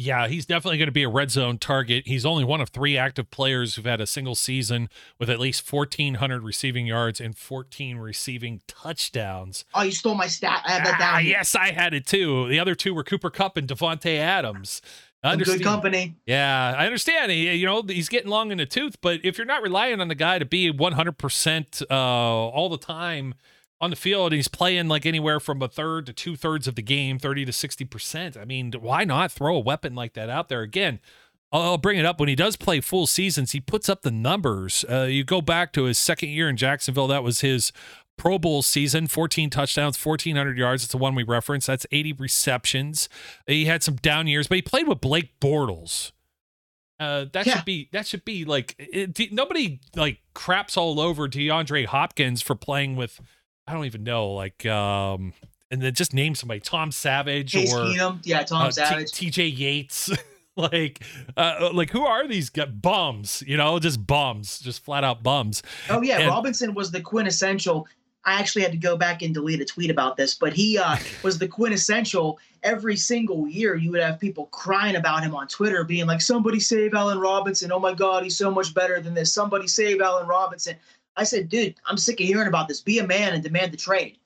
Yeah, 0.00 0.28
he's 0.28 0.46
definitely 0.46 0.78
going 0.78 0.88
to 0.88 0.92
be 0.92 1.02
a 1.02 1.10
red 1.10 1.30
zone 1.30 1.58
target. 1.58 2.06
He's 2.06 2.24
only 2.24 2.42
one 2.42 2.62
of 2.62 2.70
three 2.70 2.96
active 2.96 3.30
players 3.30 3.74
who've 3.74 3.84
had 3.84 4.00
a 4.00 4.06
single 4.06 4.34
season 4.34 4.88
with 5.18 5.28
at 5.28 5.38
least 5.38 5.70
1,400 5.70 6.42
receiving 6.42 6.86
yards 6.86 7.20
and 7.20 7.36
14 7.36 7.98
receiving 7.98 8.62
touchdowns. 8.66 9.66
Oh, 9.74 9.82
you 9.82 9.92
stole 9.92 10.14
my 10.14 10.26
stat. 10.26 10.62
I 10.64 10.70
have 10.70 10.84
that 10.84 10.98
down. 10.98 11.14
Ah, 11.16 11.18
yes, 11.18 11.54
I 11.54 11.72
had 11.72 11.92
it 11.92 12.06
too. 12.06 12.48
The 12.48 12.58
other 12.58 12.74
two 12.74 12.94
were 12.94 13.04
Cooper 13.04 13.28
Kupp 13.28 13.58
and 13.58 13.68
Davante 13.68 14.16
Adams. 14.16 14.80
Good 15.22 15.62
company. 15.62 16.14
Yeah, 16.24 16.74
I 16.78 16.86
understand. 16.86 17.30
He, 17.30 17.52
you 17.52 17.66
know, 17.66 17.82
he's 17.82 18.08
getting 18.08 18.30
long 18.30 18.52
in 18.52 18.56
the 18.56 18.64
tooth, 18.64 18.96
but 19.02 19.20
if 19.22 19.36
you're 19.36 19.46
not 19.46 19.60
relying 19.60 20.00
on 20.00 20.08
the 20.08 20.14
guy 20.14 20.38
to 20.38 20.46
be 20.46 20.72
100% 20.72 21.82
uh, 21.90 21.94
all 21.94 22.70
the 22.70 22.78
time– 22.78 23.34
on 23.80 23.90
the 23.90 23.96
field. 23.96 24.32
He's 24.32 24.48
playing 24.48 24.88
like 24.88 25.06
anywhere 25.06 25.40
from 25.40 25.62
a 25.62 25.68
third 25.68 26.06
to 26.06 26.12
two 26.12 26.36
thirds 26.36 26.68
of 26.68 26.74
the 26.74 26.82
game, 26.82 27.18
30 27.18 27.46
to 27.46 27.52
60%. 27.52 28.36
I 28.36 28.44
mean, 28.44 28.72
why 28.78 29.04
not 29.04 29.32
throw 29.32 29.56
a 29.56 29.60
weapon 29.60 29.94
like 29.94 30.14
that 30.14 30.28
out 30.28 30.48
there? 30.48 30.62
Again, 30.62 31.00
I'll 31.52 31.78
bring 31.78 31.98
it 31.98 32.06
up 32.06 32.20
when 32.20 32.28
he 32.28 32.36
does 32.36 32.56
play 32.56 32.80
full 32.80 33.06
seasons. 33.06 33.52
He 33.52 33.60
puts 33.60 33.88
up 33.88 34.02
the 34.02 34.10
numbers. 34.10 34.84
Uh, 34.88 35.02
you 35.02 35.24
go 35.24 35.40
back 35.40 35.72
to 35.72 35.84
his 35.84 35.98
second 35.98 36.28
year 36.28 36.48
in 36.48 36.56
Jacksonville. 36.56 37.08
That 37.08 37.24
was 37.24 37.40
his 37.40 37.72
Pro 38.16 38.38
Bowl 38.38 38.62
season 38.62 39.06
14 39.06 39.50
touchdowns, 39.50 40.04
1,400 40.04 40.58
yards. 40.58 40.84
It's 40.84 40.92
the 40.92 40.98
one 40.98 41.14
we 41.14 41.22
reference. 41.22 41.66
That's 41.66 41.86
80 41.90 42.12
receptions. 42.14 43.08
He 43.46 43.64
had 43.64 43.82
some 43.82 43.96
down 43.96 44.26
years, 44.26 44.46
but 44.46 44.56
he 44.56 44.62
played 44.62 44.86
with 44.86 45.00
Blake 45.00 45.40
Bortles. 45.40 46.12
Uh, 47.00 47.24
that 47.32 47.46
yeah. 47.46 47.56
should 47.56 47.64
be 47.64 47.88
that 47.92 48.06
should 48.06 48.26
be 48.26 48.44
like 48.44 48.74
it, 48.78 49.32
nobody 49.32 49.80
like 49.96 50.18
craps 50.34 50.76
all 50.76 51.00
over 51.00 51.26
DeAndre 51.26 51.86
Hopkins 51.86 52.42
for 52.42 52.54
playing 52.54 52.94
with 52.94 53.22
I 53.70 53.74
don't 53.74 53.84
even 53.84 54.02
know, 54.02 54.32
like 54.32 54.66
um 54.66 55.32
and 55.70 55.80
then 55.80 55.94
just 55.94 56.12
name 56.12 56.34
somebody, 56.34 56.58
Tom 56.58 56.90
Savage 56.90 57.52
Case 57.52 57.72
or 57.72 57.84
Keenum. 57.84 58.20
yeah, 58.24 58.42
Tom 58.42 58.66
uh, 58.66 58.70
Savage, 58.72 59.12
T- 59.12 59.30
TJ 59.30 59.56
Yates. 59.56 60.10
like 60.56 61.04
uh, 61.36 61.54
uh, 61.60 61.70
like 61.72 61.90
who 61.90 62.04
are 62.04 62.26
these 62.26 62.50
guys? 62.50 62.68
bums 62.68 63.42
you 63.46 63.56
know 63.56 63.78
just 63.78 64.04
bums 64.04 64.58
just 64.58 64.84
flat 64.84 65.04
out 65.04 65.22
bums 65.22 65.62
oh 65.88 66.02
yeah 66.02 66.18
and, 66.18 66.28
robinson 66.28 66.74
was 66.74 66.90
the 66.90 67.00
quintessential 67.00 67.86
i 68.24 68.38
actually 68.38 68.60
had 68.60 68.72
to 68.72 68.76
go 68.76 68.96
back 68.96 69.22
and 69.22 69.32
delete 69.32 69.60
a 69.60 69.64
tweet 69.64 69.90
about 69.90 70.16
this 70.16 70.34
but 70.34 70.52
he 70.52 70.76
uh, 70.76 70.96
was 71.22 71.38
the 71.38 71.46
quintessential 71.46 72.38
every 72.64 72.96
single 72.96 73.48
year 73.48 73.76
you 73.76 73.92
would 73.92 74.02
have 74.02 74.18
people 74.18 74.46
crying 74.46 74.96
about 74.96 75.22
him 75.22 75.34
on 75.36 75.46
twitter 75.46 75.84
being 75.84 76.06
like 76.06 76.20
somebody 76.20 76.58
save 76.58 76.92
allen 76.94 77.18
robinson 77.18 77.70
oh 77.70 77.78
my 77.78 77.94
god 77.94 78.24
he's 78.24 78.36
so 78.36 78.50
much 78.50 78.74
better 78.74 79.00
than 79.00 79.14
this 79.14 79.32
somebody 79.32 79.68
save 79.68 80.00
allen 80.00 80.26
robinson 80.26 80.74
I 81.20 81.24
said, 81.24 81.50
dude, 81.50 81.74
I'm 81.84 81.98
sick 81.98 82.18
of 82.18 82.26
hearing 82.26 82.48
about 82.48 82.66
this. 82.66 82.80
Be 82.80 82.98
a 82.98 83.06
man 83.06 83.34
and 83.34 83.42
demand 83.42 83.74
the 83.74 83.76
trade. 83.76 84.16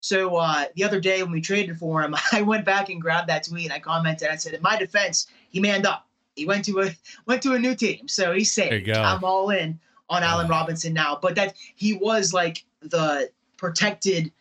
So 0.00 0.36
uh, 0.36 0.64
the 0.76 0.82
other 0.82 0.98
day 0.98 1.22
when 1.22 1.30
we 1.30 1.42
traded 1.42 1.78
for 1.78 2.02
him, 2.02 2.16
I 2.32 2.40
went 2.40 2.64
back 2.64 2.88
and 2.88 3.02
grabbed 3.02 3.28
that 3.28 3.44
tweet. 3.44 3.64
And 3.64 3.72
I 3.74 3.78
commented. 3.78 4.28
I 4.28 4.36
said, 4.36 4.54
in 4.54 4.62
my 4.62 4.74
defense, 4.74 5.26
he 5.50 5.60
manned 5.60 5.84
up. 5.84 6.06
He 6.36 6.46
went 6.46 6.64
to 6.64 6.80
a 6.80 6.90
went 7.26 7.42
to 7.42 7.52
a 7.52 7.58
new 7.58 7.74
team, 7.74 8.08
so 8.08 8.32
he's 8.32 8.50
safe. 8.50 8.72
I'm 9.02 9.24
all 9.24 9.50
in 9.50 9.78
on 10.08 10.22
Allen 10.22 10.48
Robinson 10.48 10.94
now. 10.94 11.18
But 11.20 11.34
that 11.34 11.54
he 11.74 11.94
was 11.94 12.32
like 12.32 12.64
the 12.80 13.30
protected 13.58 14.32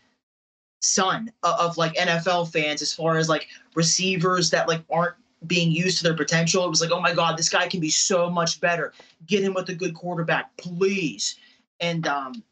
son 0.79 1.29
of, 1.43 1.59
of 1.59 1.77
like 1.77 1.95
NFL 1.95 2.53
fans 2.53 2.81
as 2.81 2.93
far 2.93 3.17
as 3.17 3.27
like 3.27 3.47
receivers 3.75 4.49
that 4.51 4.69
like 4.69 4.81
aren't 4.89 5.15
being 5.45 5.71
used 5.71 5.97
to 5.97 6.03
their 6.05 6.15
potential. 6.15 6.63
It 6.63 6.69
was 6.69 6.79
like, 6.79 6.91
oh 6.91 7.01
my 7.01 7.13
God, 7.13 7.37
this 7.37 7.49
guy 7.49 7.67
can 7.67 7.81
be 7.81 7.89
so 7.89 8.29
much 8.29 8.61
better. 8.61 8.93
Get 9.25 9.43
him 9.43 9.53
with 9.53 9.67
a 9.67 9.75
good 9.75 9.93
quarterback, 9.93 10.55
please 10.55 11.35
and 11.79 12.05
um, 12.07 12.43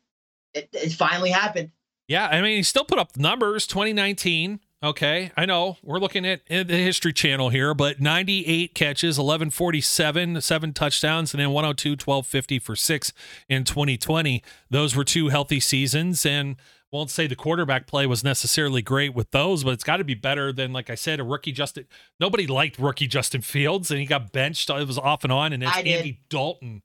it, 0.53 0.69
it 0.73 0.91
finally 0.93 1.31
happened. 1.31 1.71
Yeah, 2.07 2.27
I 2.27 2.41
mean, 2.41 2.57
he 2.57 2.63
still 2.63 2.85
put 2.85 2.99
up 2.99 3.17
numbers. 3.17 3.65
2019. 3.67 4.59
Okay, 4.83 5.31
I 5.35 5.47
know 5.47 5.77
we're 5.81 5.97
looking 5.97 6.27
at 6.27 6.45
the 6.47 6.63
History 6.63 7.11
Channel 7.11 7.49
here, 7.49 7.73
but 7.73 7.99
98 7.99 8.75
catches, 8.75 9.17
1147, 9.17 10.41
seven 10.41 10.73
touchdowns, 10.73 11.33
and 11.33 11.41
then 11.41 11.49
102, 11.49 11.91
1250 11.91 12.59
for 12.59 12.75
six 12.75 13.11
in 13.49 13.63
2020. 13.63 14.43
Those 14.69 14.95
were 14.95 15.03
two 15.03 15.29
healthy 15.29 15.59
seasons, 15.59 16.23
and 16.23 16.57
won't 16.91 17.09
say 17.09 17.25
the 17.25 17.35
quarterback 17.35 17.87
play 17.87 18.05
was 18.05 18.23
necessarily 18.23 18.83
great 18.83 19.15
with 19.15 19.31
those, 19.31 19.63
but 19.63 19.71
it's 19.71 19.83
got 19.83 19.97
to 19.97 20.03
be 20.03 20.13
better 20.13 20.53
than, 20.53 20.71
like 20.71 20.91
I 20.91 20.95
said, 20.95 21.19
a 21.19 21.23
rookie 21.23 21.51
Justin. 21.51 21.87
Nobody 22.19 22.45
liked 22.45 22.77
rookie 22.77 23.07
Justin 23.07 23.41
Fields, 23.41 23.89
and 23.89 23.99
he 23.99 24.05
got 24.05 24.31
benched. 24.31 24.69
It 24.69 24.87
was 24.87 24.99
off 24.99 25.23
and 25.23 25.33
on, 25.33 25.51
and 25.51 25.63
it's 25.63 25.75
Andy 25.75 26.21
Dalton. 26.29 26.83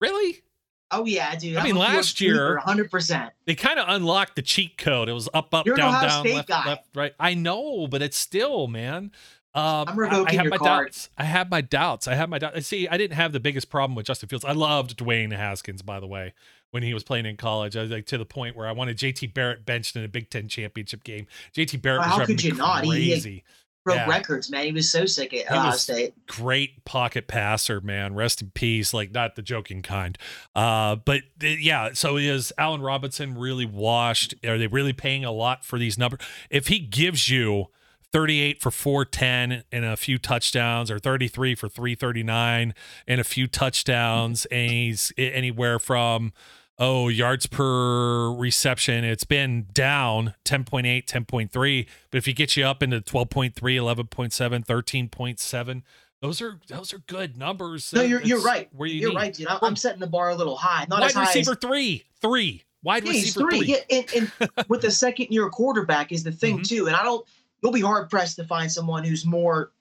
Really? 0.00 0.42
Oh 0.90 1.04
yeah, 1.04 1.34
dude. 1.36 1.56
I 1.56 1.64
mean, 1.64 1.76
last 1.76 2.20
year, 2.20 2.54
100. 2.56 2.90
percent 2.90 3.32
They 3.44 3.54
kind 3.54 3.78
of 3.78 3.86
unlocked 3.88 4.36
the 4.36 4.42
cheat 4.42 4.78
code. 4.78 5.08
It 5.08 5.12
was 5.12 5.28
up, 5.34 5.52
up, 5.52 5.66
You're 5.66 5.76
down, 5.76 6.02
down, 6.02 6.24
left, 6.24 6.48
guy. 6.48 6.66
left, 6.66 6.84
right. 6.94 7.14
I 7.20 7.34
know, 7.34 7.86
but 7.86 8.00
it's 8.00 8.16
still, 8.16 8.68
man. 8.68 9.12
Um, 9.54 9.84
I'm 9.88 9.98
revoking 9.98 10.26
I, 10.26 10.30
I 10.30 10.34
have 10.34 10.44
your 10.44 10.50
my 10.50 10.58
card. 10.58 10.86
doubts. 10.86 11.10
I 11.18 11.24
have 11.24 11.50
my 11.50 11.60
doubts. 11.60 12.08
I 12.08 12.14
have 12.14 12.28
my 12.28 12.38
doubts. 12.38 12.66
See, 12.66 12.86
I 12.86 12.96
didn't 12.96 13.16
have 13.16 13.32
the 13.32 13.40
biggest 13.40 13.70
problem 13.70 13.96
with 13.96 14.06
Justin 14.06 14.28
Fields. 14.28 14.44
I 14.44 14.52
loved 14.52 14.96
Dwayne 14.96 15.34
Haskins, 15.34 15.82
by 15.82 16.00
the 16.00 16.06
way, 16.06 16.32
when 16.70 16.82
he 16.82 16.94
was 16.94 17.02
playing 17.02 17.26
in 17.26 17.36
college. 17.36 17.76
I 17.76 17.82
was 17.82 17.90
like 17.90 18.06
to 18.06 18.18
the 18.18 18.26
point 18.26 18.56
where 18.56 18.68
I 18.68 18.72
wanted 18.72 18.98
JT 18.98 19.34
Barrett 19.34 19.66
benched 19.66 19.96
in 19.96 20.04
a 20.04 20.08
Big 20.08 20.30
Ten 20.30 20.48
championship 20.48 21.02
game. 21.02 21.26
JT 21.56 21.82
Barrett 21.82 22.00
well, 22.00 22.10
was 22.10 22.18
how 22.18 22.26
could 22.26 22.42
you 22.42 22.54
crazy. 22.54 22.60
not? 22.60 22.84
He, 22.84 23.44
broke 23.88 24.06
yeah. 24.06 24.08
records, 24.08 24.50
man. 24.50 24.64
He 24.64 24.72
was 24.72 24.90
so 24.90 25.06
sick 25.06 25.32
at 25.32 25.50
Ohio 25.50 25.72
State. 25.72 26.14
Great 26.26 26.84
pocket 26.84 27.26
passer, 27.26 27.80
man. 27.80 28.14
Rest 28.14 28.42
in 28.42 28.50
peace. 28.50 28.92
Like 28.92 29.12
not 29.12 29.34
the 29.34 29.42
joking 29.42 29.82
kind. 29.82 30.18
Uh, 30.54 30.96
but 30.96 31.22
yeah. 31.40 31.90
So 31.94 32.16
is 32.16 32.52
Allen 32.58 32.82
Robinson 32.82 33.38
really 33.38 33.66
washed? 33.66 34.34
Are 34.44 34.58
they 34.58 34.66
really 34.66 34.92
paying 34.92 35.24
a 35.24 35.32
lot 35.32 35.64
for 35.64 35.78
these 35.78 35.96
numbers? 35.96 36.20
If 36.50 36.66
he 36.66 36.78
gives 36.78 37.28
you 37.28 37.66
38 38.12 38.60
for 38.60 38.70
410 38.70 39.64
and 39.72 39.84
a 39.84 39.96
few 39.96 40.18
touchdowns 40.18 40.90
or 40.90 40.98
33 40.98 41.54
for 41.54 41.68
339 41.68 42.74
and 43.06 43.20
a 43.20 43.24
few 43.24 43.46
touchdowns 43.46 44.44
and 44.46 44.70
he's 44.70 45.12
anywhere 45.18 45.78
from 45.78 46.32
oh, 46.78 47.08
yards 47.08 47.46
per 47.46 48.32
reception, 48.32 49.04
it's 49.04 49.24
been 49.24 49.66
down 49.72 50.34
10.8, 50.44 51.06
10.3. 51.06 51.86
But 52.10 52.18
if 52.18 52.26
he 52.26 52.32
gets 52.32 52.56
you 52.56 52.64
up 52.64 52.82
into 52.82 53.00
12.3, 53.00 53.54
11.7, 53.54 54.66
13.7, 54.66 55.82
those 56.20 56.42
are 56.42 56.58
those 56.68 56.92
are 56.92 56.98
good 56.98 57.36
numbers. 57.36 57.92
No, 57.92 58.02
you're, 58.02 58.22
you're 58.22 58.42
right. 58.42 58.68
Where 58.74 58.88
you 58.88 59.10
are 59.10 59.14
right, 59.14 59.32
dude. 59.32 59.46
I'm, 59.48 59.76
setting 59.76 60.00
the 60.00 60.06
bar 60.08 60.30
a 60.30 60.34
little 60.34 60.56
high. 60.56 60.84
Not 60.88 61.00
wide 61.00 61.14
receiver 61.14 61.54
three, 61.54 62.04
three, 62.20 62.64
wide 62.82 63.04
yeah, 63.04 63.10
receiver 63.10 63.48
three. 63.48 63.58
three. 63.58 63.66
Yeah, 63.68 63.98
and, 64.16 64.32
and 64.40 64.50
with 64.68 64.82
the 64.82 64.90
second 64.90 65.28
year 65.30 65.48
quarterback 65.48 66.10
is 66.10 66.24
the 66.24 66.32
thing 66.32 66.56
mm-hmm. 66.56 66.62
too. 66.62 66.86
And 66.88 66.96
I 66.96 67.04
don't. 67.04 67.24
You'll 67.62 67.72
be 67.72 67.80
hard 67.80 68.10
pressed 68.10 68.36
to 68.36 68.44
find 68.44 68.70
someone 68.70 69.04
who's 69.04 69.24
more 69.24 69.72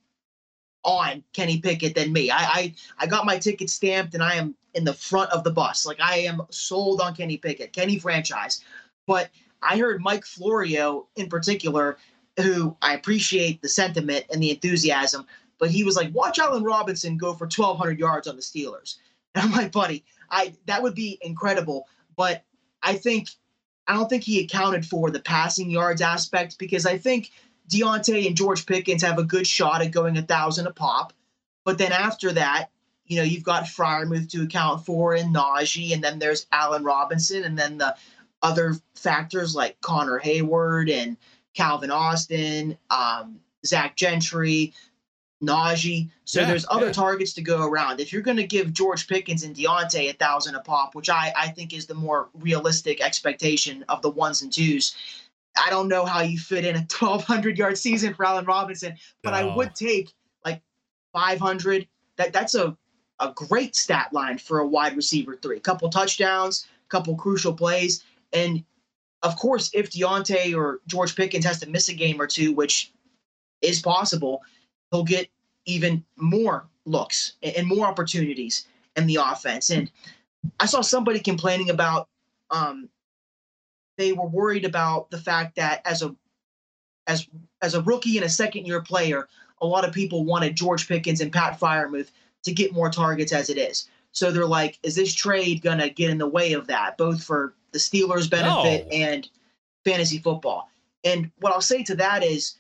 on 0.84 1.24
Kenny 1.34 1.60
Pickett 1.60 1.96
than 1.96 2.14
me. 2.14 2.30
I, 2.30 2.38
I 2.38 2.76
I 3.00 3.08
got 3.08 3.26
my 3.26 3.40
ticket 3.40 3.72
stamped 3.72 4.14
and 4.14 4.22
I 4.22 4.36
am 4.36 4.56
in 4.78 4.84
the 4.84 4.94
front 4.94 5.32
of 5.32 5.44
the 5.44 5.52
bus. 5.52 5.86
Like 5.86 6.00
I 6.00 6.20
am 6.20 6.44
sold 6.50 7.02
on 7.02 7.16
Kenny 7.16 7.38
Pickett, 7.38 7.74
Kenny 7.74 8.00
franchise. 8.00 8.64
But 9.08 9.30
I 9.62 9.78
heard 9.78 10.02
Mike 10.02 10.26
Florio 10.26 11.08
in 11.16 11.28
particular, 11.28 11.98
who 12.40 12.78
I 12.82 12.94
appreciate 12.94 13.62
the 13.62 13.70
sentiment 13.70 14.26
and 14.32 14.42
the 14.42 14.52
enthusiasm, 14.52 15.26
but 15.58 15.72
he 15.72 15.84
was 15.84 15.96
like, 15.96 16.14
watch 16.14 16.38
Allen 16.38 16.64
Robinson 16.64 17.18
go 17.18 17.34
for 17.34 17.46
1,200 17.46 17.98
yards 18.00 18.28
on 18.28 18.36
the 18.36 18.42
Steelers. 18.42 18.96
And 19.36 19.46
I'm 19.46 19.52
like, 19.52 19.72
buddy, 19.72 20.04
I 20.32 20.56
that 20.66 20.82
would 20.82 20.96
be 20.96 21.20
incredible. 21.22 21.88
But 22.16 22.44
I 22.82 22.96
think 22.96 23.30
I 23.88 23.94
don't 23.94 24.10
think 24.10 24.24
he 24.24 24.44
accounted 24.44 24.84
for 24.84 25.12
the 25.12 25.20
passing 25.20 25.70
yards 25.70 26.02
aspect 26.02 26.58
because 26.58 26.88
I 26.88 26.98
think 26.98 27.30
Diontae 27.70 28.26
and 28.26 28.36
George 28.36 28.66
Pickens 28.66 29.04
have 29.04 29.20
a 29.20 29.24
good 29.24 29.46
shot 29.46 29.84
at 29.84 29.92
going 29.92 30.18
a 30.18 30.24
thousand 30.24 30.66
a 30.66 30.72
pop. 30.72 31.14
But 31.66 31.78
then 31.78 31.92
after 31.92 32.32
that, 32.32 32.70
you 33.08 33.18
know, 33.18 33.24
you've 33.24 33.44
got 33.44 33.64
Freiermuth 33.64 34.30
to 34.32 34.44
account 34.44 34.86
for 34.86 35.14
and 35.14 35.34
Najee, 35.34 35.94
and 35.94 36.04
then 36.04 36.20
there's 36.20 36.46
Allen 36.52 36.84
Robinson, 36.84 37.44
and 37.44 37.58
then 37.58 37.78
the 37.78 37.96
other 38.42 38.76
factors 38.96 39.56
like 39.56 39.80
Connor 39.82 40.20
Heyward 40.20 40.92
and 40.92 41.18
Calvin 41.54 41.92
Austin, 41.92 42.78
um, 42.90 43.40
Zach 43.66 43.96
Gentry. 43.96 44.74
Najee. 45.44 46.10
So 46.26 46.42
yeah, 46.42 46.48
there's 46.48 46.66
other 46.68 46.88
yeah. 46.88 46.94
targets 46.94 47.34
to 47.34 47.42
go 47.42 47.64
around. 47.64 48.00
If 48.00 48.12
you're 48.12 48.24
going 48.24 48.38
to 48.38 48.48
give 48.48 48.74
George 48.74 49.08
Pickens 49.08 49.44
and 49.44 49.56
Diontae 49.56 50.10
a 50.10 50.14
thousand 50.14 50.56
a 50.56 50.62
pop, 50.62 50.96
which 50.96 51.10
I, 51.10 51.32
I 51.38 51.50
think 51.50 51.74
is 51.74 51.86
the 51.86 51.94
more 51.94 52.30
realistic 52.34 53.02
expectation 53.02 53.86
of 53.88 54.02
the 54.02 54.10
ones 54.10 54.42
and 54.42 54.52
twos, 54.52 54.96
I 55.64 55.70
don't 55.70 55.88
know 55.88 56.06
how 56.06 56.22
you 56.22 56.40
fit 56.40 56.66
in 56.66 56.76
a 56.76 56.80
1,200 57.00 57.58
yard 57.58 57.78
season 57.78 58.14
for 58.14 58.26
Allen 58.26 58.46
Robinson, 58.46 58.96
but 59.24 59.32
no. 59.32 59.38
I 59.38 59.56
would 59.56 59.76
take 59.76 60.12
like 60.44 60.62
500. 61.14 61.88
That 62.18 62.34
that's 62.34 62.56
a 62.56 62.76
a 63.20 63.32
great 63.34 63.76
stat 63.76 64.14
line 64.14 64.38
for 64.38 64.60
a 64.60 64.68
wide 64.68 64.96
receiver 64.96 65.36
three. 65.36 65.58
A 65.58 65.62
couple 65.62 65.90
touchdowns, 65.90 66.68
couple 66.90 67.16
crucial 67.16 67.54
plays, 67.54 68.04
and 68.34 68.64
of 69.24 69.36
course, 69.36 69.72
if 69.74 69.90
Diontae 69.90 70.56
or 70.56 70.80
George 70.88 71.16
Pickens 71.16 71.46
has 71.46 71.60
to 71.62 71.70
miss 71.70 71.90
a 71.90 71.94
game 71.94 72.22
or 72.22 72.28
two, 72.28 72.54
which 72.54 72.92
is 73.62 73.82
possible, 73.82 74.42
he'll 74.92 75.04
get 75.04 75.30
even 75.66 76.04
more 76.16 76.66
looks 76.86 77.34
and 77.42 77.68
more 77.68 77.88
opportunities 77.88 78.68
in 78.96 79.08
the 79.08 79.16
offense. 79.16 79.70
And 79.70 79.92
I 80.60 80.66
saw 80.66 80.82
somebody 80.82 81.20
complaining 81.20 81.70
about 81.70 82.08
um, 82.52 82.90
they 83.98 84.14
were 84.14 84.28
worried 84.28 84.66
about 84.66 85.10
the 85.10 85.18
fact 85.18 85.56
that 85.56 85.82
as 85.86 86.02
a 86.02 86.16
as 87.08 87.28
as 87.62 87.74
a 87.74 87.82
rookie 87.82 88.18
and 88.18 88.26
a 88.26 88.30
second 88.30 88.66
year 88.66 88.82
player, 88.82 89.28
a 89.62 89.66
lot 89.66 89.86
of 89.86 89.94
people 89.94 90.24
wanted 90.24 90.56
George 90.56 90.88
Pickens 90.88 91.22
and 91.22 91.34
Pat 91.34 91.60
Freiermuth 91.60 92.12
to 92.48 92.54
get 92.54 92.74
more 92.74 92.90
targets 92.90 93.32
as 93.32 93.50
it 93.50 93.58
is. 93.58 93.90
So 94.12 94.32
they're 94.32 94.46
like, 94.46 94.80
is 94.84 94.96
this 94.96 95.14
trade 95.14 95.62
gonna 95.62 95.90
get 95.90 96.10
in 96.10 96.18
the 96.18 96.28
way 96.28 96.54
of 96.54 96.68
that, 96.68 96.98
both 96.98 97.24
for 97.24 97.54
the 97.72 97.80
Steelers' 97.80 98.30
benefit 98.30 98.88
no. 98.88 98.92
and 98.92 99.30
fantasy 99.86 100.18
football? 100.18 100.70
And 101.04 101.32
what 101.40 101.54
I'll 101.54 101.62
say 101.62 101.84
to 101.84 101.96
that 101.96 102.24
is, 102.24 102.56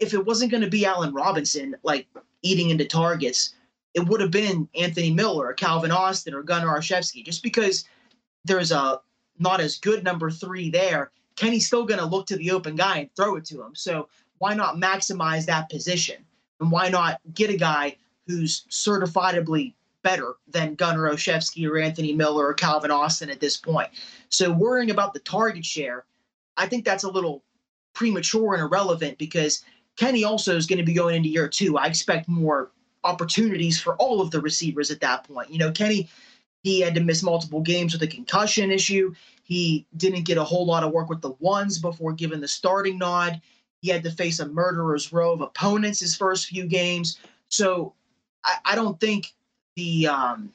if 0.00 0.14
it 0.14 0.26
wasn't 0.26 0.50
going 0.50 0.62
to 0.62 0.70
be 0.70 0.84
Allen 0.84 1.14
Robinson 1.14 1.76
like 1.82 2.06
eating 2.42 2.70
into 2.70 2.84
targets, 2.84 3.54
it 3.94 4.06
would 4.06 4.20
have 4.20 4.30
been 4.30 4.68
Anthony 4.74 5.10
Miller 5.10 5.46
or 5.46 5.54
Calvin 5.54 5.90
Austin 5.90 6.34
or 6.34 6.42
Gunner 6.42 6.68
Olszewski, 6.68 7.24
just 7.24 7.42
because 7.42 7.84
there's 8.44 8.72
a 8.72 9.00
not 9.38 9.60
as 9.60 9.78
good 9.78 10.04
number 10.04 10.30
three 10.30 10.70
there, 10.70 11.10
Kenny's 11.36 11.66
still 11.66 11.84
going 11.84 12.00
to 12.00 12.06
look 12.06 12.26
to 12.26 12.36
the 12.36 12.50
open 12.50 12.76
guy 12.76 12.98
and 12.98 13.10
throw 13.16 13.36
it 13.36 13.44
to 13.46 13.62
him. 13.62 13.74
So 13.74 14.08
why 14.38 14.54
not 14.54 14.76
maximize 14.76 15.46
that 15.46 15.70
position? 15.70 16.24
And 16.60 16.70
why 16.70 16.88
not 16.88 17.20
get 17.34 17.50
a 17.50 17.56
guy 17.56 17.96
who's 18.26 18.64
certifiably 18.70 19.74
better 20.02 20.34
than 20.48 20.74
Gunner 20.74 21.10
Olszewski 21.10 21.68
or 21.68 21.78
Anthony 21.78 22.12
Miller 22.12 22.46
or 22.46 22.54
Calvin 22.54 22.90
Austin 22.90 23.30
at 23.30 23.40
this 23.40 23.56
point? 23.56 23.88
So 24.28 24.50
worrying 24.50 24.90
about 24.90 25.14
the 25.14 25.20
target 25.20 25.64
share, 25.64 26.04
I 26.56 26.66
think 26.66 26.84
that's 26.84 27.04
a 27.04 27.10
little 27.10 27.42
premature 27.94 28.54
and 28.54 28.62
irrelevant 28.62 29.18
because 29.18 29.64
Kenny 29.96 30.24
also 30.24 30.56
is 30.56 30.66
going 30.66 30.78
to 30.78 30.84
be 30.84 30.94
going 30.94 31.16
into 31.16 31.28
year 31.28 31.48
two. 31.48 31.78
I 31.78 31.86
expect 31.86 32.28
more 32.28 32.70
opportunities 33.04 33.80
for 33.80 33.96
all 33.96 34.20
of 34.20 34.30
the 34.30 34.40
receivers 34.40 34.90
at 34.90 35.00
that 35.00 35.24
point. 35.24 35.50
You 35.50 35.58
know, 35.58 35.70
Kenny 35.70 36.08
he 36.66 36.80
had 36.80 36.96
to 36.96 37.00
miss 37.00 37.22
multiple 37.22 37.60
games 37.60 37.92
with 37.92 38.02
a 38.02 38.08
concussion 38.08 38.72
issue. 38.72 39.14
He 39.44 39.86
didn't 39.96 40.24
get 40.24 40.36
a 40.36 40.42
whole 40.42 40.66
lot 40.66 40.82
of 40.82 40.90
work 40.90 41.08
with 41.08 41.20
the 41.20 41.30
ones 41.38 41.78
before 41.78 42.12
given 42.12 42.40
the 42.40 42.48
starting 42.48 42.98
nod. 42.98 43.40
He 43.82 43.90
had 43.90 44.02
to 44.04 44.10
face 44.10 44.40
a 44.40 44.48
murderer's 44.48 45.12
row 45.12 45.32
of 45.32 45.40
opponents 45.40 46.00
his 46.00 46.16
first 46.16 46.46
few 46.46 46.66
games. 46.66 47.18
So 47.48 47.94
I, 48.44 48.56
I 48.64 48.74
don't 48.74 48.98
think 48.98 49.34
the 49.76 50.08
um, 50.08 50.52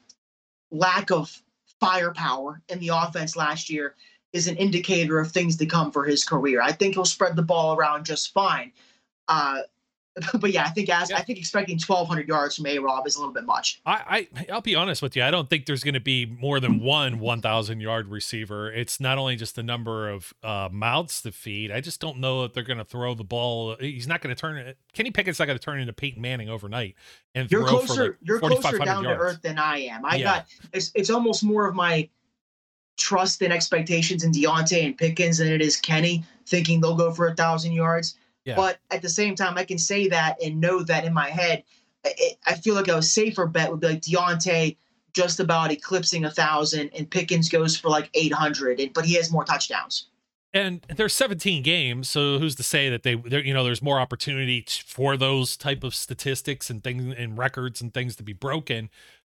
lack 0.70 1.10
of 1.10 1.42
firepower 1.80 2.60
in 2.68 2.78
the 2.78 2.88
offense 2.88 3.36
last 3.36 3.70
year 3.70 3.94
is 4.32 4.48
an 4.48 4.56
indicator 4.56 5.18
of 5.18 5.30
things 5.30 5.56
to 5.56 5.66
come 5.66 5.92
for 5.92 6.04
his 6.04 6.24
career. 6.24 6.62
I 6.62 6.72
think 6.72 6.94
he'll 6.94 7.04
spread 7.04 7.36
the 7.36 7.42
ball 7.42 7.76
around 7.76 8.06
just 8.06 8.32
fine. 8.32 8.72
Uh, 9.28 9.60
but 10.40 10.52
yeah, 10.52 10.64
I 10.64 10.70
think 10.70 10.90
as 10.90 11.10
yeah. 11.10 11.16
I 11.16 11.22
think 11.22 11.38
expecting 11.38 11.76
1,200 11.76 12.28
yards 12.28 12.56
from 12.56 12.66
A 12.66 12.78
Rob 12.78 13.06
is 13.06 13.16
a 13.16 13.18
little 13.18 13.32
bit 13.32 13.44
much. 13.44 13.80
I, 13.86 14.28
I 14.36 14.46
I'll 14.52 14.60
be 14.60 14.74
honest 14.74 15.00
with 15.00 15.16
you. 15.16 15.22
I 15.22 15.30
don't 15.30 15.48
think 15.48 15.66
there's 15.66 15.82
going 15.82 15.94
to 15.94 16.00
be 16.00 16.26
more 16.26 16.60
than 16.60 16.80
one 16.80 17.18
1,000 17.18 17.80
yard 17.80 18.08
receiver. 18.08 18.70
It's 18.70 19.00
not 19.00 19.16
only 19.16 19.36
just 19.36 19.56
the 19.56 19.62
number 19.62 20.10
of 20.10 20.34
uh, 20.42 20.68
mouths 20.70 21.22
to 21.22 21.32
feed. 21.32 21.70
I 21.70 21.80
just 21.80 22.00
don't 22.00 22.18
know 22.18 22.44
if 22.44 22.52
they're 22.52 22.62
going 22.62 22.78
to 22.78 22.84
throw 22.84 23.14
the 23.14 23.24
ball. 23.24 23.76
He's 23.80 24.06
not 24.06 24.20
going 24.20 24.34
to 24.34 24.40
turn 24.40 24.58
it. 24.58 24.76
Kenny 24.92 25.10
Pickett's 25.10 25.38
not 25.38 25.46
going 25.46 25.58
to 25.58 25.64
turn 25.64 25.80
into 25.80 25.92
Peyton 25.92 26.20
Manning 26.20 26.50
overnight. 26.50 26.94
And 27.34 27.50
you're 27.50 27.66
closer. 27.66 28.04
Like 28.04 28.16
you're 28.22 28.40
closer 28.40 28.78
down 28.78 29.04
yards. 29.04 29.18
to 29.18 29.24
earth 29.24 29.42
than 29.42 29.58
I 29.58 29.78
am. 29.78 30.04
I 30.04 30.16
yeah. 30.16 30.24
got. 30.24 30.46
It's 30.74 30.92
it's 30.94 31.08
almost 31.08 31.42
more 31.42 31.66
of 31.66 31.74
my 31.74 32.08
trust 32.98 33.40
and 33.40 33.52
expectations 33.52 34.24
in 34.24 34.32
Diontae 34.32 34.84
and 34.84 34.96
Pickens 34.96 35.38
than 35.38 35.48
it 35.48 35.62
is 35.62 35.76
Kenny 35.76 36.22
thinking 36.46 36.80
they'll 36.80 36.96
go 36.96 37.12
for 37.12 37.28
a 37.28 37.34
thousand 37.34 37.72
yards. 37.72 38.16
Yeah. 38.44 38.56
But 38.56 38.78
at 38.90 39.02
the 39.02 39.08
same 39.08 39.34
time, 39.34 39.56
I 39.56 39.64
can 39.64 39.78
say 39.78 40.08
that 40.08 40.42
and 40.42 40.60
know 40.60 40.82
that 40.82 41.04
in 41.04 41.14
my 41.14 41.28
head, 41.28 41.62
it, 42.04 42.38
I 42.46 42.54
feel 42.54 42.74
like 42.74 42.88
a 42.88 43.02
safer 43.02 43.46
bet 43.46 43.70
would 43.70 43.80
be 43.80 43.88
like 43.88 44.00
Diontae 44.00 44.76
just 45.12 45.40
about 45.40 45.70
eclipsing 45.70 46.24
a 46.24 46.30
thousand, 46.30 46.90
and 46.96 47.10
Pickens 47.10 47.48
goes 47.48 47.76
for 47.76 47.88
like 47.88 48.10
eight 48.14 48.32
hundred, 48.32 48.80
but 48.94 49.04
he 49.04 49.14
has 49.14 49.30
more 49.30 49.44
touchdowns. 49.44 50.06
And 50.54 50.82
there's 50.96 51.14
17 51.14 51.62
games, 51.62 52.10
so 52.10 52.38
who's 52.38 52.56
to 52.56 52.62
say 52.62 52.90
that 52.90 53.04
they, 53.04 53.16
you 53.42 53.54
know, 53.54 53.64
there's 53.64 53.80
more 53.80 53.98
opportunity 53.98 54.62
for 54.84 55.16
those 55.16 55.56
type 55.56 55.82
of 55.82 55.94
statistics 55.94 56.68
and 56.68 56.84
things 56.84 57.14
and 57.16 57.38
records 57.38 57.80
and 57.80 57.94
things 57.94 58.16
to 58.16 58.22
be 58.22 58.34
broken. 58.34 58.90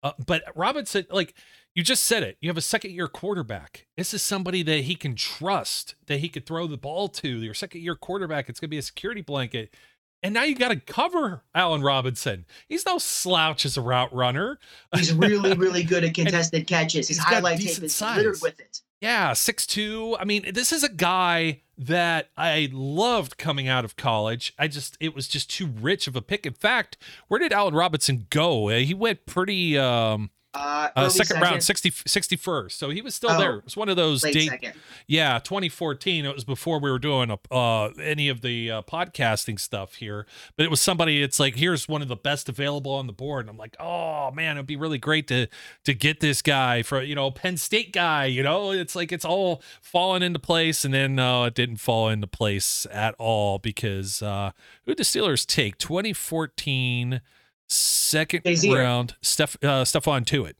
Uh, 0.02 0.12
but 0.26 0.42
Robinson, 0.54 1.06
like 1.10 1.34
you 1.74 1.82
just 1.82 2.04
said 2.04 2.22
it. 2.22 2.36
You 2.40 2.50
have 2.50 2.56
a 2.56 2.62
second 2.62 2.92
year 2.92 3.08
quarterback. 3.08 3.86
This 3.96 4.12
is 4.12 4.22
somebody 4.22 4.62
that 4.62 4.84
he 4.84 4.94
can 4.94 5.14
trust, 5.14 5.94
that 6.06 6.20
he 6.20 6.28
could 6.28 6.46
throw 6.46 6.66
the 6.66 6.76
ball 6.76 7.08
to. 7.08 7.28
Your 7.28 7.54
second 7.54 7.80
year 7.80 7.94
quarterback, 7.94 8.48
it's 8.48 8.60
going 8.60 8.68
to 8.68 8.70
be 8.70 8.78
a 8.78 8.82
security 8.82 9.22
blanket. 9.22 9.74
And 10.22 10.34
now 10.34 10.44
you 10.44 10.54
got 10.54 10.68
to 10.68 10.76
cover 10.76 11.42
Allen 11.54 11.82
Robinson. 11.82 12.44
He's 12.68 12.86
no 12.86 12.98
slouch 12.98 13.64
as 13.64 13.76
a 13.76 13.80
route 13.80 14.14
runner. 14.14 14.58
He's 14.94 15.12
really, 15.12 15.54
really 15.54 15.82
good 15.82 16.04
at 16.04 16.14
contested 16.14 16.66
catches. 16.66 17.08
His 17.08 17.18
highlight 17.18 17.60
tape 17.60 17.82
is 17.82 17.94
size. 17.94 18.18
littered 18.18 18.38
with 18.40 18.60
it. 18.60 18.82
Yeah, 19.00 19.32
six 19.32 19.66
two. 19.66 20.16
I 20.20 20.24
mean, 20.24 20.52
this 20.54 20.72
is 20.72 20.84
a 20.84 20.88
guy 20.88 21.62
that 21.76 22.28
I 22.36 22.68
loved 22.70 23.36
coming 23.36 23.66
out 23.66 23.84
of 23.84 23.96
college. 23.96 24.54
I 24.60 24.68
just 24.68 24.96
it 25.00 25.12
was 25.12 25.26
just 25.26 25.50
too 25.50 25.66
rich 25.66 26.06
of 26.06 26.14
a 26.14 26.22
pick. 26.22 26.46
In 26.46 26.52
fact, 26.52 26.98
where 27.26 27.40
did 27.40 27.52
Allen 27.52 27.74
Robinson 27.74 28.28
go? 28.30 28.68
He 28.68 28.94
went 28.94 29.26
pretty 29.26 29.76
um 29.76 30.30
uh, 30.54 30.90
uh, 30.94 31.08
second, 31.08 31.26
second, 31.26 31.42
round, 31.42 31.62
60, 31.62 31.90
61st. 31.90 32.72
So 32.72 32.90
he 32.90 33.00
was 33.00 33.14
still 33.14 33.30
oh, 33.30 33.38
there. 33.38 33.56
It 33.56 33.64
was 33.64 33.76
one 33.76 33.88
of 33.88 33.96
those 33.96 34.20
date. 34.20 34.50
Second. 34.50 34.74
Yeah, 35.06 35.38
2014. 35.38 36.26
It 36.26 36.34
was 36.34 36.44
before 36.44 36.78
we 36.78 36.90
were 36.90 36.98
doing 36.98 37.30
a, 37.30 37.54
uh, 37.54 37.88
any 38.02 38.28
of 38.28 38.42
the 38.42 38.70
uh, 38.70 38.82
podcasting 38.82 39.58
stuff 39.58 39.94
here. 39.94 40.26
But 40.56 40.64
it 40.64 40.70
was 40.70 40.80
somebody. 40.80 41.22
It's 41.22 41.40
like 41.40 41.56
here's 41.56 41.88
one 41.88 42.02
of 42.02 42.08
the 42.08 42.16
best 42.16 42.50
available 42.50 42.92
on 42.92 43.06
the 43.06 43.14
board. 43.14 43.44
And 43.44 43.50
I'm 43.50 43.56
like, 43.56 43.76
oh 43.80 44.30
man, 44.32 44.58
it'd 44.58 44.66
be 44.66 44.76
really 44.76 44.98
great 44.98 45.26
to 45.28 45.46
to 45.84 45.94
get 45.94 46.20
this 46.20 46.42
guy 46.42 46.82
for 46.82 47.00
you 47.00 47.14
know 47.14 47.30
Penn 47.30 47.56
State 47.56 47.92
guy. 47.92 48.26
You 48.26 48.42
know, 48.42 48.72
it's 48.72 48.94
like 48.94 49.10
it's 49.10 49.24
all 49.24 49.62
falling 49.80 50.22
into 50.22 50.38
place, 50.38 50.84
and 50.84 50.92
then 50.92 51.18
uh, 51.18 51.44
it 51.44 51.54
didn't 51.54 51.76
fall 51.76 52.10
into 52.10 52.26
place 52.26 52.86
at 52.92 53.14
all 53.18 53.58
because 53.58 54.20
uh, 54.20 54.50
who 54.84 54.90
did 54.90 54.98
the 54.98 55.04
Steelers 55.04 55.46
take? 55.46 55.78
2014 55.78 57.22
second 57.68 58.42
round 58.70 59.16
Steph 59.22 59.56
uh 59.62 59.84
Stephon 59.84 60.24
Tuitt. 60.24 60.54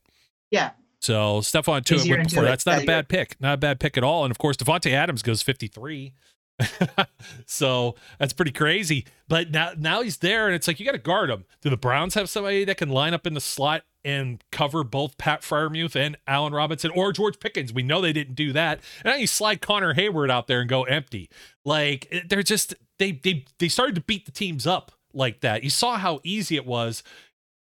Yeah. 0.51 0.71
So 0.99 1.39
Stephon 1.41 1.81
Tuitt 1.81 2.09
went 2.09 2.29
before. 2.29 2.43
That's 2.43 2.65
not 2.65 2.83
a 2.83 2.85
bad 2.85 3.09
pick. 3.09 3.35
Not 3.41 3.55
a 3.55 3.57
bad 3.57 3.79
pick 3.79 3.97
at 3.97 4.03
all. 4.03 4.23
And 4.23 4.31
of 4.31 4.37
course, 4.37 4.55
Davante 4.55 4.91
Adams 4.91 5.21
goes 5.21 5.41
53. 5.41 6.13
so 7.45 7.95
that's 8.19 8.33
pretty 8.33 8.51
crazy. 8.51 9.05
But 9.27 9.51
now 9.51 9.71
now 9.77 10.01
he's 10.01 10.17
there, 10.17 10.45
and 10.47 10.55
it's 10.55 10.67
like 10.67 10.79
you 10.79 10.85
got 10.85 10.93
to 10.93 10.99
guard 10.99 11.29
him. 11.29 11.45
Do 11.61 11.69
the 11.69 11.77
Browns 11.77 12.13
have 12.13 12.29
somebody 12.29 12.63
that 12.65 12.77
can 12.77 12.89
line 12.89 13.13
up 13.13 13.25
in 13.25 13.33
the 13.33 13.41
slot 13.41 13.83
and 14.05 14.43
cover 14.51 14.83
both 14.83 15.17
Pat 15.17 15.41
Freiermuth 15.41 15.95
and 15.95 16.17
Allen 16.27 16.53
Robinson 16.53 16.91
or 16.91 17.11
George 17.11 17.39
Pickens? 17.39 17.73
We 17.73 17.83
know 17.83 18.01
they 18.01 18.13
didn't 18.13 18.35
do 18.35 18.53
that. 18.53 18.79
And 19.03 19.13
now 19.13 19.15
you 19.15 19.27
slide 19.27 19.61
Connor 19.61 19.93
Heyward 19.93 20.29
out 20.29 20.47
there 20.47 20.61
and 20.61 20.69
go 20.69 20.83
empty. 20.83 21.29
Like 21.65 22.23
they're 22.29 22.43
just 22.43 22.75
they 22.99 23.13
they 23.13 23.45
they 23.59 23.67
started 23.67 23.95
to 23.95 24.01
beat 24.01 24.25
the 24.25 24.31
teams 24.31 24.67
up 24.67 24.91
like 25.13 25.41
that. 25.41 25.63
You 25.63 25.69
saw 25.69 25.97
how 25.97 26.19
easy 26.23 26.55
it 26.55 26.65
was. 26.65 27.03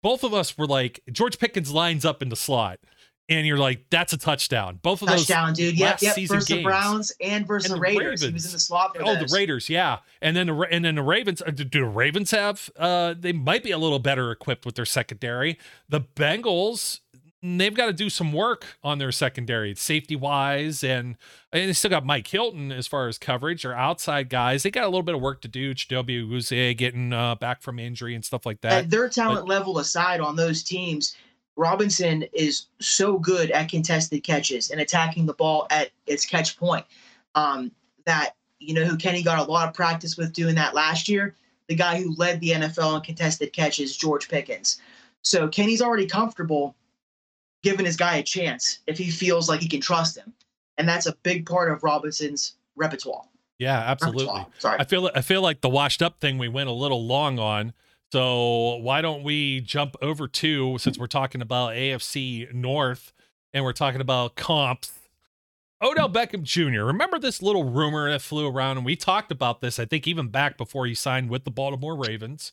Both 0.04 0.24
of 0.24 0.34
us 0.34 0.58
were 0.58 0.68
like, 0.68 1.02
George 1.12 1.38
Pickens 1.40 1.72
lines 1.72 2.06
up 2.06 2.22
in 2.22 2.30
the 2.30 2.36
slot. 2.36 2.80
And 3.30 3.48
you're 3.48 3.58
like, 3.58 3.86
that's 3.90 4.12
a 4.12 4.18
touchdown. 4.18 4.80
Both 4.82 5.02
of 5.02 5.08
touchdown, 5.08 5.50
those 5.50 5.58
dude. 5.58 5.80
Yep, 5.80 6.02
yep. 6.02 6.16
Versus 6.16 6.30
games. 6.30 6.48
the 6.48 6.64
Browns 6.64 7.14
and 7.22 7.48
versus 7.48 7.72
and 7.72 7.78
the, 7.78 7.82
Raiders. 7.82 8.22
Ravens. 8.22 8.24
He 8.24 8.34
was 8.34 8.46
in 8.48 8.52
the 8.52 8.60
slot. 8.60 8.98
oh, 9.00 9.16
those. 9.16 9.32
the 9.32 9.38
Raiders, 9.38 9.70
yeah. 9.70 10.00
And 10.22 10.36
then 10.36 10.48
the 10.48 10.54
and 10.70 10.84
then 10.84 10.96
the 10.96 11.04
Ravens. 11.04 11.42
Uh, 11.42 11.52
do 11.52 11.64
the 11.64 11.86
Ravens 11.86 12.32
have? 12.32 12.70
Uh, 12.76 13.14
they 13.18 13.32
might 13.32 13.64
be 13.64 13.72
a 13.72 13.78
little 13.78 14.00
better 14.00 14.32
equipped 14.32 14.66
with 14.66 14.76
their 14.76 14.86
secondary. 14.86 15.58
The 15.88 16.02
Bengals 16.02 17.00
they've 17.44 17.74
got 17.74 17.88
to 17.88 17.94
do 17.94 18.10
some 18.10 18.32
work 18.34 18.78
on 18.84 19.00
their 19.00 19.12
secondary, 19.12 19.74
safety 19.76 20.16
wise, 20.16 20.84
and, 20.84 21.18
and 21.52 21.70
they 21.70 21.74
still 21.74 21.90
got 21.90 22.06
Mike 22.06 22.28
Hilton 22.28 22.72
as 22.72 22.88
far 22.88 23.08
as 23.08 23.18
coverage 23.18 23.66
or 23.66 23.74
outside 23.74 24.30
guys. 24.30 24.64
They 24.64 24.72
got 24.72 24.84
a 24.84 24.88
little 24.88 25.04
bit 25.04 25.16
of 25.16 25.22
work 25.22 25.42
to 25.42 25.48
do. 25.48 25.74
Chidobe 25.74 26.28
Awuzie 26.28 26.78
getting 26.78 27.14
uh, 27.14 27.36
back 27.36 27.62
from 27.62 27.80
injury 27.80 28.16
and 28.16 28.24
stuff 28.24 28.46
like 28.46 28.62
that. 28.62 28.72
At 28.74 28.90
their 28.90 29.10
talent 29.10 29.48
but, 29.48 29.50
level 29.50 29.80
aside 29.80 30.22
on 30.22 30.36
those 30.36 30.64
teams, 30.64 31.16
Robinson 31.56 32.26
is 32.34 32.68
so 32.80 33.18
good 33.18 33.52
at 33.52 33.70
contested 33.70 34.24
catches 34.24 34.70
and 34.70 34.80
attacking 34.80 35.26
the 35.26 35.34
ball 35.34 35.68
at 35.70 35.92
its 36.06 36.26
catch 36.26 36.58
point 36.58 36.86
um, 37.36 37.72
that 38.06 38.36
you 38.60 38.74
know 38.74 38.86
who 38.86 38.96
Kenny 38.96 39.24
got 39.24 39.40
a 39.40 39.52
lot 39.52 39.68
of 39.68 39.74
practice 39.74 40.16
with 40.16 40.34
doing 40.34 40.56
that 40.56 40.76
last 40.76 41.10
year. 41.10 41.36
the 41.68 41.76
guy 41.76 42.02
who 42.02 42.14
led 42.16 42.40
the 42.42 42.50
NFL 42.50 42.98
in 42.98 43.02
contested 43.02 43.54
catches, 43.54 43.96
George 43.96 44.28
Pickens. 44.28 44.82
So 45.22 45.48
Kenny's 45.48 45.82
already 45.82 46.06
comfortable 46.06 46.76
giving 47.64 47.86
his 47.86 47.98
guy 47.98 48.18
a 48.18 48.24
chance 48.24 48.80
if 48.88 48.98
he 48.98 49.10
feels 49.10 49.50
like 49.50 49.62
he 49.62 49.68
can 49.68 49.82
trust 49.82 50.18
him. 50.18 50.34
And 50.78 50.88
that's 50.88 51.06
a 51.06 51.16
big 51.24 51.46
part 51.46 51.72
of 51.72 51.84
Robinson's 51.84 52.54
repertoire. 52.76 53.24
Yeah, 53.60 53.78
absolutely. 53.78 54.46
Sorry. 54.58 54.80
I 54.80 54.84
feel 54.84 55.12
I 55.14 55.22
feel 55.22 55.42
like 55.42 55.62
the 55.62 55.70
washed 55.70 56.02
up 56.02 56.20
thing 56.20 56.38
we 56.38 56.48
went 56.48 56.70
a 56.70 56.74
little 56.74 57.06
long 57.06 57.38
on. 57.38 57.74
So 58.12 58.78
why 58.78 59.02
don't 59.02 59.24
we 59.24 59.62
jump 59.62 59.96
over 60.02 60.28
to 60.28 60.78
since 60.80 60.98
we're 60.98 61.08
talking 61.08 61.42
about 61.42 61.74
AFC 61.74 62.52
North 62.54 63.14
and 63.54 63.64
we're 63.64 63.74
talking 63.74 64.02
about 64.02 64.36
comps 64.36 64.92
Odell 65.82 66.10
Beckham 66.10 66.44
Jr. 66.44 66.84
Remember 66.84 67.18
this 67.18 67.42
little 67.42 67.64
rumor 67.64 68.12
that 68.12 68.22
flew 68.22 68.48
around, 68.48 68.78
and 68.78 68.86
we 68.86 68.96
talked 68.96 69.32
about 69.32 69.62
this, 69.62 69.80
I 69.80 69.86
think, 69.86 70.08
even 70.08 70.28
back 70.28 70.58
before 70.58 70.86
he 70.86 70.94
signed 70.94 71.30
with 71.30 71.44
the 71.44 71.52
Baltimore 71.52 71.96
Ravens 71.96 72.52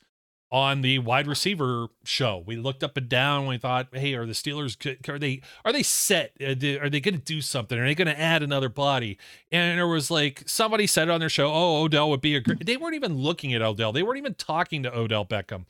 on 0.50 0.80
the 0.80 0.98
wide 0.98 1.26
receiver 1.26 1.88
show. 2.04 2.42
We 2.46 2.56
looked 2.56 2.82
up 2.82 2.96
and 2.96 3.08
down. 3.08 3.40
And 3.40 3.48
we 3.48 3.58
thought, 3.58 3.88
hey, 3.92 4.14
are 4.14 4.26
the 4.26 4.32
Steelers 4.32 4.76
are 5.08 5.18
they 5.18 5.42
are 5.64 5.72
they 5.72 5.82
set? 5.82 6.32
Are 6.40 6.54
they, 6.54 7.00
going 7.00 7.14
to 7.14 7.18
do 7.18 7.40
something? 7.40 7.78
Are 7.78 7.84
they 7.84 7.94
going 7.94 8.08
to 8.08 8.18
add 8.18 8.42
another 8.42 8.68
body? 8.68 9.18
And 9.52 9.78
there 9.78 9.86
was 9.86 10.10
like 10.10 10.42
somebody 10.46 10.86
said 10.86 11.08
on 11.08 11.20
their 11.20 11.28
show, 11.28 11.52
oh, 11.52 11.82
Odell 11.82 12.10
would 12.10 12.20
be 12.20 12.34
a 12.36 12.40
great. 12.40 12.64
They 12.64 12.76
weren't 12.76 12.94
even 12.94 13.18
looking 13.18 13.52
at 13.54 13.62
Odell. 13.62 13.92
They 13.92 14.02
weren't 14.02 14.18
even 14.18 14.34
talking 14.34 14.82
to 14.82 14.96
Odell 14.96 15.24
Beckham. 15.24 15.66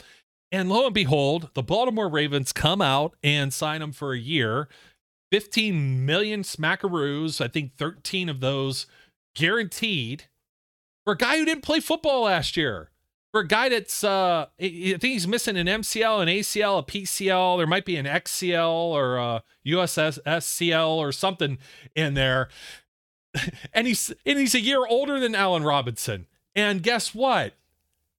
And 0.51 0.69
lo 0.69 0.87
and 0.87 0.95
behold, 0.95 1.51
the 1.55 1.63
Baltimore 1.63 2.09
Ravens 2.09 2.53
come 2.53 2.81
out 2.81 3.17
and 3.23 3.53
sign 3.53 3.83
him 3.83 3.93
for 3.93 4.13
a 4.13 4.19
year. 4.19 4.69
15 5.31 6.07
million 6.07 6.43
smackaroos. 6.43 7.45
I 7.45 7.49
think 7.49 7.77
13 7.77 8.31
of 8.31 8.41
those 8.41 8.87
guaranteed 9.35 10.25
for 11.05 11.13
a 11.13 11.17
guy 11.17 11.39
who 11.39 11.45
didn't 11.45 11.65
play 11.65 11.81
football 11.81 12.23
last 12.23 12.57
year. 12.57 12.91
For 13.33 13.43
a 13.43 13.47
guy 13.47 13.69
that's, 13.69 14.03
uh, 14.03 14.47
I 14.59 14.63
think 14.63 15.03
he's 15.03 15.29
missing 15.29 15.57
an 15.57 15.67
MCL, 15.67 16.23
an 16.23 16.29
ACL, 16.29 16.79
a 16.79 16.83
PCL. 16.83 17.59
There 17.59 17.67
might 17.67 17.85
be 17.85 17.97
an 17.97 18.07
XCL 18.07 18.73
or 18.73 19.17
a 19.17 19.43
USSCL 19.67 20.89
or 20.97 21.13
something 21.13 21.59
in 21.95 22.15
there. 22.15 22.49
and 23.75 23.87
he's 23.87 24.13
and 24.25 24.39
he's 24.39 24.55
a 24.55 24.61
year 24.61 24.87
older 24.87 25.21
than 25.21 25.35
Allen 25.35 25.63
Robinson. 25.63 26.27
And 26.57 26.83
guess 26.83 27.15
what? 27.15 27.53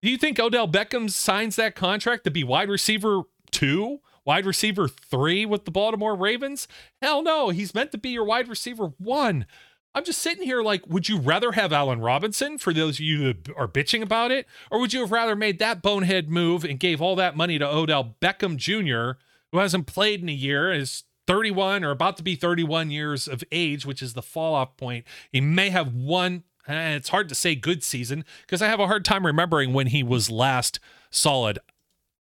Do 0.02 0.10
you 0.10 0.18
think 0.18 0.40
Odell 0.40 0.68
Beckham 0.68 1.10
signs 1.10 1.56
that 1.56 1.76
contract 1.76 2.24
to 2.26 2.32
be 2.32 2.44
wide 2.44 2.70
receiver 2.70 3.24
two? 3.52 4.00
wide 4.30 4.46
receiver 4.46 4.88
three 4.88 5.44
with 5.44 5.66
the 5.66 5.72
Baltimore 5.72 6.16
Ravens? 6.16 6.68
Hell 7.02 7.24
no, 7.24 7.50
he's 7.50 7.74
meant 7.74 7.92
to 7.94 7.98
be 7.98 8.10
your 8.10 8.24
wide 8.24 8.48
receiver 8.48 8.94
one. 9.00 9.48
I'm 9.96 10.06
just 10.06 10.22
sitting 10.22 10.44
here 10.44 10.62
like, 10.62 10.88
would 10.88 11.10
you 11.10 11.20
rather 11.20 11.54
have 11.54 11.74
Allen 11.74 12.00
Robinson 12.00 12.58
for 12.58 12.74
those 12.74 12.96
of 12.96 13.02
you 13.02 13.34
that 13.34 13.50
are 13.56 13.68
bitching 13.68 14.02
about 14.02 14.32
it? 14.32 14.48
Or 14.70 14.80
would 14.80 14.94
you 14.94 15.02
have 15.02 15.12
rather 15.12 15.36
made 15.36 15.60
that 15.60 15.82
bonehead 15.82 16.30
move 16.30 16.64
and 16.64 16.80
gave 16.80 17.02
all 17.02 17.16
that 17.16 17.36
money 17.36 17.58
to 17.58 17.68
Odell 17.68 18.16
Beckham 18.22 18.56
Jr., 18.56 19.20
who 19.52 19.58
hasn't 19.58 19.88
played 19.88 20.22
in 20.22 20.30
a 20.30 20.34
year, 20.34 20.72
is 20.72 21.04
31 21.26 21.84
or 21.84 21.92
about 21.92 22.18
to 22.18 22.24
be 22.24 22.36
31 22.36 22.92
years 22.92 23.28
of 23.28 23.44
age, 23.52 23.86
which 23.86 24.02
is 24.02 24.14
the 24.14 24.22
fall 24.22 24.54
off 24.54 24.78
point. 24.78 25.06
He 25.32 25.42
may 25.42 25.70
have 25.70 25.94
one, 25.94 26.44
and 26.68 26.96
it's 26.96 27.10
hard 27.10 27.28
to 27.30 27.36
say 27.36 27.56
good 27.56 27.84
season 27.84 28.26
because 28.42 28.62
I 28.62 28.68
have 28.68 28.80
a 28.80 28.88
hard 28.88 29.04
time 29.04 29.26
remembering 29.26 29.74
when 29.74 29.88
he 29.88 30.04
was 30.04 30.30
last 30.30 30.80
solid 31.10 31.58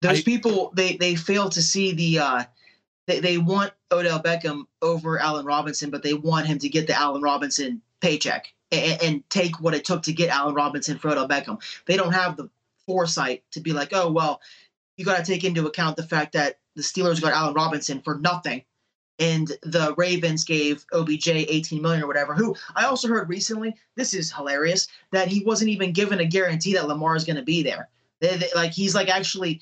those 0.05 0.21
I, 0.21 0.23
people 0.23 0.73
they 0.77 0.97
they 0.97 1.15
fail 1.15 1.49
to 1.51 1.63
see 1.63 1.93
the 1.93 2.19
uh 2.19 2.45
they, 3.07 3.21
they 3.21 3.39
want 3.39 3.73
Odell 3.93 4.23
Beckham 4.23 4.65
over 4.83 5.19
Allen 5.19 5.47
Robinson, 5.47 5.91
but 5.91 6.03
they 6.03 6.15
want 6.15 6.47
him 6.47 6.59
to 6.59 6.69
get 6.69 6.87
the 6.87 6.95
Allen 6.95 7.23
Robinson 7.23 7.83
paycheck 8.01 8.53
and, 8.73 9.03
and 9.03 9.31
take 9.31 9.61
what 9.61 9.75
it 9.75 9.85
took 9.85 10.03
to 10.05 10.13
get 10.13 10.31
Allen 10.31 10.55
Robinson 10.55 10.99
for 10.99 11.11
Odell 11.11 11.29
Beckham. 11.29 11.63
They 11.87 11.97
don't 11.97 12.13
have 12.13 12.37
the 12.37 12.49
foresight 12.87 13.43
to 13.53 13.61
be 13.61 13.73
like, 13.73 13.91
oh 13.93 14.11
well, 14.11 14.41
you 14.97 15.05
got 15.05 15.19
to 15.19 15.25
take 15.25 15.45
into 15.45 15.67
account 15.67 15.97
the 15.97 16.07
fact 16.07 16.33
that 16.33 16.59
the 16.77 16.83
Steelers 16.83 17.21
got 17.21 17.33
Allen 17.33 17.55
Robinson 17.55 18.01
for 18.01 18.19
nothing, 18.19 18.63
and 19.19 19.49
the 19.63 19.95
Ravens 19.97 20.45
gave 20.45 20.85
OBJ 20.93 21.29
18 21.29 21.81
million 21.81 22.03
or 22.03 22.07
whatever. 22.07 22.35
Who 22.35 22.57
I 22.75 22.85
also 22.85 23.09
heard 23.09 23.29
recently, 23.29 23.75
this 23.97 24.15
is 24.15 24.33
hilarious, 24.33 24.89
that 25.13 25.29
he 25.29 25.45
wasn't 25.45 25.71
even 25.71 25.93
given 25.93 26.21
a 26.21 26.25
guarantee 26.25 26.75
that 26.75 26.89
Lamar 26.89 27.17
is 27.17 27.25
going 27.25 27.37
to 27.37 27.43
be 27.43 27.63
there. 27.63 27.89
They, 28.21 28.37
they, 28.37 28.49
like 28.55 28.73
he's 28.73 28.95
like 28.95 29.09
actually 29.09 29.61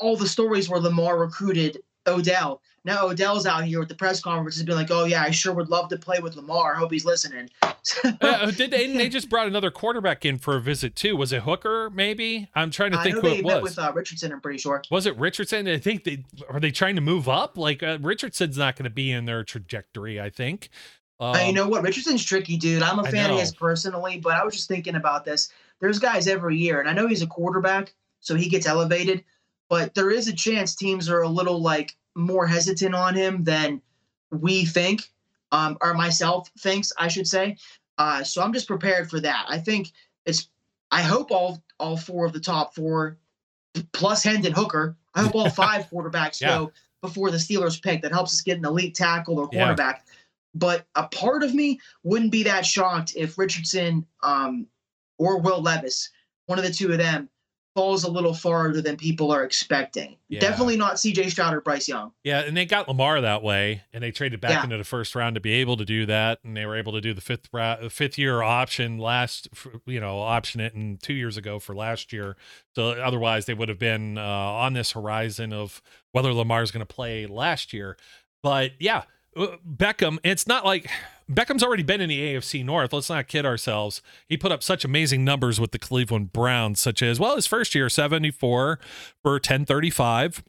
all 0.00 0.16
the 0.16 0.28
stories 0.28 0.68
where 0.68 0.80
Lamar 0.80 1.18
recruited 1.18 1.82
Odell. 2.06 2.62
Now 2.84 3.08
Odell's 3.08 3.46
out 3.46 3.64
here 3.64 3.80
with 3.80 3.88
the 3.88 3.96
press 3.96 4.20
conference 4.20 4.54
has 4.56 4.64
been 4.64 4.76
like, 4.76 4.92
"Oh 4.92 5.06
yeah, 5.06 5.22
I 5.22 5.32
sure 5.32 5.52
would 5.52 5.68
love 5.68 5.88
to 5.88 5.96
play 5.96 6.20
with 6.20 6.36
Lamar. 6.36 6.76
I 6.76 6.78
hope 6.78 6.92
he's 6.92 7.04
listening." 7.04 7.50
uh, 8.20 8.50
did 8.52 8.70
they? 8.70 8.96
They 8.96 9.08
just 9.08 9.28
brought 9.28 9.48
another 9.48 9.72
quarterback 9.72 10.24
in 10.24 10.38
for 10.38 10.56
a 10.56 10.60
visit 10.60 10.94
too. 10.94 11.16
Was 11.16 11.32
it 11.32 11.42
Hooker? 11.42 11.90
Maybe 11.90 12.48
I'm 12.54 12.70
trying 12.70 12.92
to 12.92 13.02
think 13.02 13.16
who 13.16 13.26
it 13.26 13.44
was. 13.44 13.62
with 13.62 13.78
uh, 13.78 13.90
Richardson, 13.92 14.32
I'm 14.32 14.40
pretty 14.40 14.58
sure. 14.58 14.82
Was 14.88 15.06
it 15.06 15.16
Richardson? 15.18 15.66
I 15.66 15.78
think 15.78 16.04
they 16.04 16.24
are 16.48 16.60
they 16.60 16.70
trying 16.70 16.94
to 16.94 17.00
move 17.00 17.28
up. 17.28 17.58
Like 17.58 17.82
uh, 17.82 17.98
Richardson's 18.00 18.56
not 18.56 18.76
going 18.76 18.84
to 18.84 18.90
be 18.90 19.10
in 19.10 19.24
their 19.24 19.42
trajectory. 19.42 20.20
I 20.20 20.30
think. 20.30 20.70
Um, 21.18 21.36
you 21.44 21.52
know 21.52 21.66
what? 21.66 21.82
Richardson's 21.82 22.24
tricky, 22.24 22.56
dude. 22.56 22.82
I'm 22.82 22.98
a 22.98 23.10
fan 23.10 23.30
of 23.30 23.40
his 23.40 23.52
personally, 23.52 24.18
but 24.18 24.34
I 24.34 24.44
was 24.44 24.54
just 24.54 24.68
thinking 24.68 24.96
about 24.96 25.24
this. 25.24 25.50
There's 25.80 25.98
guys 25.98 26.28
every 26.28 26.56
year, 26.56 26.78
and 26.80 26.88
I 26.88 26.92
know 26.92 27.06
he's 27.08 27.22
a 27.22 27.26
quarterback, 27.26 27.94
so 28.20 28.34
he 28.34 28.48
gets 28.48 28.66
elevated 28.66 29.24
but 29.68 29.94
there 29.94 30.10
is 30.10 30.28
a 30.28 30.34
chance 30.34 30.74
teams 30.74 31.08
are 31.08 31.22
a 31.22 31.28
little 31.28 31.60
like 31.60 31.96
more 32.14 32.46
hesitant 32.46 32.94
on 32.94 33.14
him 33.14 33.44
than 33.44 33.80
we 34.30 34.64
think, 34.64 35.02
um, 35.52 35.76
or 35.80 35.94
myself 35.94 36.50
thinks, 36.58 36.92
I 36.98 37.08
should 37.08 37.26
say. 37.26 37.56
Uh, 37.98 38.22
so 38.22 38.42
I'm 38.42 38.52
just 38.52 38.66
prepared 38.66 39.10
for 39.10 39.20
that. 39.20 39.46
I 39.48 39.58
think 39.58 39.92
it's. 40.24 40.48
I 40.90 41.02
hope 41.02 41.30
all 41.30 41.62
all 41.80 41.96
four 41.96 42.26
of 42.26 42.32
the 42.32 42.40
top 42.40 42.74
four, 42.74 43.18
plus 43.92 44.22
Hendon 44.22 44.52
Hooker. 44.52 44.96
I 45.14 45.22
hope 45.22 45.34
all 45.34 45.50
five 45.66 45.88
quarterbacks 45.90 46.40
yeah. 46.40 46.58
go 46.58 46.72
before 47.02 47.30
the 47.30 47.38
Steelers 47.38 47.82
pick. 47.82 48.02
That 48.02 48.12
helps 48.12 48.32
us 48.32 48.40
get 48.40 48.58
an 48.58 48.64
elite 48.64 48.94
tackle 48.94 49.38
or 49.38 49.48
quarterback. 49.48 50.04
Yeah. 50.06 50.12
But 50.54 50.86
a 50.94 51.06
part 51.08 51.42
of 51.42 51.54
me 51.54 51.80
wouldn't 52.02 52.32
be 52.32 52.42
that 52.44 52.64
shocked 52.64 53.12
if 53.14 53.36
Richardson 53.36 54.06
um, 54.22 54.66
or 55.18 55.38
Will 55.38 55.60
Levis, 55.60 56.10
one 56.46 56.58
of 56.58 56.64
the 56.64 56.72
two 56.72 56.92
of 56.92 56.98
them, 56.98 57.28
falls 57.76 58.04
a 58.04 58.10
little 58.10 58.32
farther 58.32 58.80
than 58.80 58.96
people 58.96 59.30
are 59.30 59.44
expecting. 59.44 60.16
Yeah. 60.30 60.40
Definitely 60.40 60.78
not 60.78 60.94
CJ 60.94 61.30
Stroud 61.30 61.52
or 61.52 61.60
Bryce 61.60 61.86
Young. 61.86 62.10
Yeah, 62.24 62.40
and 62.40 62.56
they 62.56 62.64
got 62.64 62.88
Lamar 62.88 63.20
that 63.20 63.42
way, 63.42 63.82
and 63.92 64.02
they 64.02 64.10
traded 64.10 64.40
back 64.40 64.52
yeah. 64.52 64.64
into 64.64 64.78
the 64.78 64.84
first 64.84 65.14
round 65.14 65.34
to 65.34 65.40
be 65.40 65.52
able 65.52 65.76
to 65.76 65.84
do 65.84 66.06
that, 66.06 66.38
and 66.42 66.56
they 66.56 66.64
were 66.64 66.74
able 66.74 66.92
to 66.94 67.02
do 67.02 67.12
the 67.12 67.20
fifth 67.20 67.50
ra- 67.52 67.88
fifth 67.90 68.16
year 68.16 68.42
option 68.42 68.96
last, 68.96 69.48
you 69.84 70.00
know, 70.00 70.18
option 70.20 70.60
it 70.60 70.72
in 70.72 70.96
two 70.96 71.12
years 71.12 71.36
ago 71.36 71.58
for 71.58 71.76
last 71.76 72.14
year. 72.14 72.36
So 72.74 72.92
otherwise, 72.92 73.44
they 73.44 73.54
would 73.54 73.68
have 73.68 73.78
been 73.78 74.16
uh, 74.16 74.22
on 74.22 74.72
this 74.72 74.92
horizon 74.92 75.52
of 75.52 75.82
whether 76.12 76.32
Lamar's 76.32 76.70
going 76.70 76.84
to 76.84 76.92
play 76.92 77.26
last 77.26 77.74
year. 77.74 77.98
But 78.42 78.72
yeah, 78.80 78.98
uh, 78.98 79.02
Uh, 79.36 79.56
Beckham, 79.68 80.18
it's 80.24 80.46
not 80.46 80.64
like 80.64 80.88
Beckham's 81.28 81.62
already 81.62 81.82
been 81.82 82.00
in 82.00 82.08
the 82.08 82.20
AFC 82.20 82.64
North. 82.64 82.92
Let's 82.92 83.10
not 83.10 83.28
kid 83.28 83.44
ourselves. 83.44 84.00
He 84.28 84.36
put 84.36 84.52
up 84.52 84.62
such 84.62 84.84
amazing 84.84 85.24
numbers 85.24 85.60
with 85.60 85.72
the 85.72 85.78
Cleveland 85.78 86.32
Browns, 86.32 86.80
such 86.80 87.02
as, 87.02 87.20
well, 87.20 87.36
his 87.36 87.46
first 87.46 87.74
year, 87.74 87.88
74 87.88 88.78
for 89.22 89.32
1035. 89.32 90.42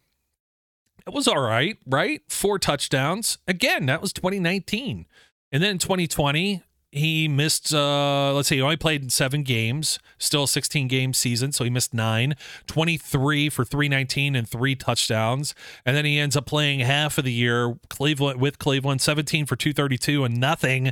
It 1.06 1.14
was 1.14 1.28
all 1.28 1.40
right, 1.40 1.78
right? 1.86 2.22
Four 2.28 2.60
touchdowns. 2.60 3.38
Again, 3.48 3.86
that 3.88 4.02
was 4.02 4.14
2019. 4.14 5.06
And 5.52 5.64
then 5.64 5.72
in 5.72 5.78
2020, 5.80 6.64
he 6.98 7.28
missed 7.28 7.74
uh 7.74 8.34
let's 8.34 8.50
see 8.50 8.56
he 8.56 8.62
only 8.62 8.78
played 8.78 9.04
in 9.04 9.10
seven 9.10 9.44
games 9.44 10.00
still 10.18 10.44
a 10.44 10.48
16 10.48 10.88
game 10.88 11.14
season 11.14 11.52
so 11.52 11.64
he 11.64 11.70
missed 11.70 11.94
nine. 11.94 12.36
23 12.68 13.50
for 13.50 13.66
319 13.66 14.36
and 14.36 14.48
three 14.48 14.76
touchdowns. 14.76 15.54
And 15.86 15.96
then 15.96 16.06
he 16.06 16.20
ends 16.20 16.38
up 16.38 16.46
playing 16.46 16.80
half 16.80 17.18
of 17.18 17.26
the 17.26 17.32
year 17.34 17.78
cleveland 17.90 18.40
with 18.40 18.60
cleveland 18.60 19.02
17 19.02 19.46
for 19.46 19.56
232 19.56 20.24
and 20.24 20.38
nothing 20.38 20.88
uh, 20.88 20.92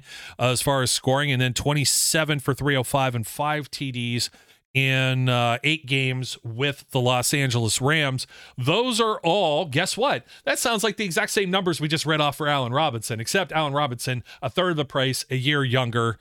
as 0.49 0.61
far 0.61 0.81
as 0.81 0.91
scoring. 0.91 1.31
And 1.31 1.41
then 1.41 1.53
27 1.53 2.39
for 2.39 2.53
305 2.53 3.15
and 3.15 3.27
five 3.27 3.71
tds 3.71 4.29
in 4.75 5.29
uh, 5.29 5.57
eight 5.63 5.85
games 5.85 6.37
with 6.43 6.85
the 6.91 6.99
Los 6.99 7.33
Angeles 7.33 7.81
Rams. 7.81 8.27
Those 8.57 8.99
are 8.99 9.19
all, 9.23 9.65
guess 9.65 9.95
what? 9.95 10.25
That 10.43 10.59
sounds 10.59 10.83
like 10.83 10.97
the 10.97 11.05
exact 11.05 11.31
same 11.31 11.49
numbers 11.49 11.79
we 11.79 11.87
just 11.87 12.05
read 12.05 12.19
off 12.19 12.35
for 12.35 12.47
Allen 12.49 12.73
Robinson, 12.73 13.21
except 13.21 13.53
Allen 13.53 13.71
Robinson, 13.71 14.21
a 14.41 14.49
third 14.49 14.71
of 14.71 14.77
the 14.77 14.85
price, 14.85 15.25
a 15.31 15.37
year 15.37 15.63
younger. 15.63 16.19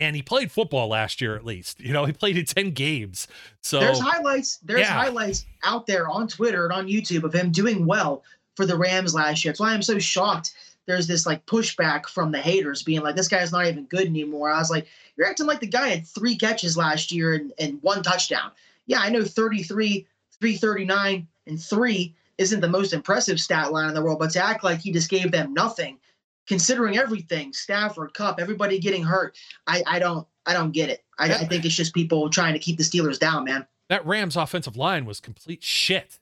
And 0.00 0.16
he 0.16 0.22
played 0.22 0.50
football 0.50 0.88
last 0.88 1.20
year 1.20 1.36
at 1.36 1.44
least. 1.44 1.78
You 1.78 1.92
know, 1.92 2.06
he 2.06 2.12
played 2.12 2.38
in 2.38 2.46
10 2.46 2.70
games. 2.70 3.28
So 3.60 3.78
there's 3.80 4.00
highlights, 4.00 4.56
there's 4.64 4.80
yeah. 4.80 4.94
highlights 4.94 5.44
out 5.62 5.86
there 5.86 6.08
on 6.08 6.28
Twitter 6.28 6.64
and 6.64 6.72
on 6.72 6.88
YouTube 6.88 7.22
of 7.22 7.34
him 7.34 7.52
doing 7.52 7.84
well 7.84 8.24
for 8.56 8.64
the 8.64 8.78
Rams 8.78 9.14
last 9.14 9.44
year. 9.44 9.52
That's 9.52 9.60
why 9.60 9.74
I'm 9.74 9.82
so 9.82 9.98
shocked 9.98 10.54
there's 10.86 11.06
this 11.06 11.26
like 11.26 11.46
pushback 11.46 12.06
from 12.06 12.32
the 12.32 12.38
haters 12.38 12.82
being 12.82 13.02
like, 13.02 13.16
this 13.16 13.28
guy's 13.28 13.52
not 13.52 13.66
even 13.66 13.84
good 13.84 14.06
anymore. 14.06 14.50
I 14.50 14.58
was 14.58 14.70
like, 14.70 14.86
you're 15.16 15.26
acting 15.26 15.46
like 15.46 15.60
the 15.60 15.66
guy 15.66 15.88
had 15.88 16.06
three 16.06 16.36
catches 16.36 16.76
last 16.76 17.12
year 17.12 17.34
and, 17.34 17.52
and 17.58 17.82
one 17.82 18.02
touchdown. 18.02 18.50
Yeah, 18.86 19.00
I 19.00 19.10
know 19.10 19.24
33, 19.24 20.06
339, 20.40 21.28
and 21.46 21.62
three 21.62 22.14
isn't 22.38 22.60
the 22.60 22.68
most 22.68 22.92
impressive 22.92 23.40
stat 23.40 23.72
line 23.72 23.88
in 23.88 23.94
the 23.94 24.02
world, 24.02 24.18
but 24.18 24.30
to 24.32 24.44
act 24.44 24.64
like 24.64 24.80
he 24.80 24.90
just 24.90 25.10
gave 25.10 25.30
them 25.30 25.54
nothing, 25.54 25.98
considering 26.46 26.98
everything, 26.98 27.52
Stafford, 27.52 28.14
Kupp, 28.14 28.40
everybody 28.40 28.78
getting 28.78 29.04
hurt, 29.04 29.36
I, 29.66 29.82
I 29.86 29.98
don't 29.98 30.26
I 30.44 30.54
don't 30.54 30.72
get 30.72 30.90
it. 30.90 31.04
I, 31.18 31.26
I 31.32 31.44
think 31.44 31.64
it's 31.64 31.76
just 31.76 31.94
people 31.94 32.28
trying 32.28 32.54
to 32.54 32.58
keep 32.58 32.76
the 32.76 32.82
Steelers 32.82 33.18
down, 33.18 33.44
man. 33.44 33.64
that 33.88 34.04
Rams 34.04 34.36
offensive 34.36 34.76
line 34.76 35.04
was 35.04 35.20
complete 35.20 35.62
shit. 35.62 36.18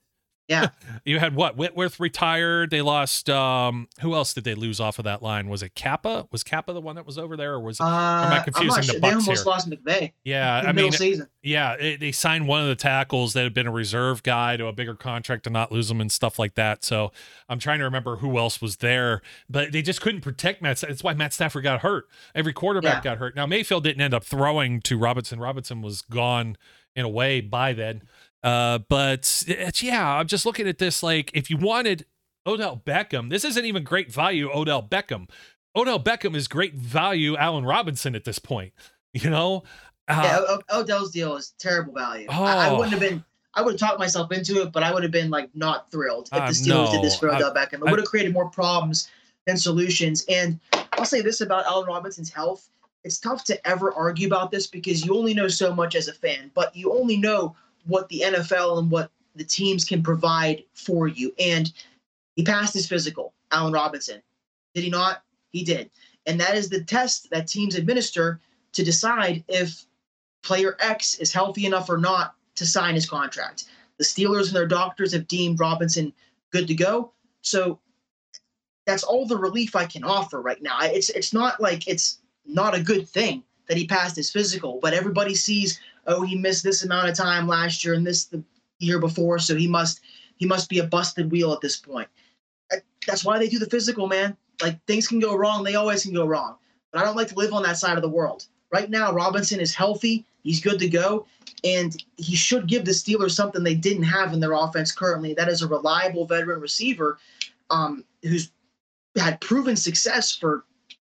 Yeah. 0.51 0.67
you 1.05 1.19
had 1.19 1.33
what? 1.33 1.55
Whitworth 1.55 1.99
retired. 1.99 2.71
They 2.71 2.81
lost. 2.81 3.29
Um, 3.29 3.87
who 4.01 4.13
else 4.13 4.33
did 4.33 4.43
they 4.43 4.53
lose 4.53 4.79
off 4.79 4.99
of 4.99 5.05
that 5.05 5.23
line? 5.23 5.47
Was 5.47 5.63
it 5.63 5.75
Cappa? 5.75 6.27
Was 6.31 6.43
Cappa 6.43 6.73
the 6.73 6.81
one 6.81 6.95
that 6.97 7.05
was 7.05 7.17
over 7.17 7.37
there, 7.37 7.53
or 7.53 7.61
was 7.61 7.79
it? 7.79 7.83
Uh, 7.83 8.25
am 8.25 8.33
I 8.33 8.39
confusing 8.43 8.83
sure. 8.83 8.95
the 8.95 8.99
Bucs 8.99 9.01
they 9.01 9.09
almost 9.09 9.29
here? 9.29 9.45
lost 9.45 9.69
McVay. 9.69 10.11
Yeah, 10.25 10.63
I 10.65 10.73
mean, 10.73 10.91
season. 10.91 11.27
yeah, 11.41 11.73
it, 11.73 12.01
they 12.01 12.11
signed 12.11 12.47
one 12.47 12.61
of 12.61 12.67
the 12.67 12.75
tackles 12.75 13.33
that 13.33 13.43
had 13.43 13.53
been 13.53 13.67
a 13.67 13.71
reserve 13.71 14.23
guy 14.23 14.57
to 14.57 14.67
a 14.67 14.73
bigger 14.73 14.95
contract 14.95 15.45
to 15.45 15.49
not 15.49 15.71
lose 15.71 15.89
him 15.89 16.01
and 16.01 16.11
stuff 16.11 16.37
like 16.37 16.55
that. 16.55 16.83
So 16.83 17.13
I'm 17.47 17.59
trying 17.59 17.79
to 17.79 17.85
remember 17.85 18.17
who 18.17 18.37
else 18.37 18.61
was 18.61 18.77
there, 18.77 19.21
but 19.49 19.71
they 19.71 19.81
just 19.81 20.01
couldn't 20.01 20.21
protect 20.21 20.61
Matt. 20.61 20.81
That's 20.81 21.03
why 21.03 21.13
Matt 21.13 21.33
Stafford 21.33 21.63
got 21.63 21.79
hurt. 21.79 22.07
Every 22.35 22.53
quarterback 22.53 23.05
yeah. 23.05 23.11
got 23.11 23.17
hurt. 23.19 23.35
Now 23.35 23.45
Mayfield 23.45 23.85
didn't 23.85 24.01
end 24.01 24.13
up 24.13 24.25
throwing 24.25 24.81
to 24.81 24.97
Robinson. 24.97 25.39
Robinson 25.39 25.81
was 25.81 26.01
gone 26.01 26.57
in 26.95 27.05
a 27.05 27.09
way 27.09 27.41
by 27.41 27.73
then. 27.73 28.01
Uh, 28.43 28.79
but 28.89 29.43
it's, 29.47 29.83
yeah, 29.83 30.15
I'm 30.15 30.27
just 30.27 30.45
looking 30.45 30.67
at 30.67 30.77
this 30.77 31.03
like 31.03 31.31
if 31.33 31.49
you 31.49 31.57
wanted 31.57 32.05
Odell 32.45 32.81
Beckham, 32.83 33.29
this 33.29 33.45
isn't 33.45 33.65
even 33.65 33.83
great 33.83 34.11
value 34.11 34.49
Odell 34.51 34.81
Beckham. 34.81 35.29
Odell 35.75 35.99
Beckham 35.99 36.35
is 36.35 36.47
great 36.47 36.73
value 36.73 37.37
Allen 37.37 37.65
Robinson 37.65 38.15
at 38.15 38.23
this 38.23 38.39
point. 38.39 38.73
You 39.13 39.29
know? 39.29 39.63
Uh, 40.07 40.21
yeah, 40.23 40.39
o- 40.47 40.79
Odell's 40.79 41.11
deal 41.11 41.35
is 41.35 41.53
terrible 41.59 41.93
value. 41.93 42.27
Oh, 42.29 42.43
I, 42.45 42.67
I, 42.67 42.71
wouldn't 42.71 42.91
have 42.91 43.01
been. 43.01 43.25
I 43.53 43.61
would 43.61 43.73
have 43.73 43.79
talked 43.79 43.99
myself 43.99 44.31
into 44.31 44.61
it, 44.61 44.71
but 44.71 44.83
I 44.83 44.93
would 44.93 45.03
have 45.03 45.11
been 45.11 45.29
like 45.29 45.49
not 45.53 45.91
thrilled 45.91 46.29
if 46.31 46.39
uh, 46.39 46.47
the 46.47 46.53
Steelers 46.53 46.85
no, 46.85 46.91
did 46.93 47.01
this 47.03 47.17
for 47.17 47.29
Odell 47.29 47.51
I, 47.51 47.65
Beckham. 47.65 47.85
It 47.85 47.91
would 47.91 47.99
have 47.99 48.07
created 48.07 48.31
more 48.31 48.49
problems 48.49 49.09
than 49.45 49.57
solutions. 49.57 50.23
And 50.29 50.61
I'll 50.93 51.03
say 51.03 51.19
this 51.19 51.41
about 51.41 51.65
Allen 51.65 51.87
Robinson's 51.87 52.29
health: 52.29 52.69
it's 53.03 53.19
tough 53.19 53.43
to 53.45 53.67
ever 53.67 53.93
argue 53.93 54.27
about 54.27 54.49
this 54.49 54.65
because 54.65 55.05
you 55.05 55.17
only 55.17 55.33
know 55.33 55.49
so 55.49 55.73
much 55.73 55.95
as 55.95 56.07
a 56.07 56.13
fan, 56.13 56.51
but 56.53 56.73
you 56.73 56.93
only 56.93 57.17
know 57.17 57.55
what 57.85 58.09
the 58.09 58.23
NFL 58.25 58.79
and 58.79 58.91
what 58.91 59.11
the 59.35 59.43
teams 59.43 59.85
can 59.85 60.03
provide 60.03 60.63
for 60.73 61.07
you. 61.07 61.33
And 61.39 61.71
he 62.35 62.43
passed 62.43 62.73
his 62.73 62.87
physical, 62.87 63.33
Allen 63.51 63.73
Robinson. 63.73 64.21
Did 64.73 64.83
he 64.83 64.89
not? 64.89 65.23
He 65.51 65.63
did. 65.63 65.89
And 66.25 66.39
that 66.39 66.55
is 66.55 66.69
the 66.69 66.83
test 66.83 67.29
that 67.31 67.47
teams 67.47 67.75
administer 67.75 68.39
to 68.73 68.83
decide 68.83 69.43
if 69.47 69.85
player 70.43 70.77
X 70.79 71.15
is 71.15 71.33
healthy 71.33 71.65
enough 71.65 71.89
or 71.89 71.97
not 71.97 72.35
to 72.55 72.65
sign 72.65 72.95
his 72.95 73.09
contract. 73.09 73.65
The 73.97 74.03
Steelers 74.03 74.47
and 74.47 74.55
their 74.55 74.67
doctors 74.67 75.13
have 75.13 75.27
deemed 75.27 75.59
Robinson 75.59 76.13
good 76.51 76.67
to 76.67 76.73
go. 76.73 77.11
So 77.41 77.79
that's 78.85 79.03
all 79.03 79.25
the 79.25 79.37
relief 79.37 79.75
I 79.75 79.85
can 79.85 80.03
offer 80.03 80.41
right 80.41 80.61
now. 80.61 80.79
It's 80.81 81.09
it's 81.09 81.33
not 81.33 81.61
like 81.61 81.87
it's 81.87 82.19
not 82.45 82.75
a 82.75 82.81
good 82.81 83.07
thing 83.07 83.43
that 83.67 83.77
he 83.77 83.87
passed 83.87 84.15
his 84.15 84.31
physical, 84.31 84.79
but 84.81 84.93
everybody 84.93 85.35
sees 85.35 85.79
oh, 86.07 86.23
he 86.23 86.35
missed 86.35 86.63
this 86.63 86.83
amount 86.83 87.09
of 87.09 87.15
time 87.15 87.47
last 87.47 87.83
year 87.83 87.93
and 87.93 88.05
this 88.05 88.25
the 88.25 88.43
year 88.79 88.99
before, 88.99 89.39
so 89.39 89.55
he 89.55 89.67
must 89.67 90.01
he 90.37 90.45
must 90.45 90.69
be 90.69 90.79
a 90.79 90.83
busted 90.83 91.31
wheel 91.31 91.53
at 91.53 91.61
this 91.61 91.77
point. 91.77 92.07
That's 93.07 93.25
why 93.25 93.39
they 93.39 93.47
do 93.47 93.59
the 93.59 93.69
physical, 93.69 94.07
man. 94.07 94.35
Like 94.61 94.83
things 94.85 95.07
can 95.07 95.19
go 95.19 95.35
wrong, 95.35 95.63
they 95.63 95.75
always 95.75 96.03
can 96.03 96.13
go 96.13 96.25
wrong. 96.25 96.57
But 96.91 97.01
I 97.01 97.05
don't 97.05 97.15
like 97.15 97.29
to 97.29 97.35
live 97.35 97.53
on 97.53 97.63
that 97.63 97.77
side 97.77 97.97
of 97.97 98.01
the 98.01 98.09
world. 98.09 98.45
Right 98.71 98.89
now, 98.89 99.11
Robinson 99.11 99.59
is 99.59 99.75
healthy, 99.75 100.25
he's 100.43 100.61
good 100.61 100.79
to 100.79 100.89
go, 100.89 101.25
and 101.63 101.95
he 102.17 102.35
should 102.35 102.67
give 102.67 102.85
the 102.85 102.91
Steelers 102.91 103.31
something 103.31 103.63
they 103.63 103.75
didn't 103.75 104.03
have 104.03 104.33
in 104.33 104.39
their 104.39 104.53
offense 104.53 104.91
currently. 104.91 105.33
That 105.33 105.49
is 105.49 105.61
a 105.61 105.67
reliable 105.67 106.25
veteran 106.25 106.61
receiver 106.61 107.17
um, 107.69 108.05
who's 108.23 108.51
had 109.17 109.41
proven 109.41 109.75
success 109.75 110.33
for 110.33 110.63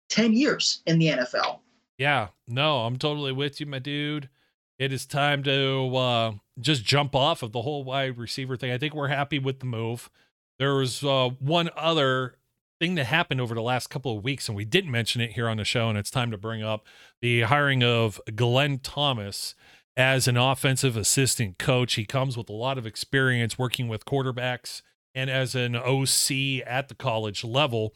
10 0.08 0.32
years 0.32 0.82
in 0.86 0.98
the 0.98 1.06
NFL. 1.06 1.60
Yeah, 1.98 2.28
no, 2.48 2.78
I'm 2.78 2.96
totally 2.96 3.32
with 3.32 3.60
you, 3.60 3.66
my 3.66 3.78
dude 3.78 4.28
it 4.78 4.92
is 4.92 5.06
time 5.06 5.42
to 5.44 5.96
uh, 5.96 6.32
just 6.60 6.84
jump 6.84 7.14
off 7.14 7.42
of 7.42 7.52
the 7.52 7.62
whole 7.62 7.84
wide 7.84 8.18
receiver 8.18 8.56
thing. 8.56 8.72
I 8.72 8.78
think 8.78 8.94
we're 8.94 9.08
happy 9.08 9.38
with 9.38 9.60
the 9.60 9.66
move. 9.66 10.10
There 10.58 10.74
was 10.74 11.02
uh, 11.04 11.30
one 11.38 11.70
other 11.76 12.36
thing 12.80 12.94
that 12.96 13.04
happened 13.04 13.40
over 13.40 13.54
the 13.54 13.62
last 13.62 13.90
couple 13.90 14.16
of 14.16 14.24
weeks, 14.24 14.48
and 14.48 14.56
we 14.56 14.64
didn't 14.64 14.90
mention 14.90 15.20
it 15.20 15.32
here 15.32 15.48
on 15.48 15.56
the 15.56 15.64
show, 15.64 15.88
and 15.88 15.96
it's 15.96 16.10
time 16.10 16.30
to 16.30 16.38
bring 16.38 16.62
up 16.62 16.84
the 17.20 17.42
hiring 17.42 17.82
of 17.82 18.20
Glenn 18.34 18.78
Thomas 18.78 19.54
as 19.96 20.26
an 20.26 20.36
offensive 20.36 20.96
assistant 20.96 21.58
coach. 21.58 21.94
He 21.94 22.04
comes 22.04 22.36
with 22.36 22.48
a 22.48 22.54
lot 22.54 22.78
of 22.78 22.86
experience 22.86 23.58
working 23.58 23.88
with 23.88 24.04
quarterbacks 24.04 24.82
and 25.14 25.28
as 25.28 25.54
an 25.54 25.76
OC 25.76 26.66
at 26.66 26.88
the 26.88 26.94
college 26.96 27.44
level. 27.44 27.94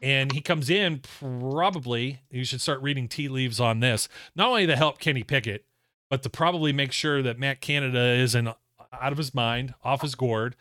And 0.00 0.32
he 0.32 0.40
comes 0.40 0.70
in 0.70 1.00
probably, 1.00 2.20
you 2.30 2.44
should 2.44 2.60
start 2.60 2.82
reading 2.82 3.08
tea 3.08 3.28
leaves 3.28 3.60
on 3.60 3.80
this, 3.80 4.08
not 4.34 4.48
only 4.48 4.66
to 4.66 4.76
help 4.76 4.98
Kenny 4.98 5.24
Pickett, 5.24 5.64
but 6.10 6.22
to 6.22 6.30
probably 6.30 6.72
make 6.72 6.92
sure 6.92 7.22
that 7.22 7.38
Matt 7.38 7.60
Canada 7.60 8.00
isn't 8.14 8.48
out 8.48 9.12
of 9.12 9.18
his 9.18 9.34
mind, 9.34 9.74
off 9.84 10.02
his 10.02 10.14
gourd. 10.14 10.56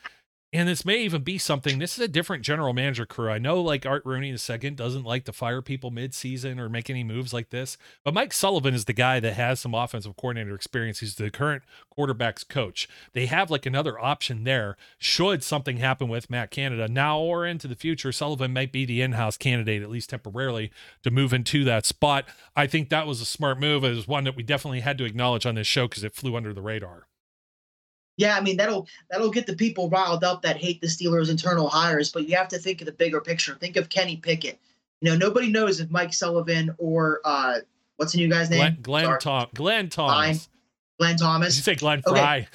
And 0.56 0.70
this 0.70 0.86
may 0.86 1.00
even 1.00 1.22
be 1.22 1.38
something. 1.38 1.80
This 1.80 1.98
is 1.98 2.00
a 2.00 2.08
different 2.08 2.42
general 2.42 2.72
manager 2.72 3.06
crew. 3.06 3.30
I 3.30 3.40
know, 3.40 3.60
like 3.60 3.86
Art 3.86 4.06
Rooney 4.06 4.30
II 4.30 4.70
doesn't 4.70 5.04
like 5.04 5.26
to 5.26 5.34
fire 5.34 5.62
people 5.62 5.92
mid-season 5.92 6.62
or 6.62 6.70
make 6.70 6.90
any 6.90 7.04
moves 7.04 7.34
like 7.34 7.50
this, 7.50 7.78
but 8.06 8.14
Mike 8.14 8.32
Sullivan 8.32 8.74
is 8.74 8.86
the 8.86 8.94
guy 8.94 9.20
that 9.20 9.34
has 9.34 9.60
some 9.60 9.74
offensive 9.74 10.16
coordinator 10.16 10.56
experience. 10.56 11.02
He's 11.02 11.16
the 11.16 11.30
current 11.30 11.64
quarterbacks 11.98 12.48
coach. 12.48 12.88
They 13.12 13.26
have 13.26 13.52
like 13.52 13.66
another 13.66 14.00
option 14.00 14.46
there. 14.46 14.78
Should 14.98 15.44
something 15.44 15.76
happen 15.76 16.08
with 16.08 16.30
Matt 16.30 16.52
Canada 16.52 16.88
now 16.88 17.20
or 17.20 17.46
into 17.46 17.68
the 17.68 17.76
future, 17.76 18.14
Sullivan 18.14 18.54
might 18.54 18.72
be 18.72 18.86
the 18.86 19.02
in-house 19.02 19.36
candidate 19.36 19.84
at 19.84 19.90
least 19.90 20.10
temporarily 20.10 20.72
to 21.04 21.12
move 21.12 21.34
into 21.34 21.66
that 21.66 21.86
spot. 21.86 22.30
I 22.56 22.66
think 22.66 22.88
that 22.88 23.08
was 23.08 23.20
a 23.20 23.26
smart 23.26 23.60
move. 23.60 23.84
It 23.84 23.94
was 23.94 24.08
one 24.08 24.24
that 24.24 24.38
we 24.38 24.44
definitely 24.44 24.80
had 24.80 24.98
to 25.00 25.04
acknowledge 25.04 25.46
on 25.46 25.56
this 25.56 25.68
show 25.68 25.90
because 25.90 26.06
it 26.06 26.16
flew 26.16 26.38
under 26.38 26.54
the 26.54 26.62
radar. 26.62 27.08
Yeah, 28.18 28.38
I 28.38 28.42
mean 28.42 28.58
that'll 28.58 28.88
that'll 29.10 29.32
get 29.32 29.46
the 29.46 29.56
people 29.56 29.90
riled 29.90 30.24
up 30.24 30.42
that 30.44 30.58
hate 30.58 30.82
the 30.82 30.88
Steelers' 30.88 31.30
internal 31.30 31.68
hires, 31.68 32.12
but 32.12 32.28
you 32.28 32.36
have 32.38 32.48
to 32.50 32.58
think 32.58 32.82
of 32.82 32.86
the 32.86 32.94
bigger 32.94 33.20
picture. 33.20 33.56
Think 33.56 33.76
of 33.76 33.90
Kenny 33.90 34.18
Pickett. 34.18 34.60
You 35.02 35.12
know, 35.12 35.18
nobody 35.18 35.52
knows 35.52 35.82
if 35.82 35.92
Mike 35.92 36.14
Sullivan 36.14 36.74
or 36.78 37.20
uh, 37.26 37.60
what's 37.98 38.14
the 38.14 38.20
new 38.20 38.30
guy's 38.30 38.50
name? 38.50 38.78
Glenn, 38.82 39.06
Glenn 39.06 39.20
Tom 39.20 39.48
Glenn 39.54 39.90
Thomas. 39.90 40.50
Glenn 41.00 41.18
Thomas. 41.18 41.56
Did 41.56 41.58
you 41.58 41.64
say 41.64 41.76
Glenn 41.76 42.02
Frey? 42.02 42.48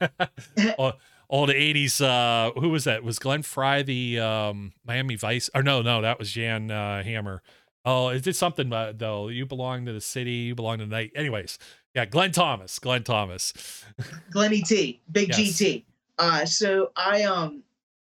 Okay. 0.00 0.74
oh, 0.78 0.92
all 1.28 1.46
the 1.46 1.54
'80s. 1.54 2.00
Uh, 2.00 2.58
who 2.60 2.68
was 2.68 2.84
that? 2.84 3.02
Was 3.02 3.18
Glenn 3.18 3.42
Frey 3.42 3.82
the 3.82 4.20
um, 4.20 4.72
Miami 4.86 5.16
Vice? 5.16 5.50
Or 5.54 5.62
no, 5.62 5.82
no, 5.82 6.02
that 6.02 6.18
was 6.18 6.30
Jan 6.30 6.70
uh, 6.70 7.02
Hammer. 7.02 7.42
Oh, 7.84 8.08
it 8.08 8.36
something 8.36 8.72
uh, 8.72 8.92
though? 8.94 9.28
You 9.28 9.46
belong 9.46 9.86
to 9.86 9.92
the 9.92 10.00
city. 10.00 10.30
You 10.30 10.54
belong 10.54 10.78
to 10.78 10.84
the 10.84 10.90
night. 10.90 11.12
Anyways, 11.16 11.58
yeah, 11.98 12.04
Glenn 12.04 12.30
Thomas. 12.30 12.78
Glenn 12.78 13.02
Thomas. 13.02 13.84
Glenny 14.30 14.62
T. 14.62 15.00
Big 15.10 15.30
yes. 15.30 15.38
GT. 15.40 15.82
Uh, 16.16 16.44
so 16.44 16.92
I 16.94 17.24
um 17.24 17.64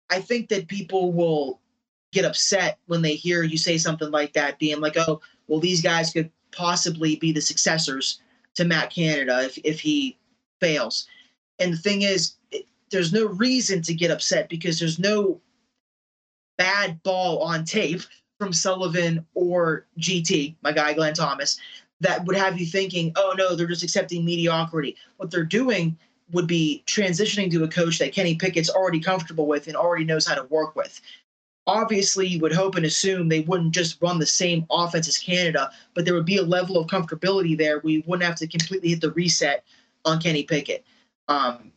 I 0.10 0.20
think 0.20 0.50
that 0.50 0.68
people 0.68 1.14
will 1.14 1.62
get 2.12 2.26
upset 2.26 2.78
when 2.88 3.02
they 3.02 3.16
hear 3.16 3.44
you 3.44 3.58
say 3.58 3.78
something 3.78 4.12
like 4.12 4.34
that, 4.34 4.60
being 4.60 4.82
like, 4.82 4.98
"Oh, 4.98 5.22
well, 5.48 5.62
these 5.62 5.82
guys 5.82 6.12
could 6.12 6.30
possibly 6.52 7.16
be 7.16 7.32
the 7.32 7.40
successors 7.40 8.20
to 8.56 8.66
Matt 8.66 8.90
Canada 8.90 9.44
if 9.46 9.58
if 9.64 9.80
he 9.80 10.18
fails." 10.60 11.08
And 11.60 11.72
the 11.72 11.78
thing 11.78 12.02
is, 12.02 12.34
it, 12.52 12.66
there's 12.92 13.14
no 13.14 13.28
reason 13.28 13.82
to 13.84 13.94
get 13.94 14.12
upset 14.12 14.50
because 14.50 14.78
there's 14.78 15.00
no 15.00 15.40
bad 16.58 17.02
ball 17.04 17.44
on 17.44 17.64
tape 17.64 18.02
from 18.40 18.52
Sullivan 18.52 19.26
or 19.36 19.86
GT, 20.00 20.56
my 20.64 20.74
guy 20.74 20.94
Glenn 20.94 21.14
Thomas, 21.14 21.58
that 22.02 22.26
would 22.26 22.36
have 22.36 22.60
you 22.60 22.66
thinking, 22.66 23.12
oh 23.16 23.34
no, 23.38 23.56
they're 23.56 23.68
just 23.68 23.84
accepting 23.84 24.26
mediocrity. 24.26 24.95
What 25.18 25.32
they're 25.32 25.43
doing 25.43 25.97
would 26.32 26.47
be 26.47 26.84
transitioning 26.86 27.52
to 27.52 27.64
a 27.64 27.68
coach 27.68 27.97
that 28.00 28.14
Kenny 28.14 28.36
Pickett's 28.36 28.70
already 28.70 29.00
comfortable 29.00 29.47
with 29.47 29.68
and 29.68 29.76
already 29.76 30.06
knows 30.06 30.28
how 30.28 30.36
to 30.36 30.43
work 30.45 30.76
with. 30.76 31.02
Obviously, 31.68 32.28
you 32.28 32.39
would 32.39 32.54
hope 32.54 32.76
and 32.76 32.86
assume 32.86 33.28
they 33.28 33.41
wouldn't 33.41 33.74
just 33.74 34.02
run 34.02 34.20
the 34.20 34.26
same 34.26 34.66
offense 34.72 35.08
as 35.08 35.18
Canada, 35.18 35.72
but 35.93 36.06
there 36.06 36.14
would 36.14 36.26
be 36.26 36.38
a 36.38 36.43
level 36.43 36.78
of 36.78 36.88
comfortability 36.88 37.58
there. 37.58 37.80
We 37.80 38.04
wouldn't 38.08 38.28
have 38.28 38.38
to 38.38 38.47
completely 38.47 38.89
hit 38.89 39.02
the 39.02 39.12
reset 39.12 39.64
on 40.06 40.20
Kenny 40.20 40.43
Pickett. 40.43 40.84
Um, 41.28 41.72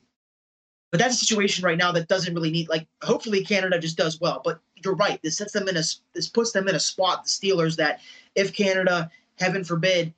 but 0.90 0.98
that's 0.98 1.14
a 1.14 1.24
situation 1.24 1.64
right 1.64 1.78
now 1.78 1.90
that 1.92 2.08
doesn't 2.08 2.34
really 2.34 2.50
need 2.50 2.68
like. 2.68 2.86
Hopefully, 3.02 3.42
Canada 3.42 3.78
just 3.78 3.96
does 3.96 4.20
well. 4.20 4.42
But 4.44 4.60
you're 4.84 4.94
right. 4.94 5.20
This 5.22 5.38
sets 5.38 5.52
them 5.52 5.68
in 5.68 5.76
a 5.76 5.82
this 6.12 6.28
puts 6.28 6.52
them 6.52 6.68
in 6.68 6.74
a 6.74 6.80
spot. 6.80 7.24
The 7.24 7.30
Steelers 7.30 7.76
that 7.76 8.00
if 8.34 8.54
Canada 8.54 9.10
heaven 9.38 9.64
forbid, 9.64 10.12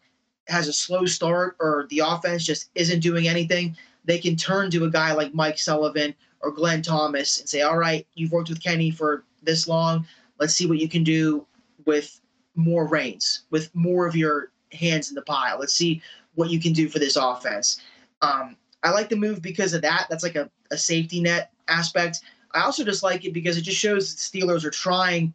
has 0.46 0.68
a 0.68 0.72
slow 0.72 1.06
start 1.06 1.56
or 1.60 1.86
the 1.90 2.00
offense 2.00 2.44
just 2.44 2.70
isn't 2.74 3.00
doing 3.00 3.28
anything, 3.28 3.76
they 4.04 4.18
can 4.18 4.36
turn 4.36 4.70
to 4.70 4.84
a 4.84 4.90
guy 4.90 5.12
like 5.12 5.34
Mike 5.34 5.58
Sullivan 5.58 6.14
or 6.40 6.50
Glenn 6.50 6.82
Thomas 6.82 7.40
and 7.40 7.48
say, 7.48 7.62
All 7.62 7.78
right, 7.78 8.06
you've 8.14 8.32
worked 8.32 8.50
with 8.50 8.62
Kenny 8.62 8.90
for 8.90 9.24
this 9.42 9.66
long. 9.66 10.06
Let's 10.38 10.54
see 10.54 10.66
what 10.66 10.78
you 10.78 10.88
can 10.88 11.04
do 11.04 11.46
with 11.86 12.20
more 12.54 12.86
reins, 12.86 13.42
with 13.50 13.74
more 13.74 14.06
of 14.06 14.14
your 14.14 14.52
hands 14.72 15.08
in 15.08 15.14
the 15.14 15.22
pile. 15.22 15.58
Let's 15.58 15.74
see 15.74 16.02
what 16.34 16.50
you 16.50 16.60
can 16.60 16.72
do 16.72 16.88
for 16.88 16.98
this 16.98 17.16
offense. 17.16 17.80
Um, 18.22 18.56
I 18.82 18.90
like 18.90 19.08
the 19.08 19.16
move 19.16 19.40
because 19.40 19.72
of 19.72 19.82
that. 19.82 20.06
That's 20.10 20.22
like 20.22 20.36
a, 20.36 20.50
a 20.70 20.76
safety 20.76 21.20
net 21.20 21.52
aspect. 21.68 22.20
I 22.52 22.62
also 22.62 22.84
just 22.84 23.02
like 23.02 23.24
it 23.24 23.32
because 23.32 23.56
it 23.56 23.62
just 23.62 23.78
shows 23.78 24.14
the 24.14 24.40
Steelers 24.40 24.64
are 24.64 24.70
trying 24.70 25.32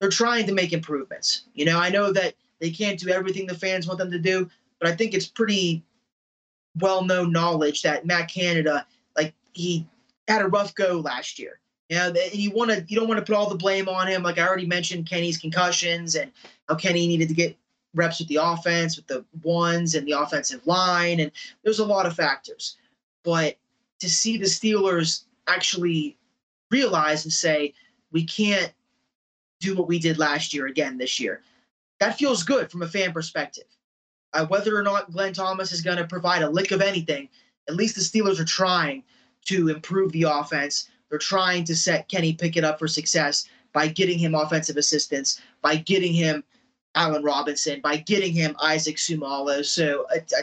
they're 0.00 0.10
trying 0.10 0.46
to 0.46 0.52
make 0.52 0.72
improvements. 0.72 1.44
You 1.54 1.64
know, 1.64 1.78
I 1.78 1.88
know 1.88 2.12
that 2.12 2.34
they 2.60 2.70
can't 2.70 2.98
do 2.98 3.08
everything 3.08 3.46
the 3.46 3.54
fans 3.54 3.86
want 3.86 3.98
them 3.98 4.10
to 4.10 4.18
do, 4.18 4.50
but 4.80 4.88
I 4.88 4.96
think 4.96 5.14
it's 5.14 5.26
pretty 5.26 5.82
well-known 6.80 7.32
knowledge 7.32 7.82
that 7.82 8.06
Matt 8.06 8.28
Canada, 8.28 8.86
like 9.16 9.34
he 9.52 9.86
had 10.28 10.42
a 10.42 10.48
rough 10.48 10.74
go 10.74 11.00
last 11.00 11.38
year. 11.38 11.60
You 11.88 11.96
know, 11.96 12.14
you 12.32 12.50
want 12.50 12.70
to 12.70 12.84
you 12.88 12.98
don't 12.98 13.08
want 13.08 13.18
to 13.18 13.24
put 13.24 13.36
all 13.38 13.48
the 13.48 13.56
blame 13.56 13.88
on 13.88 14.08
him. 14.08 14.22
Like 14.22 14.38
I 14.38 14.46
already 14.46 14.66
mentioned, 14.66 15.08
Kenny's 15.08 15.36
concussions 15.36 16.14
and 16.14 16.32
how 16.68 16.76
Kenny 16.76 17.06
needed 17.06 17.28
to 17.28 17.34
get 17.34 17.56
reps 17.94 18.18
with 18.18 18.28
the 18.28 18.38
offense, 18.40 18.96
with 18.96 19.06
the 19.06 19.24
ones 19.42 19.94
and 19.94 20.06
the 20.06 20.12
offensive 20.12 20.66
line, 20.66 21.20
and 21.20 21.30
there's 21.62 21.78
a 21.78 21.84
lot 21.84 22.06
of 22.06 22.14
factors. 22.16 22.76
But 23.22 23.56
to 24.00 24.10
see 24.10 24.36
the 24.36 24.46
Steelers 24.46 25.24
actually 25.46 26.16
realize 26.70 27.24
and 27.24 27.32
say, 27.32 27.74
we 28.10 28.24
can't 28.24 28.72
do 29.60 29.76
what 29.76 29.86
we 29.86 29.98
did 29.98 30.18
last 30.18 30.52
year 30.52 30.66
again 30.66 30.98
this 30.98 31.20
year, 31.20 31.42
that 32.04 32.18
feels 32.18 32.42
good 32.42 32.70
from 32.70 32.82
a 32.82 32.88
fan 32.88 33.12
perspective. 33.12 33.64
Uh, 34.34 34.46
whether 34.46 34.76
or 34.76 34.82
not 34.82 35.10
Glenn 35.12 35.32
Thomas 35.32 35.72
is 35.72 35.80
going 35.80 35.96
to 35.96 36.06
provide 36.06 36.42
a 36.42 36.50
lick 36.50 36.70
of 36.70 36.82
anything, 36.82 37.28
at 37.68 37.76
least 37.76 37.94
the 37.94 38.02
Steelers 38.02 38.38
are 38.38 38.44
trying 38.44 39.02
to 39.46 39.68
improve 39.68 40.12
the 40.12 40.24
offense. 40.24 40.88
They're 41.08 41.18
trying 41.18 41.64
to 41.64 41.76
set 41.76 42.08
Kenny 42.08 42.34
Pickett 42.34 42.64
up 42.64 42.78
for 42.78 42.88
success 42.88 43.46
by 43.72 43.88
getting 43.88 44.18
him 44.18 44.34
offensive 44.34 44.76
assistance, 44.76 45.40
by 45.62 45.76
getting 45.76 46.12
him 46.12 46.44
Allen 46.94 47.22
Robinson, 47.22 47.80
by 47.80 47.96
getting 47.96 48.32
him 48.32 48.54
Isaac 48.60 48.96
Seumalo. 48.96 49.64
So 49.64 50.06
uh, 50.14 50.18
uh, 50.38 50.42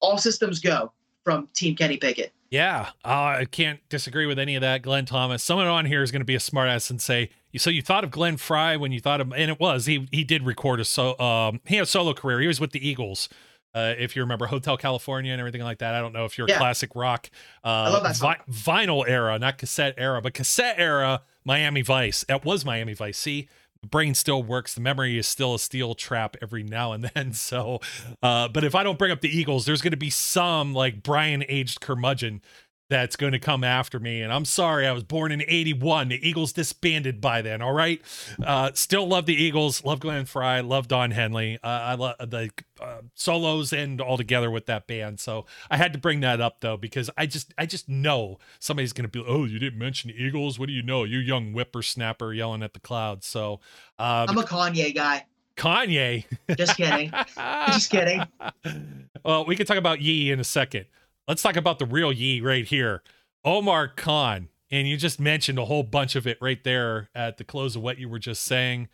all 0.00 0.18
systems 0.18 0.58
go 0.58 0.92
from 1.24 1.48
Team 1.54 1.76
Kenny 1.76 1.96
Pickett. 1.96 2.32
Yeah, 2.50 2.90
uh, 3.04 3.38
I 3.40 3.46
can't 3.50 3.80
disagree 3.88 4.26
with 4.26 4.38
any 4.38 4.54
of 4.54 4.62
that, 4.62 4.82
Glenn 4.82 5.06
Thomas. 5.06 5.42
Someone 5.42 5.66
on 5.66 5.86
here 5.86 6.02
is 6.02 6.10
going 6.10 6.20
to 6.20 6.26
be 6.26 6.34
a 6.34 6.38
smartass 6.38 6.90
and 6.90 7.00
say, 7.00 7.30
"So 7.56 7.70
you 7.70 7.82
thought 7.82 8.04
of 8.04 8.10
Glenn 8.10 8.36
Frey 8.36 8.76
when 8.76 8.92
you 8.92 9.00
thought 9.00 9.20
of?" 9.20 9.32
And 9.32 9.50
it 9.50 9.58
was 9.58 9.86
he. 9.86 10.08
He 10.12 10.24
did 10.24 10.44
record 10.44 10.80
a 10.80 10.84
so. 10.84 11.18
Um, 11.18 11.60
he 11.66 11.76
had 11.76 11.84
a 11.84 11.86
solo 11.86 12.12
career. 12.12 12.40
He 12.40 12.46
was 12.46 12.60
with 12.60 12.72
the 12.72 12.86
Eagles. 12.86 13.28
Uh, 13.74 13.94
if 13.98 14.16
you 14.16 14.22
remember 14.22 14.46
Hotel 14.46 14.76
California 14.76 15.30
and 15.30 15.40
everything 15.40 15.62
like 15.62 15.78
that. 15.78 15.94
I 15.94 16.00
don't 16.00 16.12
know 16.12 16.24
if 16.24 16.38
you're 16.38 16.48
yeah. 16.48 16.56
a 16.56 16.58
classic 16.58 16.90
rock 16.94 17.30
uh, 17.62 18.12
vi- 18.14 18.40
vinyl 18.50 19.06
era, 19.06 19.38
not 19.38 19.58
cassette 19.58 19.94
era, 19.98 20.22
but 20.22 20.34
cassette 20.34 20.76
era. 20.78 21.22
Miami 21.44 21.80
Vice. 21.80 22.24
That 22.28 22.44
was 22.44 22.64
Miami 22.64 22.92
Vice. 22.92 23.16
See, 23.16 23.48
the 23.80 23.88
brain 23.88 24.14
still 24.14 24.42
works. 24.42 24.74
The 24.74 24.82
memory 24.82 25.18
is 25.18 25.26
still 25.26 25.54
a 25.54 25.58
steel 25.58 25.94
trap 25.94 26.36
every 26.42 26.62
now 26.62 26.92
and 26.92 27.04
then. 27.14 27.32
So, 27.32 27.80
uh, 28.22 28.48
but 28.48 28.64
if 28.64 28.74
I 28.74 28.82
don't 28.82 28.98
bring 28.98 29.12
up 29.12 29.22
the 29.22 29.34
Eagles, 29.34 29.64
there's 29.64 29.80
going 29.80 29.92
to 29.92 29.96
be 29.96 30.10
some 30.10 30.74
like 30.74 31.02
Brian 31.02 31.44
aged 31.48 31.80
curmudgeon 31.80 32.42
that's 32.88 33.16
going 33.16 33.32
to 33.32 33.38
come 33.38 33.64
after 33.64 34.00
me. 34.00 34.22
And 34.22 34.32
I'm 34.32 34.44
sorry, 34.44 34.86
I 34.86 34.92
was 34.92 35.04
born 35.04 35.30
in 35.30 35.42
81. 35.46 36.08
The 36.08 36.28
Eagles 36.28 36.52
disbanded 36.52 37.20
by 37.20 37.42
then. 37.42 37.60
All 37.60 37.72
right. 37.72 38.00
Uh, 38.42 38.70
still 38.74 39.06
love 39.06 39.26
the 39.26 39.34
Eagles. 39.34 39.84
Love 39.84 40.00
Glenn 40.00 40.24
Frey. 40.24 40.62
Love 40.62 40.88
Don 40.88 41.10
Henley. 41.10 41.58
Uh, 41.62 41.66
I 41.66 41.94
love 41.94 42.16
the 42.18 42.50
uh, 42.80 43.00
solos 43.14 43.72
and 43.72 44.00
all 44.00 44.16
together 44.16 44.50
with 44.50 44.66
that 44.66 44.86
band. 44.86 45.20
So 45.20 45.44
I 45.70 45.76
had 45.76 45.92
to 45.92 45.98
bring 45.98 46.20
that 46.20 46.40
up 46.40 46.60
though, 46.60 46.76
because 46.76 47.10
I 47.16 47.26
just, 47.26 47.52
I 47.58 47.66
just 47.66 47.88
know 47.88 48.38
somebody's 48.58 48.92
going 48.92 49.08
to 49.08 49.10
be, 49.10 49.24
oh, 49.26 49.44
you 49.44 49.58
didn't 49.58 49.78
mention 49.78 50.10
Eagles. 50.10 50.58
What 50.58 50.66
do 50.66 50.72
you 50.72 50.82
know? 50.82 51.04
You 51.04 51.18
young 51.18 51.52
whippersnapper 51.52 52.32
yelling 52.32 52.62
at 52.62 52.72
the 52.72 52.80
clouds. 52.80 53.26
So 53.26 53.60
uh, 53.98 54.26
I'm 54.28 54.38
a 54.38 54.42
Kanye 54.42 54.94
guy. 54.94 55.26
Kanye. 55.56 56.24
Just 56.56 56.76
kidding. 56.76 57.12
Just 57.66 57.90
kidding. 57.90 58.22
Well, 59.24 59.44
we 59.44 59.56
can 59.56 59.66
talk 59.66 59.76
about 59.76 60.00
Yee 60.00 60.30
in 60.30 60.40
a 60.40 60.44
second. 60.44 60.86
Let's 61.28 61.42
talk 61.42 61.56
about 61.56 61.78
the 61.78 61.84
real 61.86 62.10
Yee 62.10 62.40
right 62.40 62.66
here. 62.66 63.02
Omar 63.44 63.88
Khan. 63.88 64.48
And 64.70 64.88
you 64.88 64.96
just 64.96 65.20
mentioned 65.20 65.58
a 65.58 65.64
whole 65.66 65.82
bunch 65.82 66.16
of 66.16 66.26
it 66.26 66.38
right 66.40 66.62
there 66.64 67.08
at 67.14 67.36
the 67.36 67.44
close 67.44 67.76
of 67.76 67.82
what 67.82 67.98
you 67.98 68.08
were 68.08 68.18
just 68.18 68.42
saying. 68.42 68.88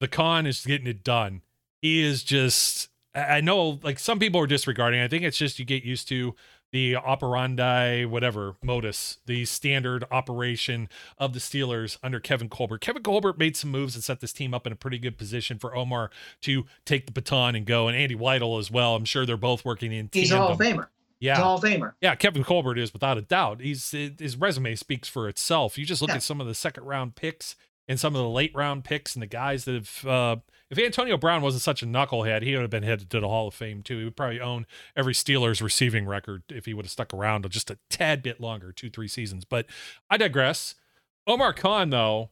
The 0.00 0.08
Khan 0.08 0.46
is 0.46 0.64
getting 0.64 0.86
it 0.86 1.04
done. 1.04 1.42
He 1.82 2.02
is 2.02 2.24
just, 2.24 2.88
I 3.14 3.40
know 3.40 3.78
like 3.82 3.98
some 3.98 4.18
people 4.18 4.40
are 4.40 4.46
disregarding. 4.46 5.00
I 5.00 5.08
think 5.08 5.22
it's 5.24 5.38
just 5.38 5.58
you 5.58 5.64
get 5.64 5.84
used 5.84 6.08
to 6.08 6.34
the 6.70 6.96
operandi, 6.96 8.04
whatever 8.04 8.56
modus, 8.62 9.18
the 9.26 9.44
standard 9.44 10.04
operation 10.10 10.88
of 11.16 11.32
the 11.32 11.38
Steelers 11.38 11.98
under 12.02 12.20
Kevin 12.20 12.48
Colbert. 12.48 12.78
Kevin 12.78 13.02
Colbert 13.02 13.38
made 13.38 13.56
some 13.56 13.70
moves 13.70 13.94
and 13.94 14.04
set 14.04 14.20
this 14.20 14.32
team 14.32 14.52
up 14.52 14.66
in 14.66 14.72
a 14.72 14.76
pretty 14.76 14.98
good 14.98 15.16
position 15.16 15.58
for 15.58 15.74
Omar 15.74 16.10
to 16.42 16.66
take 16.84 17.06
the 17.06 17.12
baton 17.12 17.54
and 17.54 17.66
go, 17.66 17.88
and 17.88 17.96
Andy 17.96 18.16
Weidl 18.16 18.58
as 18.58 18.70
well. 18.70 18.96
I'm 18.96 19.04
sure 19.04 19.24
they're 19.24 19.36
both 19.36 19.64
working 19.64 19.92
in. 19.92 20.10
He's 20.12 20.28
tandem. 20.28 20.42
a 20.42 20.46
Hall 20.46 20.52
of 20.52 20.58
Famer. 20.58 20.88
Yeah, 21.20 21.36
Hall 21.36 21.56
of 21.56 21.62
Famer. 21.62 21.94
Yeah, 22.00 22.14
Kevin 22.14 22.44
Colbert 22.44 22.78
is 22.78 22.92
without 22.92 23.18
a 23.18 23.22
doubt. 23.22 23.60
He's 23.60 23.90
his 23.90 24.36
resume 24.36 24.74
speaks 24.76 25.08
for 25.08 25.28
itself. 25.28 25.76
You 25.76 25.84
just 25.84 26.00
look 26.00 26.10
yeah. 26.10 26.16
at 26.16 26.22
some 26.22 26.40
of 26.40 26.46
the 26.46 26.54
second 26.54 26.84
round 26.84 27.16
picks 27.16 27.56
and 27.88 27.98
some 27.98 28.14
of 28.14 28.22
the 28.22 28.28
late 28.28 28.52
round 28.54 28.84
picks 28.84 29.14
and 29.14 29.22
the 29.22 29.26
guys 29.26 29.64
that 29.64 29.74
have. 29.74 30.06
Uh, 30.06 30.36
if 30.70 30.78
Antonio 30.78 31.16
Brown 31.16 31.40
wasn't 31.40 31.62
such 31.62 31.82
a 31.82 31.86
knucklehead, 31.86 32.42
he 32.42 32.52
would 32.52 32.60
have 32.60 32.70
been 32.70 32.82
headed 32.82 33.08
to 33.10 33.20
the 33.20 33.28
Hall 33.28 33.48
of 33.48 33.54
Fame 33.54 33.82
too. 33.82 33.98
He 33.98 34.04
would 34.04 34.16
probably 34.16 34.40
own 34.40 34.66
every 34.94 35.14
Steelers 35.14 35.62
receiving 35.62 36.06
record 36.06 36.42
if 36.50 36.66
he 36.66 36.74
would 36.74 36.84
have 36.84 36.92
stuck 36.92 37.14
around 37.14 37.48
just 37.50 37.70
a 37.70 37.78
tad 37.88 38.22
bit 38.22 38.40
longer, 38.40 38.70
two 38.70 38.90
three 38.90 39.08
seasons. 39.08 39.44
But 39.44 39.66
I 40.10 40.18
digress. 40.18 40.74
Omar 41.26 41.52
Khan, 41.52 41.90
though, 41.90 42.30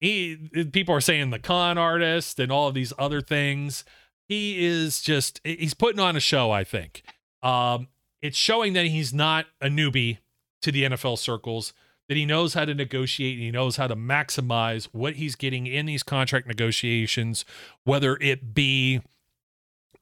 he 0.00 0.36
people 0.72 0.94
are 0.94 1.00
saying 1.00 1.30
the 1.30 1.38
con 1.38 1.78
artist 1.78 2.38
and 2.38 2.50
all 2.52 2.68
of 2.68 2.74
these 2.74 2.92
other 2.98 3.20
things. 3.20 3.84
He 4.28 4.64
is 4.64 5.00
just 5.00 5.40
he's 5.44 5.74
putting 5.74 6.00
on 6.00 6.16
a 6.16 6.20
show. 6.20 6.50
I 6.50 6.64
think. 6.64 7.02
Um, 7.42 7.88
it's 8.22 8.36
showing 8.36 8.72
that 8.74 8.86
he's 8.86 9.12
not 9.12 9.46
a 9.60 9.66
newbie 9.66 10.18
to 10.62 10.72
the 10.72 10.84
NFL 10.84 11.18
circles, 11.18 11.72
that 12.08 12.16
he 12.16 12.26
knows 12.26 12.54
how 12.54 12.64
to 12.64 12.74
negotiate 12.74 13.34
and 13.34 13.42
he 13.42 13.50
knows 13.50 13.76
how 13.76 13.86
to 13.86 13.96
maximize 13.96 14.88
what 14.92 15.14
he's 15.14 15.36
getting 15.36 15.66
in 15.66 15.86
these 15.86 16.02
contract 16.02 16.46
negotiations, 16.46 17.44
whether 17.84 18.16
it 18.20 18.52
be 18.52 19.00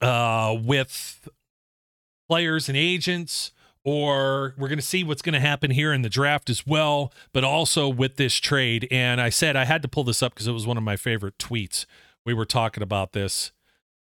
uh, 0.00 0.56
with 0.60 1.28
players 2.28 2.68
and 2.68 2.76
agents, 2.76 3.52
or 3.84 4.54
we're 4.58 4.68
going 4.68 4.78
to 4.78 4.84
see 4.84 5.04
what's 5.04 5.22
going 5.22 5.34
to 5.34 5.40
happen 5.40 5.70
here 5.70 5.92
in 5.92 6.02
the 6.02 6.08
draft 6.08 6.50
as 6.50 6.66
well, 6.66 7.12
but 7.32 7.44
also 7.44 7.88
with 7.88 8.16
this 8.16 8.34
trade. 8.36 8.88
And 8.90 9.20
I 9.20 9.28
said 9.28 9.56
I 9.56 9.64
had 9.64 9.82
to 9.82 9.88
pull 9.88 10.04
this 10.04 10.22
up 10.22 10.34
because 10.34 10.46
it 10.46 10.52
was 10.52 10.66
one 10.66 10.76
of 10.76 10.82
my 10.82 10.96
favorite 10.96 11.38
tweets. 11.38 11.86
We 12.24 12.34
were 12.34 12.44
talking 12.44 12.82
about 12.82 13.12
this, 13.12 13.52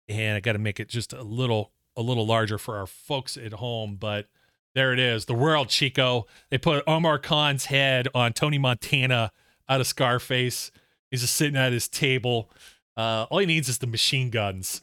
and 0.07 0.37
I 0.37 0.39
got 0.39 0.53
to 0.53 0.59
make 0.59 0.79
it 0.79 0.87
just 0.87 1.11
a 1.13 1.23
little 1.23 1.71
a 1.95 2.01
little 2.01 2.25
larger 2.25 2.57
for 2.57 2.77
our 2.77 2.87
folks 2.87 3.37
at 3.37 3.53
home, 3.53 3.97
but 3.99 4.27
there 4.75 4.91
it 4.93 4.99
is. 4.99 5.25
The 5.25 5.33
world, 5.33 5.69
Chico. 5.69 6.25
They 6.49 6.57
put 6.57 6.83
Omar 6.87 7.19
Khan's 7.19 7.65
head 7.65 8.07
on 8.15 8.33
Tony 8.33 8.57
Montana 8.57 9.31
out 9.69 9.81
of 9.81 9.87
Scarface. 9.87 10.71
He's 11.11 11.21
just 11.21 11.35
sitting 11.35 11.55
at 11.55 11.71
his 11.71 11.87
table. 11.87 12.49
Uh, 12.95 13.25
all 13.29 13.39
he 13.39 13.45
needs 13.45 13.69
is 13.69 13.79
the 13.79 13.87
machine 13.87 14.29
guns. 14.29 14.81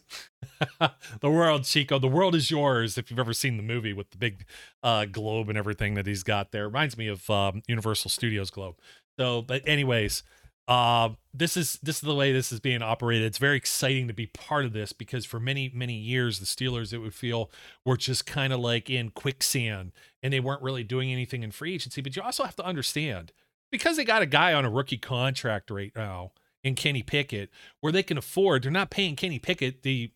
the 1.20 1.30
world, 1.30 1.64
Chico. 1.64 1.98
The 1.98 2.08
world 2.08 2.34
is 2.34 2.50
yours. 2.50 2.98
If 2.98 3.10
you've 3.10 3.20
ever 3.20 3.32
seen 3.32 3.56
the 3.56 3.62
movie 3.62 3.92
with 3.92 4.10
the 4.10 4.18
big 4.18 4.44
uh, 4.82 5.06
globe 5.06 5.48
and 5.48 5.58
everything 5.58 5.94
that 5.94 6.06
he's 6.06 6.22
got 6.22 6.52
there, 6.52 6.66
reminds 6.66 6.96
me 6.96 7.08
of 7.08 7.28
um, 7.30 7.62
Universal 7.66 8.10
Studios 8.10 8.50
globe. 8.50 8.76
So, 9.18 9.42
but 9.42 9.66
anyways, 9.66 10.22
uh, 10.70 11.08
this 11.34 11.56
is 11.56 11.80
this 11.82 11.96
is 11.96 12.02
the 12.02 12.14
way 12.14 12.32
this 12.32 12.52
is 12.52 12.60
being 12.60 12.80
operated. 12.80 13.26
It's 13.26 13.38
very 13.38 13.56
exciting 13.56 14.06
to 14.06 14.14
be 14.14 14.26
part 14.26 14.64
of 14.64 14.72
this 14.72 14.92
because 14.92 15.24
for 15.24 15.40
many 15.40 15.68
many 15.74 15.94
years 15.94 16.38
the 16.38 16.46
Steelers 16.46 16.92
it 16.92 16.98
would 16.98 17.12
feel 17.12 17.50
were 17.84 17.96
just 17.96 18.24
kind 18.24 18.52
of 18.52 18.60
like 18.60 18.88
in 18.88 19.10
quicksand 19.10 19.90
and 20.22 20.32
they 20.32 20.38
weren't 20.38 20.62
really 20.62 20.84
doing 20.84 21.12
anything 21.12 21.42
in 21.42 21.50
free 21.50 21.74
agency. 21.74 22.00
But 22.00 22.14
you 22.14 22.22
also 22.22 22.44
have 22.44 22.54
to 22.54 22.64
understand 22.64 23.32
because 23.72 23.96
they 23.96 24.04
got 24.04 24.22
a 24.22 24.26
guy 24.26 24.54
on 24.54 24.64
a 24.64 24.70
rookie 24.70 24.96
contract 24.96 25.72
right 25.72 25.90
now 25.96 26.30
in 26.62 26.76
Kenny 26.76 27.02
Pickett 27.02 27.50
where 27.80 27.92
they 27.92 28.04
can 28.04 28.16
afford. 28.16 28.62
They're 28.62 28.70
not 28.70 28.90
paying 28.90 29.16
Kenny 29.16 29.40
Pickett 29.40 29.82
the. 29.82 30.12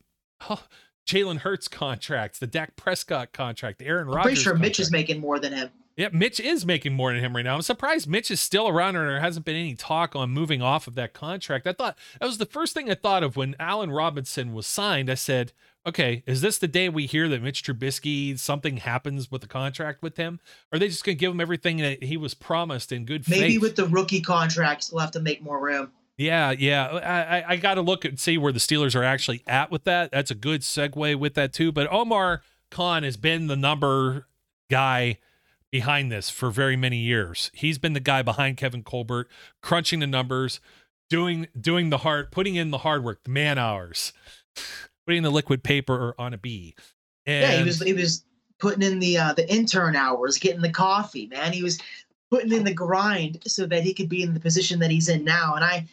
Jalen 1.06 1.40
Hurts 1.40 1.68
contracts, 1.68 2.38
the 2.38 2.46
Dak 2.46 2.76
Prescott 2.76 3.34
contract, 3.34 3.78
the 3.78 3.84
Aaron 3.84 4.06
Rodgers. 4.06 4.16
I'm 4.16 4.22
pretty 4.22 4.40
sure 4.40 4.52
contract. 4.54 4.68
Mitch 4.70 4.80
is 4.80 4.90
making 4.90 5.20
more 5.20 5.38
than 5.38 5.52
him. 5.52 5.70
Yeah, 5.96 6.08
Mitch 6.12 6.40
is 6.40 6.66
making 6.66 6.94
more 6.94 7.12
than 7.12 7.22
him 7.22 7.36
right 7.36 7.44
now. 7.44 7.54
I'm 7.54 7.62
surprised 7.62 8.08
Mitch 8.08 8.28
is 8.28 8.40
still 8.40 8.66
around 8.66 8.96
and 8.96 9.08
there 9.08 9.20
hasn't 9.20 9.46
been 9.46 9.54
any 9.54 9.76
talk 9.76 10.16
on 10.16 10.30
moving 10.30 10.60
off 10.60 10.88
of 10.88 10.96
that 10.96 11.12
contract. 11.12 11.68
I 11.68 11.72
thought 11.72 11.96
that 12.18 12.26
was 12.26 12.38
the 12.38 12.46
first 12.46 12.74
thing 12.74 12.90
I 12.90 12.94
thought 12.94 13.22
of 13.22 13.36
when 13.36 13.54
Allen 13.60 13.92
Robinson 13.92 14.52
was 14.52 14.66
signed. 14.66 15.08
I 15.08 15.14
said, 15.14 15.52
okay, 15.86 16.24
is 16.26 16.40
this 16.40 16.58
the 16.58 16.66
day 16.66 16.88
we 16.88 17.06
hear 17.06 17.28
that 17.28 17.42
Mitch 17.42 17.62
Trubisky, 17.62 18.36
something 18.36 18.78
happens 18.78 19.30
with 19.30 19.42
the 19.42 19.46
contract 19.46 20.02
with 20.02 20.16
him? 20.16 20.40
Are 20.72 20.80
they 20.80 20.88
just 20.88 21.04
going 21.04 21.16
to 21.16 21.20
give 21.20 21.30
him 21.30 21.40
everything 21.40 21.76
that 21.76 22.02
he 22.02 22.16
was 22.16 22.34
promised 22.34 22.90
in 22.90 23.04
good 23.04 23.24
faith? 23.24 23.40
Maybe 23.40 23.58
with 23.58 23.76
the 23.76 23.86
rookie 23.86 24.20
contracts, 24.20 24.88
they'll 24.88 24.98
have 24.98 25.12
to 25.12 25.20
make 25.20 25.42
more 25.42 25.60
room. 25.60 25.92
Yeah, 26.16 26.50
yeah. 26.50 26.86
I, 27.46 27.52
I 27.52 27.56
got 27.56 27.74
to 27.74 27.82
look 27.82 28.04
and 28.04 28.18
see 28.18 28.36
where 28.36 28.52
the 28.52 28.58
Steelers 28.58 28.96
are 28.96 29.04
actually 29.04 29.44
at 29.46 29.70
with 29.70 29.84
that. 29.84 30.10
That's 30.10 30.32
a 30.32 30.34
good 30.34 30.62
segue 30.62 31.14
with 31.20 31.34
that, 31.34 31.52
too. 31.52 31.70
But 31.70 31.86
Omar 31.92 32.42
Khan 32.72 33.04
has 33.04 33.16
been 33.16 33.46
the 33.46 33.56
number 33.56 34.26
guy– 34.68 35.18
behind 35.74 36.12
this 36.12 36.30
for 36.30 36.52
very 36.52 36.76
many 36.76 36.98
years. 36.98 37.50
He's 37.52 37.78
been 37.78 37.94
the 37.94 37.98
guy 37.98 38.22
behind 38.22 38.56
Kevin 38.56 38.84
Colbert, 38.84 39.28
crunching 39.60 39.98
the 39.98 40.06
numbers, 40.06 40.60
doing 41.10 41.48
doing 41.60 41.90
the 41.90 41.98
hard, 41.98 42.30
putting 42.30 42.54
in 42.54 42.70
the 42.70 42.78
hard 42.78 43.02
work, 43.02 43.24
the 43.24 43.30
man 43.30 43.58
hours, 43.58 44.12
putting 45.04 45.24
the 45.24 45.32
liquid 45.32 45.64
paper 45.64 46.14
on 46.16 46.32
a 46.32 46.38
bee. 46.38 46.76
And 47.26 47.42
yeah, 47.42 47.58
he 47.58 47.64
was 47.64 47.82
he 47.82 47.92
was 47.92 48.24
putting 48.60 48.82
in 48.82 49.00
the 49.00 49.18
uh, 49.18 49.32
the 49.32 49.52
intern 49.52 49.96
hours, 49.96 50.38
getting 50.38 50.62
the 50.62 50.70
coffee, 50.70 51.26
man. 51.26 51.52
He 51.52 51.64
was 51.64 51.80
putting 52.30 52.52
in 52.52 52.62
the 52.62 52.72
grind 52.72 53.42
so 53.44 53.66
that 53.66 53.82
he 53.82 53.92
could 53.92 54.08
be 54.08 54.22
in 54.22 54.32
the 54.32 54.38
position 54.38 54.78
that 54.78 54.92
he's 54.92 55.08
in 55.08 55.24
now. 55.24 55.56
And 55.56 55.64
I 55.64 55.88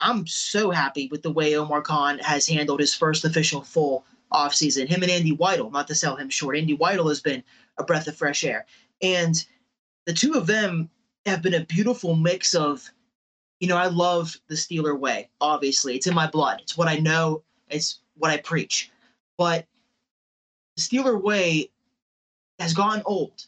I'm 0.00 0.26
so 0.26 0.70
happy 0.70 1.08
with 1.10 1.20
the 1.20 1.30
way 1.30 1.56
Omar 1.56 1.82
Khan 1.82 2.20
has 2.20 2.48
handled 2.48 2.80
his 2.80 2.94
first 2.94 3.26
official 3.26 3.60
full 3.60 4.06
offseason. 4.32 4.88
Him 4.88 5.02
and 5.02 5.12
Andy 5.12 5.36
Weidl, 5.36 5.70
not 5.70 5.88
to 5.88 5.94
sell 5.94 6.16
him 6.16 6.30
short. 6.30 6.56
Andy 6.56 6.74
Weidl 6.74 7.10
has 7.10 7.20
been 7.20 7.44
a 7.76 7.84
breath 7.84 8.06
of 8.06 8.16
fresh 8.16 8.44
air. 8.44 8.64
And 9.02 9.44
the 10.06 10.12
two 10.12 10.34
of 10.34 10.46
them 10.46 10.90
have 11.26 11.42
been 11.42 11.54
a 11.54 11.64
beautiful 11.64 12.16
mix 12.16 12.54
of, 12.54 12.88
you 13.60 13.68
know, 13.68 13.76
I 13.76 13.86
love 13.86 14.36
the 14.48 14.54
Steeler 14.54 14.98
way, 14.98 15.28
obviously. 15.40 15.96
It's 15.96 16.06
in 16.06 16.14
my 16.14 16.26
blood. 16.26 16.60
It's 16.62 16.76
what 16.76 16.88
I 16.88 16.96
know, 16.96 17.42
it's 17.68 18.00
what 18.16 18.30
I 18.30 18.38
preach. 18.38 18.90
But 19.36 19.66
the 20.76 20.82
Steeler 20.82 21.20
way 21.20 21.70
has 22.58 22.74
gone 22.74 23.02
old. 23.04 23.46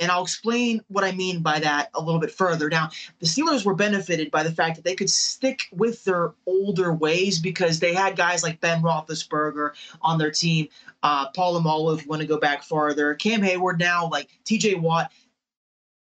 And 0.00 0.10
I'll 0.10 0.22
explain 0.22 0.82
what 0.88 1.04
I 1.04 1.12
mean 1.12 1.42
by 1.42 1.60
that 1.60 1.90
a 1.92 2.00
little 2.00 2.20
bit 2.20 2.32
further. 2.32 2.70
Now, 2.70 2.88
the 3.18 3.26
Steelers 3.26 3.66
were 3.66 3.74
benefited 3.74 4.30
by 4.30 4.42
the 4.42 4.50
fact 4.50 4.76
that 4.76 4.84
they 4.84 4.94
could 4.94 5.10
stick 5.10 5.60
with 5.72 6.02
their 6.04 6.32
older 6.46 6.94
ways 6.94 7.38
because 7.38 7.78
they 7.78 7.92
had 7.92 8.16
guys 8.16 8.42
like 8.42 8.60
Ben 8.60 8.82
Roethlisberger 8.82 9.72
on 10.00 10.18
their 10.18 10.30
team, 10.30 10.68
uh, 11.02 11.30
Polamalu, 11.32 11.96
if 11.96 12.02
you 12.02 12.08
want 12.08 12.22
to 12.22 12.28
go 12.28 12.38
back 12.38 12.62
farther, 12.62 13.14
Cam 13.14 13.42
Heyward 13.42 13.78
now, 13.78 14.08
like 14.08 14.30
TJ 14.46 14.80
Watt. 14.80 15.12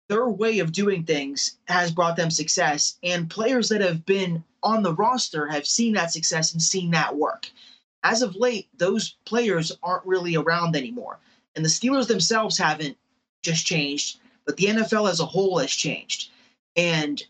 Their 0.08 0.28
way 0.28 0.60
of 0.60 0.72
doing 0.72 1.04
things 1.04 1.58
has 1.66 1.90
brought 1.90 2.16
them 2.16 2.30
success, 2.30 2.98
and 3.02 3.28
players 3.28 3.68
that 3.68 3.82
have 3.82 4.06
been 4.06 4.42
on 4.62 4.82
the 4.82 4.94
roster 4.94 5.46
have 5.48 5.66
seen 5.66 5.92
that 5.94 6.12
success 6.12 6.52
and 6.52 6.62
seen 6.62 6.92
that 6.92 7.16
work. 7.16 7.50
As 8.04 8.22
of 8.22 8.36
late, 8.36 8.68
those 8.78 9.16
players 9.26 9.76
aren't 9.82 10.06
really 10.06 10.36
around 10.36 10.76
anymore. 10.76 11.18
And 11.56 11.64
the 11.64 11.68
Steelers 11.68 12.06
themselves 12.06 12.56
haven't 12.56 12.96
just 13.42 13.66
changed, 13.66 14.20
but 14.44 14.56
the 14.56 14.66
NFL 14.66 15.10
as 15.10 15.20
a 15.20 15.26
whole 15.26 15.58
has 15.58 15.70
changed. 15.70 16.30
And 16.76 17.22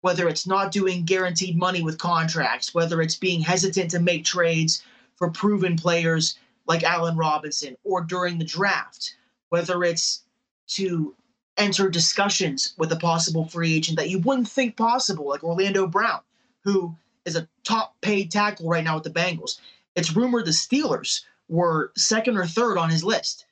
whether 0.00 0.28
it's 0.28 0.46
not 0.46 0.72
doing 0.72 1.04
guaranteed 1.04 1.56
money 1.56 1.82
with 1.82 1.98
contracts, 1.98 2.74
whether 2.74 3.02
it's 3.02 3.16
being 3.16 3.40
hesitant 3.40 3.90
to 3.90 4.00
make 4.00 4.24
trades 4.24 4.82
for 5.16 5.30
proven 5.30 5.76
players 5.76 6.38
like 6.66 6.84
Allen 6.84 7.16
Robinson 7.16 7.76
or 7.84 8.02
during 8.02 8.38
the 8.38 8.44
draft, 8.44 9.16
whether 9.48 9.82
it's 9.82 10.22
to 10.68 11.14
enter 11.56 11.88
discussions 11.88 12.74
with 12.78 12.92
a 12.92 12.96
possible 12.96 13.46
free 13.46 13.74
agent 13.74 13.98
that 13.98 14.10
you 14.10 14.20
wouldn't 14.20 14.48
think 14.48 14.76
possible, 14.76 15.28
like 15.28 15.42
Orlando 15.42 15.86
Brown, 15.86 16.20
who 16.62 16.94
is 17.24 17.34
a 17.34 17.48
top 17.64 18.00
paid 18.00 18.30
tackle 18.30 18.68
right 18.68 18.84
now 18.84 18.94
with 18.94 19.04
the 19.04 19.10
Bengals. 19.10 19.58
It's 19.96 20.14
rumored 20.14 20.44
the 20.44 20.52
Steelers 20.52 21.22
were 21.48 21.92
second 21.96 22.36
or 22.36 22.46
third 22.46 22.78
on 22.78 22.90
his 22.90 23.02
list. 23.02 23.46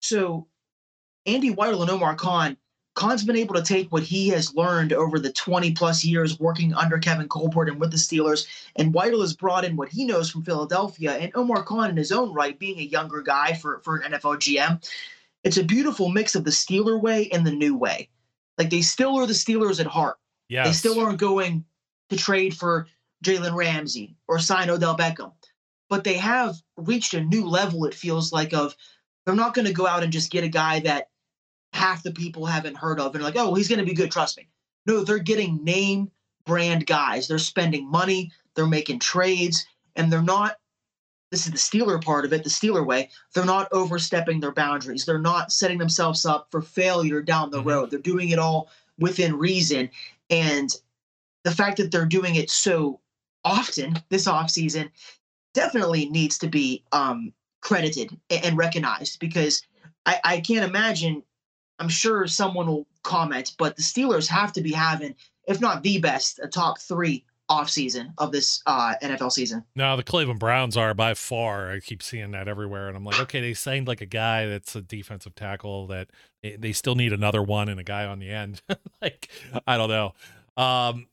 So 0.00 0.46
Andy 1.26 1.54
Weidl 1.54 1.82
and 1.82 1.90
Omar 1.90 2.14
Khan, 2.14 2.56
Khan's 2.94 3.24
been 3.24 3.36
able 3.36 3.54
to 3.54 3.62
take 3.62 3.90
what 3.90 4.02
he 4.02 4.28
has 4.28 4.54
learned 4.54 4.92
over 4.92 5.18
the 5.18 5.32
20 5.32 5.72
plus 5.72 6.04
years 6.04 6.38
working 6.38 6.74
under 6.74 6.98
Kevin 6.98 7.28
Colbert 7.28 7.68
and 7.68 7.80
with 7.80 7.90
the 7.90 7.96
Steelers, 7.96 8.46
and 8.76 8.92
Weidl 8.92 9.22
has 9.22 9.34
brought 9.34 9.64
in 9.64 9.76
what 9.76 9.88
he 9.88 10.04
knows 10.04 10.30
from 10.30 10.44
Philadelphia, 10.44 11.12
and 11.16 11.32
Omar 11.34 11.62
Khan 11.62 11.90
in 11.90 11.96
his 11.96 12.12
own 12.12 12.34
right, 12.34 12.58
being 12.58 12.78
a 12.78 12.82
younger 12.82 13.22
guy 13.22 13.54
for, 13.54 13.80
for 13.82 13.96
an 13.96 14.12
NFL 14.12 14.36
GM. 14.36 14.86
It's 15.42 15.56
a 15.56 15.64
beautiful 15.64 16.10
mix 16.10 16.34
of 16.34 16.44
the 16.44 16.50
Steeler 16.50 17.00
way 17.00 17.30
and 17.30 17.46
the 17.46 17.52
new 17.52 17.74
way. 17.76 18.10
Like 18.58 18.70
they 18.70 18.82
still 18.82 19.16
are 19.16 19.26
the 19.26 19.32
Steelers 19.32 19.80
at 19.80 19.86
heart. 19.86 20.18
Yes. 20.48 20.66
They 20.66 20.72
still 20.72 21.00
aren't 21.00 21.18
going 21.18 21.64
to 22.10 22.16
trade 22.16 22.54
for 22.54 22.86
Jalen 23.24 23.54
Ramsey 23.54 24.16
or 24.28 24.38
sign 24.38 24.68
Odell 24.68 24.96
Beckham. 24.96 25.32
But 25.88 26.04
they 26.04 26.14
have 26.14 26.56
reached 26.76 27.14
a 27.14 27.24
new 27.24 27.48
level, 27.48 27.86
it 27.86 27.94
feels 27.94 28.32
like, 28.32 28.52
of 28.52 28.76
they're 29.24 29.34
not 29.34 29.54
going 29.54 29.66
to 29.66 29.72
go 29.72 29.86
out 29.86 30.02
and 30.02 30.12
just 30.12 30.30
get 30.30 30.44
a 30.44 30.48
guy 30.48 30.80
that 30.80 31.08
half 31.72 32.02
the 32.02 32.12
people 32.12 32.46
haven't 32.46 32.76
heard 32.76 33.00
of 33.00 33.14
and 33.14 33.24
like, 33.24 33.36
oh, 33.36 33.46
well, 33.46 33.54
he's 33.54 33.68
going 33.68 33.78
to 33.78 33.84
be 33.84 33.94
good. 33.94 34.10
Trust 34.10 34.36
me. 34.36 34.48
No, 34.86 35.04
they're 35.04 35.18
getting 35.18 35.62
name 35.64 36.10
brand 36.44 36.86
guys. 36.86 37.28
They're 37.28 37.38
spending 37.38 37.90
money. 37.90 38.32
They're 38.54 38.66
making 38.66 38.98
trades, 38.98 39.66
and 39.96 40.12
they're 40.12 40.22
not. 40.22 40.56
This 41.30 41.46
is 41.46 41.52
the 41.52 41.58
Steeler 41.58 42.02
part 42.04 42.26
of 42.26 42.32
it, 42.34 42.44
the 42.44 42.50
Steeler 42.50 42.86
way. 42.86 43.08
They're 43.34 43.46
not 43.46 43.68
overstepping 43.72 44.40
their 44.40 44.52
boundaries. 44.52 45.06
They're 45.06 45.18
not 45.18 45.50
setting 45.50 45.78
themselves 45.78 46.26
up 46.26 46.48
for 46.50 46.60
failure 46.60 47.22
down 47.22 47.50
the 47.50 47.58
mm-hmm. 47.58 47.68
road. 47.68 47.90
They're 47.90 48.00
doing 48.00 48.30
it 48.30 48.38
all 48.38 48.68
within 48.98 49.38
reason. 49.38 49.88
And 50.28 50.74
the 51.44 51.50
fact 51.50 51.78
that 51.78 51.90
they're 51.90 52.04
doing 52.04 52.34
it 52.34 52.50
so 52.50 53.00
often 53.44 53.98
this 54.10 54.26
offseason 54.26 54.90
definitely 55.54 56.08
needs 56.10 56.38
to 56.38 56.48
be 56.48 56.84
um, 56.92 57.32
credited 57.62 58.18
and 58.30 58.56
recognized 58.56 59.18
because 59.18 59.62
I, 60.04 60.20
I 60.24 60.40
can't 60.40 60.64
imagine 60.64 61.22
I'm 61.82 61.88
sure 61.88 62.28
someone 62.28 62.68
will 62.68 62.86
comment, 63.02 63.56
but 63.58 63.74
the 63.74 63.82
Steelers 63.82 64.28
have 64.28 64.52
to 64.52 64.60
be 64.60 64.70
having, 64.70 65.16
if 65.48 65.60
not 65.60 65.82
the 65.82 65.98
best, 65.98 66.38
a 66.40 66.46
top 66.46 66.78
three 66.78 67.24
offseason 67.50 68.12
of 68.18 68.30
this 68.30 68.62
uh, 68.66 68.94
NFL 69.02 69.32
season. 69.32 69.64
No, 69.74 69.96
the 69.96 70.04
Cleveland 70.04 70.38
Browns 70.38 70.76
are 70.76 70.94
by 70.94 71.14
far. 71.14 71.72
I 71.72 71.80
keep 71.80 72.00
seeing 72.00 72.30
that 72.30 72.46
everywhere, 72.46 72.86
and 72.86 72.96
I'm 72.96 73.04
like, 73.04 73.18
okay, 73.18 73.40
they 73.40 73.52
signed 73.52 73.88
like 73.88 74.00
a 74.00 74.06
guy 74.06 74.46
that's 74.46 74.76
a 74.76 74.80
defensive 74.80 75.34
tackle 75.34 75.88
that 75.88 76.10
they, 76.44 76.72
still 76.72 76.94
need 76.94 77.12
another 77.12 77.42
one 77.42 77.68
and 77.68 77.80
a 77.80 77.84
guy 77.84 78.04
on 78.04 78.20
the 78.20 78.30
end. 78.30 78.62
like, 79.02 79.28
I 79.66 79.76
don't 79.76 79.90
know. 79.90 80.14
Um, 80.56 81.08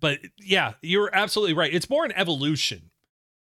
but 0.00 0.20
yeah, 0.38 0.72
you're 0.80 1.14
absolutely 1.14 1.52
right. 1.52 1.72
It's 1.72 1.90
more 1.90 2.06
an 2.06 2.12
evolution 2.12 2.90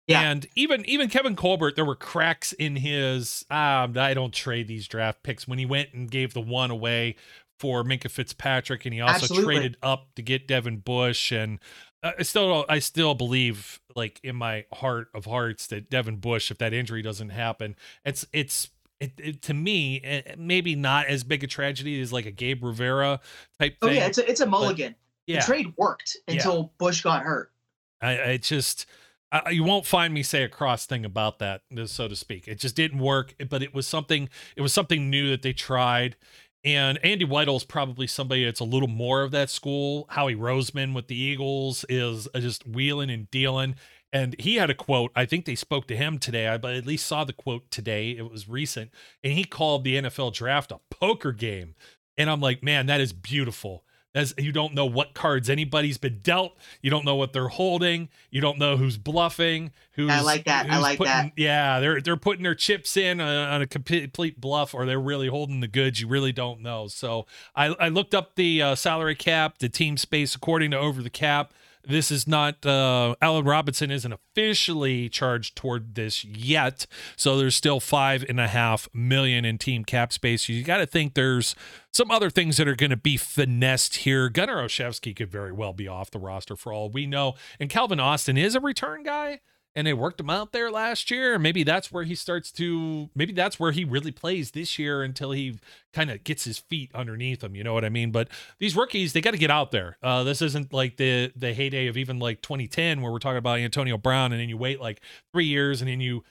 yeah. 0.07 0.31
And 0.31 0.47
even 0.57 0.85
even 0.87 1.09
Kevin 1.09 1.37
Colbert, 1.37 1.77
there 1.77 1.85
were 1.85 1.97
cracks 1.97 2.53
in 2.53 2.77
his 2.77 3.45
um, 3.51 3.97
I 3.97 4.15
don't 4.15 4.35
trade 4.35 4.69
these 4.69 4.89
draft 4.89 5.23
picks 5.23 5.47
when 5.47 5.59
he 5.59 5.67
went 5.67 5.93
and 5.93 6.11
gave 6.11 6.35
the 6.35 6.41
one 6.41 6.71
away 6.71 7.17
for 7.59 7.85
Minkah 7.85 8.11
Fitzpatrick, 8.11 8.85
and 8.85 8.93
he 8.93 9.01
also 9.01 9.15
Absolutely. 9.15 9.55
traded 9.55 9.77
up 9.83 10.09
to 10.17 10.23
get 10.23 10.49
Devin 10.49 10.79
Bush. 10.79 11.31
And 11.31 11.61
I 12.03 12.23
still 12.23 12.65
I 12.69 12.81
still 12.81 13.15
believe 13.15 13.81
like 13.95 14.21
in 14.25 14.37
my 14.37 14.65
heart 14.73 15.09
of 15.15 15.27
hearts 15.27 15.69
that 15.69 15.89
Devin 15.89 16.17
Bush, 16.17 16.51
if 16.51 16.59
that 16.59 16.73
injury 16.73 17.03
doesn't 17.03 17.31
happen, 17.31 17.77
it's 18.05 18.27
it's 18.33 18.71
it, 18.99 19.13
it, 19.19 19.43
to 19.43 19.55
me, 19.55 19.97
it, 19.97 20.27
eh, 20.27 20.35
maybe 20.39 20.77
not 20.77 21.07
as 21.07 21.25
big 21.25 21.43
a 21.43 21.49
tragedy 21.49 22.01
as 22.01 22.13
like 22.13 22.27
a 22.27 22.31
Gabe 22.31 22.63
Rivera 22.63 23.21
type 23.59 23.77
oh, 23.83 23.89
thing. 23.89 23.97
yeah, 23.97 24.07
it's 24.07 24.19
a, 24.19 24.31
it's 24.31 24.41
a 24.41 24.47
mulligan. 24.47 24.93
But, 24.93 25.33
yeah. 25.33 25.41
The 25.41 25.47
trade 25.47 25.73
worked 25.77 26.17
until 26.29 26.57
yeah. 26.57 26.69
Bush 26.79 27.03
got 27.03 27.23
hurt. 27.23 27.53
I, 28.01 28.23
I 28.23 28.37
just 28.37 28.87
I, 29.33 29.51
you 29.51 29.65
won't 29.65 29.87
find 29.87 30.13
me 30.13 30.23
say 30.23 30.43
a 30.43 30.49
cross 30.49 30.85
thing 30.85 31.05
about 31.05 31.39
that, 31.39 31.63
so 31.87 32.07
to 32.07 32.15
speak. 32.15 32.47
It 32.47 32.59
just 32.59 32.77
didn't 32.77 32.99
work, 32.99 33.35
but 33.49 33.63
it 33.63 33.75
was 33.75 33.87
something. 33.87 34.29
It 34.57 34.61
was 34.61 34.73
something 34.73 35.09
new 35.09 35.31
that 35.31 35.43
they 35.43 35.55
tried. 35.55 36.17
And 36.65 37.05
Andy 37.05 37.25
is 37.25 37.65
probably 37.65 38.07
somebody 38.07 38.45
that's 38.45 38.61
a 38.61 38.65
little 38.65 38.89
more 38.89 39.23
of 39.23 39.33
that 39.33 39.51
school. 39.51 40.07
Howie 40.11 40.37
Roseman 40.37 40.95
with 40.95 41.09
the 41.09 41.17
Eagles 41.17 41.85
is 41.89 42.29
uh, 42.35 42.41
just 42.41 42.67
wheeling 42.67 43.11
and 43.11 43.29
dealing. 43.31 43.75
And 44.13 44.37
he 44.39 44.57
had 44.57 44.71
a 44.71 44.75
quote. 44.75 45.11
I 45.17 45.25
think 45.25 45.45
they 45.45 45.55
spoke 45.55 45.89
to 45.89 45.97
him 45.97 46.19
today, 46.19 46.57
but 46.61 46.75
at 46.75 46.87
least 46.87 47.07
saw 47.07 47.25
the 47.25 47.33
quote 47.33 47.71
today. 47.71 48.11
It 48.11 48.31
was 48.31 48.49
recent. 48.49 48.93
And 49.25 49.33
he 49.33 49.45
called 49.45 49.83
the 49.83 49.97
NFL 49.97 50.35
draft 50.35 50.71
a 50.71 50.79
poker 50.91 51.33
game. 51.33 51.75
And 52.17 52.31
I'm 52.31 52.41
like, 52.41 52.63
man, 52.63 52.87
that 52.87 53.01
is 53.01 53.13
beautiful 53.13 53.85
as 54.15 54.35
you 54.37 54.53
don't 54.53 54.75
know 54.75 54.85
what 54.85 55.15
cards 55.15 55.49
anybody's 55.49 55.99
been 55.99 56.21
dealt. 56.23 56.57
You 56.83 56.91
don't 56.91 57.05
know 57.05 57.17
what 57.17 57.33
they're 57.33 57.49
holding. 57.49 58.09
You 58.31 58.41
don't 58.41 58.59
know 58.59 58.77
who's 58.77 58.99
bluffing. 58.99 59.73
Who's 59.93 60.11
I 60.11 60.21
like 60.21 60.45
that. 60.45 60.71
I 60.71 60.79
like 60.79 60.99
putting, 60.99 61.13
that. 61.13 61.33
Yeah, 61.37 61.81
they're 61.81 62.01
they're 62.01 62.17
putting 62.17 62.43
their 62.43 62.55
chips 62.55 62.97
in 62.97 63.21
on, 63.21 63.29
on, 63.29 63.63
a 63.63 63.67
complete 63.67 64.41
bluff, 64.41 64.75
or 64.75 64.87
they're 64.87 65.01
really 65.01 65.29
holding 65.29 65.61
the 65.61 65.69
goods. 65.69 66.01
You 66.01 66.09
really 66.09 66.33
don't 66.33 66.61
know. 66.61 66.89
So 66.89 67.27
I 67.57 67.67
I 67.67 67.89
looked 67.89 68.15
up 68.15 68.35
the 68.35 68.63
uh, 68.63 68.75
salary 68.75 69.15
cap, 69.15 69.59
the 69.59 69.69
team 69.69 69.97
space 69.97 70.35
according 70.35 70.71
to 70.73 70.79
Over 70.79 71.03
the 71.03 71.11
Cap. 71.11 71.53
This 71.85 72.13
is 72.13 72.29
not 72.29 72.65
uh, 72.65 73.17
Allen 73.21 73.45
Robinson 73.45 73.91
isn't 73.91 74.13
officially 74.13 75.09
charged 75.09 75.57
toward 75.57 75.97
this 75.97 76.25
yet, 76.25 76.87
so 77.17 77.37
there's 77.37 77.57
still 77.57 77.81
five 77.81 78.25
and 78.29 78.39
a 78.39 78.47
half 78.47 78.89
million 78.95 79.45
in 79.45 79.59
team 79.59 79.85
cap 79.85 80.13
space. 80.13 80.49
You 80.49 80.63
got 80.63 80.79
to 80.79 80.87
think 80.87 81.15
there's 81.15 81.57
some 81.93 82.11
other 82.11 82.31
things 82.31 82.57
that 82.57 82.69
are 82.69 82.77
going 82.77 82.91
to 82.91 82.97
be 82.97 83.17
finessed 83.17 83.97
here. 83.97 84.29
Gunner 84.29 84.57
Olszewski 84.57 85.15
could 85.15 85.31
very 85.31 85.53
well 85.53 85.73
be 85.73 85.89
off 85.89 86.11
the 86.11 86.21
roster 86.21 86.55
for 86.55 86.73
all 86.73 86.89
we 86.89 87.07
know, 87.07 87.35
and 87.59 87.69
Calvin 87.69 88.01
Austin 88.01 88.37
is 88.39 88.55
a 88.55 88.61
return 88.61 89.03
guy 89.03 89.41
and 89.75 89.87
they 89.87 89.93
worked 89.93 90.21
him 90.21 90.29
out 90.29 90.53
there 90.53 90.71
last 90.71 91.11
year. 91.11 91.39
Maybe 91.39 91.63
that's 91.63 91.91
where 91.91 92.05
he 92.05 92.15
starts 92.15 92.51
to, 92.53 93.09
maybe 93.15 93.33
that's 93.33 93.59
where 93.59 93.73
he 93.73 93.85
really 93.85 94.11
plays 94.11 94.51
this 94.51 94.79
year 94.79 95.03
until 95.03 95.33
he 95.33 95.59
kind 95.93 96.11
of 96.11 96.25
gets 96.25 96.45
his 96.45 96.59
feet 96.59 96.91
underneath 96.95 97.43
him. 97.43 97.57
You 97.57 97.65
know 97.65 97.75
what 97.75 97.85
I 97.85 97.89
mean? 97.89 98.11
But 98.11 98.29
these 98.59 98.77
rookies, 98.77 99.13
they 99.13 99.21
got 99.21 99.31
to 99.31 99.39
get 99.39 99.51
out 99.51 99.71
there. 99.71 99.97
Uh, 100.03 100.25
this 100.25 100.43
isn't 100.43 100.73
like 100.73 100.97
the 100.97 101.33
the 101.35 101.55
heyday 101.55 101.87
of 101.87 101.97
even 101.97 102.19
like 102.19 102.43
2010 102.43 103.01
where 103.01 103.11
we're 103.11 103.19
talking 103.19 103.39
about 103.39 103.59
Antonio 103.59 103.97
Brown 103.97 104.33
and 104.33 104.41
then 104.41 104.49
you 104.49 104.59
wait 104.59 104.81
like 104.81 105.01
three 105.33 105.47
years 105.47 105.81
and 105.81 105.91
then 105.91 106.01
you 106.01 106.25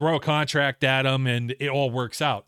throw 0.00 0.16
a 0.16 0.20
contract 0.20 0.82
at 0.82 1.06
him 1.06 1.26
and 1.26 1.54
it 1.60 1.68
all 1.68 1.90
works 1.90 2.20
out 2.20 2.46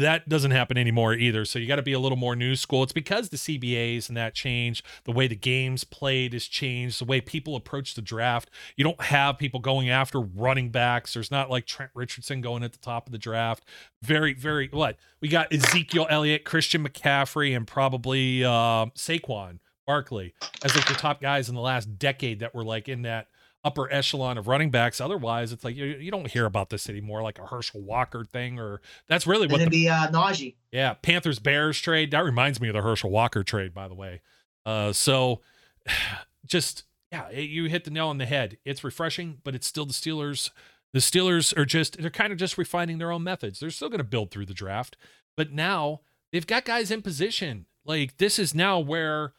that 0.00 0.28
doesn't 0.28 0.52
happen 0.52 0.78
anymore 0.78 1.14
either. 1.14 1.44
So 1.44 1.58
you 1.58 1.66
got 1.66 1.76
to 1.76 1.82
be 1.82 1.92
a 1.92 1.98
little 1.98 2.16
more 2.16 2.34
new 2.34 2.56
school. 2.56 2.82
It's 2.82 2.92
because 2.92 3.28
the 3.28 3.36
CBAs 3.36 4.08
and 4.08 4.16
that 4.16 4.34
changed. 4.34 4.84
The 5.04 5.12
way 5.12 5.26
the 5.26 5.36
games 5.36 5.84
played 5.84 6.32
has 6.32 6.46
changed. 6.46 7.00
The 7.00 7.04
way 7.04 7.20
people 7.20 7.56
approach 7.56 7.94
the 7.94 8.02
draft. 8.02 8.50
You 8.76 8.84
don't 8.84 9.00
have 9.02 9.38
people 9.38 9.60
going 9.60 9.90
after 9.90 10.20
running 10.20 10.70
backs. 10.70 11.14
There's 11.14 11.30
not 11.30 11.50
like 11.50 11.66
Trent 11.66 11.90
Richardson 11.94 12.40
going 12.40 12.62
at 12.62 12.72
the 12.72 12.78
top 12.78 13.06
of 13.06 13.12
the 13.12 13.18
draft. 13.18 13.64
Very, 14.02 14.32
very 14.32 14.68
what 14.72 14.96
we 15.20 15.28
got 15.28 15.52
Ezekiel 15.52 16.06
Elliott, 16.08 16.44
Christian 16.44 16.86
McCaffrey, 16.86 17.54
and 17.54 17.66
probably 17.66 18.44
uh, 18.44 18.86
Saquon 18.96 19.58
Barkley 19.86 20.32
as 20.64 20.74
like 20.74 20.86
the 20.86 20.94
top 20.94 21.20
guys 21.20 21.48
in 21.48 21.54
the 21.54 21.60
last 21.60 21.98
decade 21.98 22.40
that 22.40 22.54
were 22.54 22.64
like 22.64 22.88
in 22.88 23.02
that 23.02 23.28
upper 23.64 23.92
echelon 23.92 24.38
of 24.38 24.48
running 24.48 24.70
backs. 24.70 25.00
Otherwise, 25.00 25.52
it's 25.52 25.64
like 25.64 25.76
you, 25.76 25.86
you 25.86 26.10
don't 26.10 26.30
hear 26.30 26.46
about 26.46 26.70
this 26.70 26.88
anymore, 26.88 27.22
like 27.22 27.38
a 27.38 27.46
Herschel 27.46 27.80
Walker 27.80 28.24
thing, 28.24 28.58
or 28.58 28.80
that's 29.08 29.26
really 29.26 29.46
what 29.46 29.60
it 29.60 29.64
the, 29.64 29.70
be 29.70 29.88
uh, 29.88 30.08
Najee. 30.08 30.56
Yeah, 30.70 30.94
Panthers 30.94 31.38
Bears 31.38 31.80
trade. 31.80 32.10
That 32.10 32.24
reminds 32.24 32.60
me 32.60 32.68
of 32.68 32.74
the 32.74 32.82
Herschel 32.82 33.10
Walker 33.10 33.42
trade, 33.42 33.72
by 33.74 33.88
the 33.88 33.94
way. 33.94 34.20
Uh, 34.66 34.92
so 34.92 35.40
just 36.46 36.84
yeah, 37.10 37.30
you 37.30 37.66
hit 37.66 37.84
the 37.84 37.90
nail 37.90 38.08
on 38.08 38.18
the 38.18 38.26
head. 38.26 38.58
It's 38.64 38.82
refreshing, 38.82 39.38
but 39.44 39.54
it's 39.54 39.66
still 39.66 39.86
the 39.86 39.92
Steelers. 39.92 40.50
The 40.92 41.00
Steelers 41.00 41.56
are 41.56 41.66
just 41.66 41.98
they're 41.98 42.10
kind 42.10 42.32
of 42.32 42.38
just 42.38 42.58
refining 42.58 42.98
their 42.98 43.12
own 43.12 43.22
methods. 43.22 43.60
They're 43.60 43.70
still 43.70 43.88
going 43.88 43.98
to 43.98 44.04
build 44.04 44.30
through 44.30 44.46
the 44.46 44.54
draft, 44.54 44.96
but 45.36 45.52
now 45.52 46.00
they've 46.32 46.46
got 46.46 46.64
guys 46.64 46.90
in 46.90 47.02
position. 47.02 47.66
Like 47.84 48.16
this 48.16 48.38
is 48.38 48.54
now 48.54 48.78
where 48.78 49.34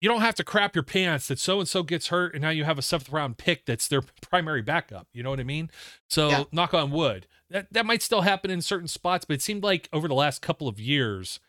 you 0.00 0.08
don't 0.08 0.22
have 0.22 0.34
to 0.36 0.44
crap 0.44 0.74
your 0.74 0.82
pants 0.82 1.28
that 1.28 1.38
so 1.38 1.60
and 1.60 1.68
so 1.68 1.82
gets 1.82 2.08
hurt 2.08 2.34
and 2.34 2.42
now 2.42 2.50
you 2.50 2.64
have 2.64 2.78
a 2.78 2.82
seventh 2.82 3.10
round 3.10 3.38
pick 3.38 3.66
that's 3.66 3.88
their 3.88 4.02
primary 4.22 4.62
backup. 4.62 5.08
You 5.12 5.22
know 5.22 5.30
what 5.30 5.40
I 5.40 5.44
mean? 5.44 5.70
So 6.08 6.28
yeah. 6.28 6.44
knock 6.52 6.74
on 6.74 6.90
wood. 6.90 7.26
That 7.50 7.72
that 7.72 7.86
might 7.86 8.02
still 8.02 8.22
happen 8.22 8.50
in 8.50 8.62
certain 8.62 8.88
spots, 8.88 9.24
but 9.24 9.34
it 9.34 9.42
seemed 9.42 9.62
like 9.62 9.88
over 9.92 10.08
the 10.08 10.14
last 10.14 10.40
couple 10.40 10.68
of 10.68 10.78
years 10.78 11.40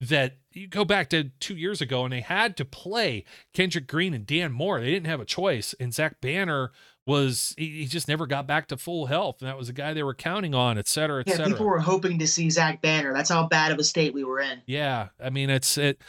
that 0.00 0.38
you 0.52 0.66
go 0.66 0.84
back 0.84 1.10
to 1.10 1.24
two 1.40 1.56
years 1.56 1.80
ago 1.80 2.04
and 2.04 2.12
they 2.12 2.22
had 2.22 2.56
to 2.56 2.64
play 2.64 3.24
Kendrick 3.52 3.86
Green 3.86 4.14
and 4.14 4.26
Dan 4.26 4.52
Moore. 4.52 4.80
They 4.80 4.90
didn't 4.90 5.08
have 5.08 5.20
a 5.20 5.26
choice. 5.26 5.74
And 5.78 5.92
Zach 5.92 6.20
Banner 6.20 6.72
was 7.06 7.54
he, 7.58 7.84
just 7.86 8.08
never 8.08 8.26
got 8.26 8.46
back 8.46 8.68
to 8.68 8.76
full 8.76 9.06
health. 9.06 9.36
And 9.40 9.48
that 9.48 9.58
was 9.58 9.68
a 9.68 9.72
guy 9.72 9.92
they 9.92 10.02
were 10.02 10.14
counting 10.14 10.54
on, 10.54 10.78
et 10.78 10.88
cetera, 10.88 11.20
et 11.20 11.28
yeah, 11.28 11.36
cetera. 11.36 11.52
People 11.52 11.66
were 11.66 11.80
hoping 11.80 12.18
to 12.18 12.26
see 12.26 12.48
Zach 12.48 12.80
Banner. 12.80 13.12
That's 13.12 13.28
how 13.28 13.46
bad 13.46 13.72
of 13.72 13.78
a 13.78 13.84
state 13.84 14.14
we 14.14 14.24
were 14.24 14.40
in. 14.40 14.62
Yeah. 14.64 15.08
I 15.22 15.28
mean, 15.28 15.50
it's 15.50 15.76
it 15.76 16.00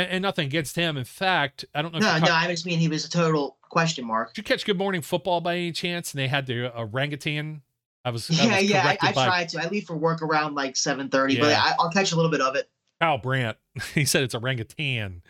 and, 0.00 0.10
and 0.10 0.22
nothing 0.22 0.46
against 0.46 0.76
him. 0.76 0.96
In 0.96 1.04
fact, 1.04 1.64
I 1.74 1.82
don't 1.82 1.92
know. 1.92 2.00
No, 2.00 2.18
no, 2.18 2.32
I 2.32 2.46
just 2.46 2.66
mean 2.66 2.78
he 2.78 2.88
was 2.88 3.04
a 3.04 3.10
total 3.10 3.56
question 3.62 4.06
mark. 4.06 4.34
Did 4.34 4.38
you 4.38 4.44
catch 4.44 4.64
Good 4.64 4.78
Morning 4.78 5.02
Football 5.02 5.40
by 5.40 5.56
any 5.56 5.72
chance? 5.72 6.12
And 6.12 6.18
they 6.18 6.28
had 6.28 6.46
the 6.46 6.76
orangutan. 6.76 7.62
I 8.04 8.10
was 8.10 8.30
yeah, 8.30 8.56
was 8.56 8.70
yeah. 8.70 8.86
I, 8.86 9.08
I 9.08 9.12
by... 9.12 9.26
tried 9.26 9.48
to. 9.50 9.62
I 9.62 9.68
leave 9.68 9.84
for 9.84 9.96
work 9.96 10.22
around 10.22 10.54
like 10.54 10.76
seven 10.76 11.08
thirty, 11.08 11.34
yeah. 11.34 11.40
but 11.40 11.52
I, 11.52 11.74
will 11.78 11.90
catch 11.90 12.12
a 12.12 12.16
little 12.16 12.30
bit 12.30 12.40
of 12.40 12.56
it. 12.56 12.70
Kyle 13.00 13.18
Brandt, 13.18 13.58
he 13.94 14.04
said 14.04 14.22
it's 14.22 14.34
orangutan. 14.34 15.22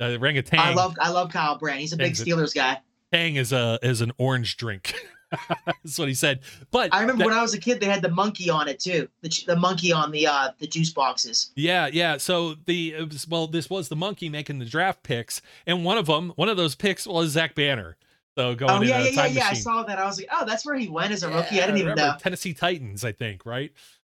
Uh, 0.00 0.16
orangutan. 0.16 0.60
I 0.60 0.74
love 0.74 0.94
I 1.00 1.10
love 1.10 1.32
Kyle 1.32 1.56
Brandt. 1.56 1.80
He's 1.80 1.92
a 1.92 1.96
big 1.96 2.12
Steelers 2.12 2.54
guy. 2.54 2.80
Tang 3.12 3.36
is 3.36 3.52
a 3.52 3.78
is 3.82 4.00
an 4.00 4.12
orange 4.18 4.56
drink. 4.56 4.94
That's 5.66 5.98
what 5.98 6.08
he 6.08 6.14
said. 6.14 6.40
But 6.70 6.94
I 6.94 7.00
remember 7.00 7.24
that, 7.24 7.26
when 7.26 7.36
I 7.36 7.42
was 7.42 7.54
a 7.54 7.58
kid, 7.58 7.80
they 7.80 7.86
had 7.86 8.02
the 8.02 8.08
monkey 8.08 8.48
on 8.48 8.68
it 8.68 8.80
too. 8.80 9.08
The, 9.20 9.44
the 9.46 9.56
monkey 9.56 9.92
on 9.92 10.10
the 10.10 10.26
uh 10.26 10.50
the 10.58 10.66
juice 10.66 10.90
boxes. 10.90 11.52
Yeah, 11.54 11.88
yeah. 11.92 12.16
So 12.16 12.54
the 12.66 12.94
was, 13.04 13.28
well, 13.28 13.46
this 13.46 13.68
was 13.68 13.88
the 13.88 13.96
monkey 13.96 14.28
making 14.28 14.58
the 14.58 14.64
draft 14.64 15.02
picks, 15.02 15.42
and 15.66 15.84
one 15.84 15.98
of 15.98 16.06
them, 16.06 16.32
one 16.36 16.48
of 16.48 16.56
those 16.56 16.74
picks 16.74 17.06
was 17.06 17.30
Zach 17.30 17.54
Banner. 17.54 17.96
So 18.36 18.54
going. 18.54 18.70
Oh 18.70 18.82
yeah, 18.82 19.00
yeah, 19.00 19.10
yeah, 19.10 19.26
yeah. 19.26 19.48
I 19.48 19.54
saw 19.54 19.82
that. 19.82 19.98
I 19.98 20.06
was 20.06 20.18
like, 20.18 20.28
oh, 20.32 20.44
that's 20.46 20.64
where 20.64 20.76
he 20.76 20.88
went 20.88 21.12
as 21.12 21.24
a 21.24 21.28
yeah, 21.28 21.36
rookie. 21.36 21.60
I 21.60 21.66
didn't 21.66 21.78
even 21.78 21.94
know. 21.96 22.14
Tennessee 22.18 22.54
Titans, 22.54 23.04
I 23.04 23.12
think, 23.12 23.44
right? 23.44 23.72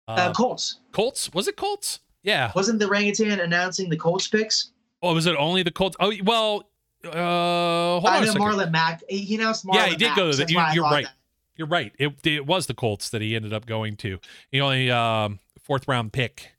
Uh, 0.08 0.12
uh, 0.12 0.32
Colts. 0.32 0.80
Colts. 0.92 1.32
Was 1.32 1.46
it 1.46 1.56
Colts? 1.56 2.00
Yeah. 2.22 2.50
Wasn't 2.54 2.78
the 2.78 2.88
orangutan 2.88 3.40
announcing 3.40 3.90
the 3.90 3.96
Colts 3.96 4.26
picks? 4.26 4.72
Oh, 5.02 5.12
was 5.14 5.26
it 5.26 5.36
only 5.36 5.62
the 5.62 5.70
Colts? 5.70 5.96
Oh, 6.00 6.12
well. 6.24 6.68
Uh, 7.06 8.00
hold 8.00 8.06
I 8.06 8.18
on 8.18 8.26
know 8.26 8.34
Marlon 8.34 8.70
Mack. 8.70 9.02
He 9.08 9.34
announced 9.34 9.66
Marlon 9.66 9.74
Yeah, 9.74 9.86
he 9.86 9.96
did 9.96 10.08
Mack, 10.08 10.16
go 10.16 10.30
to 10.30 10.36
the. 10.36 10.50
You, 10.50 10.62
you're 10.72 10.84
right. 10.84 11.04
That. 11.04 11.14
You're 11.56 11.68
right. 11.68 11.92
It 11.98 12.14
it 12.24 12.46
was 12.46 12.66
the 12.66 12.74
Colts 12.74 13.10
that 13.10 13.22
he 13.22 13.36
ended 13.36 13.52
up 13.52 13.66
going 13.66 13.96
to. 13.98 14.18
He 14.50 14.60
only 14.60 14.90
um, 14.90 15.40
fourth 15.62 15.86
round 15.88 16.12
pick. 16.12 16.50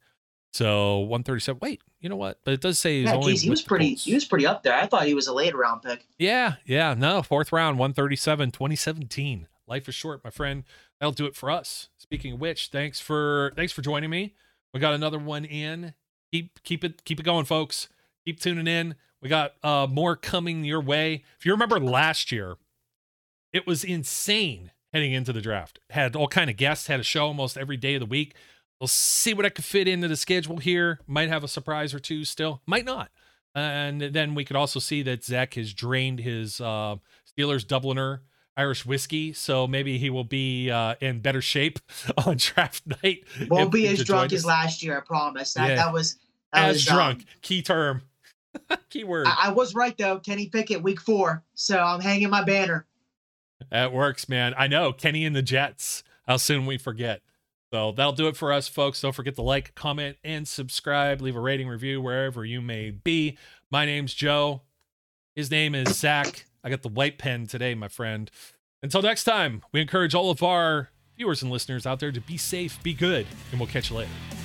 So 0.53 0.99
137. 0.99 1.59
Wait, 1.61 1.81
you 1.99 2.07
know 2.07 2.15
what? 2.15 2.39
But 2.45 2.53
it 2.53 2.61
does 2.61 2.79
say 2.79 3.01
he's 3.01 3.09
yeah, 3.09 3.15
only. 3.15 3.33
Geez, 3.33 3.41
he 3.41 3.49
was 3.49 3.61
pretty. 3.61 3.89
Colts. 3.89 4.05
He 4.05 4.13
was 4.13 4.23
pretty 4.23 4.45
up 4.45 4.63
there. 4.63 4.73
I 4.73 4.85
thought 4.85 5.05
he 5.05 5.13
was 5.13 5.27
a 5.27 5.33
late 5.33 5.55
round 5.55 5.81
pick. 5.81 6.05
Yeah, 6.17 6.55
yeah. 6.65 6.93
No, 6.93 7.21
fourth 7.21 7.51
round, 7.51 7.77
137, 7.77 8.51
2017. 8.51 9.47
Life 9.67 9.89
is 9.89 9.95
short, 9.95 10.23
my 10.23 10.29
friend. 10.29 10.63
That'll 10.99 11.11
do 11.11 11.25
it 11.25 11.35
for 11.35 11.51
us. 11.51 11.89
Speaking 11.97 12.33
of 12.33 12.39
which, 12.39 12.69
thanks 12.69 13.01
for 13.01 13.51
thanks 13.55 13.73
for 13.73 13.81
joining 13.81 14.09
me. 14.09 14.33
We 14.73 14.79
got 14.79 14.93
another 14.93 15.19
one 15.19 15.43
in. 15.43 15.93
Keep 16.31 16.63
keep 16.63 16.83
it 16.83 17.03
keep 17.03 17.19
it 17.19 17.23
going, 17.23 17.45
folks. 17.45 17.89
Keep 18.25 18.39
tuning 18.39 18.67
in. 18.67 18.95
We 19.25 19.29
got 19.29 19.55
uh 19.63 19.87
more 19.89 20.15
coming 20.15 20.63
your 20.63 20.79
way. 20.79 21.23
If 21.39 21.47
you 21.47 21.51
remember 21.51 21.79
last 21.79 22.31
year, 22.31 22.57
it 23.51 23.65
was 23.65 23.83
insane 23.83 24.69
heading 24.93 25.13
into 25.13 25.33
the 25.33 25.41
draft. 25.41 25.79
Had 25.89 26.15
all 26.15 26.27
kind 26.27 26.47
of 26.47 26.57
guests, 26.57 26.85
had 26.85 26.99
a 26.99 27.03
show 27.03 27.25
almost 27.25 27.57
every 27.57 27.75
day 27.75 27.95
of 27.95 28.01
the 28.01 28.05
week. 28.05 28.35
We'll 28.79 28.87
see 28.87 29.33
what 29.33 29.43
I 29.43 29.49
could 29.49 29.65
fit 29.65 29.87
into 29.87 30.07
the 30.07 30.15
schedule 30.15 30.57
here. 30.57 30.99
Might 31.07 31.29
have 31.29 31.43
a 31.43 31.47
surprise 31.47 31.91
or 31.91 31.97
two 31.97 32.23
still, 32.23 32.61
might 32.67 32.85
not. 32.85 33.09
And 33.55 33.99
then 33.99 34.35
we 34.35 34.45
could 34.45 34.57
also 34.57 34.79
see 34.79 35.01
that 35.01 35.23
Zac 35.23 35.55
has 35.55 35.73
drained 35.73 36.19
his 36.19 36.61
uh, 36.61 36.97
Steelers 37.27 37.65
Dubliner 37.65 38.19
Irish 38.55 38.85
whiskey, 38.85 39.33
so 39.33 39.65
maybe 39.65 39.97
he 39.97 40.11
will 40.11 40.23
be 40.23 40.69
uh, 40.69 40.93
in 41.01 41.21
better 41.21 41.41
shape 41.41 41.79
on 42.27 42.37
draft 42.37 42.83
night. 43.03 43.23
Won't 43.49 43.71
be 43.71 43.87
as 43.87 44.03
drunk 44.03 44.33
as 44.33 44.45
last 44.45 44.83
year, 44.83 44.99
I 44.99 45.01
promise. 45.01 45.55
That 45.55 45.69
yeah. 45.69 45.75
that 45.77 45.91
was 45.91 46.17
that 46.53 46.69
as 46.69 46.75
was, 46.75 46.85
drunk. 46.85 47.21
Um, 47.21 47.25
Key 47.41 47.63
term. 47.63 48.03
Key 48.89 49.03
word. 49.03 49.27
I, 49.27 49.47
I 49.47 49.49
was 49.51 49.75
right 49.75 49.97
though. 49.97 50.19
Kenny 50.19 50.47
Pickett, 50.47 50.83
week 50.83 51.01
four. 51.01 51.43
So 51.53 51.77
I'm 51.77 52.01
hanging 52.01 52.29
my 52.29 52.43
banner. 52.43 52.85
That 53.71 53.93
works, 53.93 54.29
man. 54.29 54.53
I 54.57 54.67
know 54.67 54.93
Kenny 54.93 55.25
and 55.25 55.35
the 55.35 55.41
Jets. 55.41 56.03
How 56.27 56.37
soon 56.37 56.65
we 56.65 56.77
forget. 56.77 57.21
So 57.71 57.91
that'll 57.91 58.13
do 58.13 58.27
it 58.27 58.37
for 58.37 58.51
us, 58.51 58.67
folks. 58.67 59.01
Don't 59.01 59.13
forget 59.13 59.35
to 59.35 59.41
like, 59.41 59.75
comment, 59.75 60.17
and 60.23 60.47
subscribe. 60.47 61.21
Leave 61.21 61.35
a 61.35 61.39
rating 61.39 61.67
review 61.67 62.01
wherever 62.01 62.45
you 62.45 62.61
may 62.61 62.89
be. 62.89 63.37
My 63.69 63.85
name's 63.85 64.13
Joe. 64.13 64.61
His 65.35 65.51
name 65.51 65.75
is 65.75 65.89
Zac. 65.97 66.45
I 66.63 66.69
got 66.69 66.81
the 66.81 66.89
white 66.89 67.17
pen 67.17 67.47
today, 67.47 67.75
my 67.75 67.89
friend. 67.89 68.31
Until 68.81 69.01
next 69.01 69.23
time, 69.25 69.61
we 69.71 69.81
encourage 69.81 70.15
all 70.15 70.31
of 70.31 70.41
our 70.41 70.89
viewers 71.17 71.41
and 71.41 71.51
listeners 71.51 71.85
out 71.85 71.99
there 71.99 72.11
to 72.11 72.21
be 72.21 72.37
safe, 72.37 72.81
be 72.81 72.93
good, 72.93 73.27
and 73.51 73.59
we'll 73.59 73.69
catch 73.69 73.89
you 73.89 73.97
later. 73.97 74.44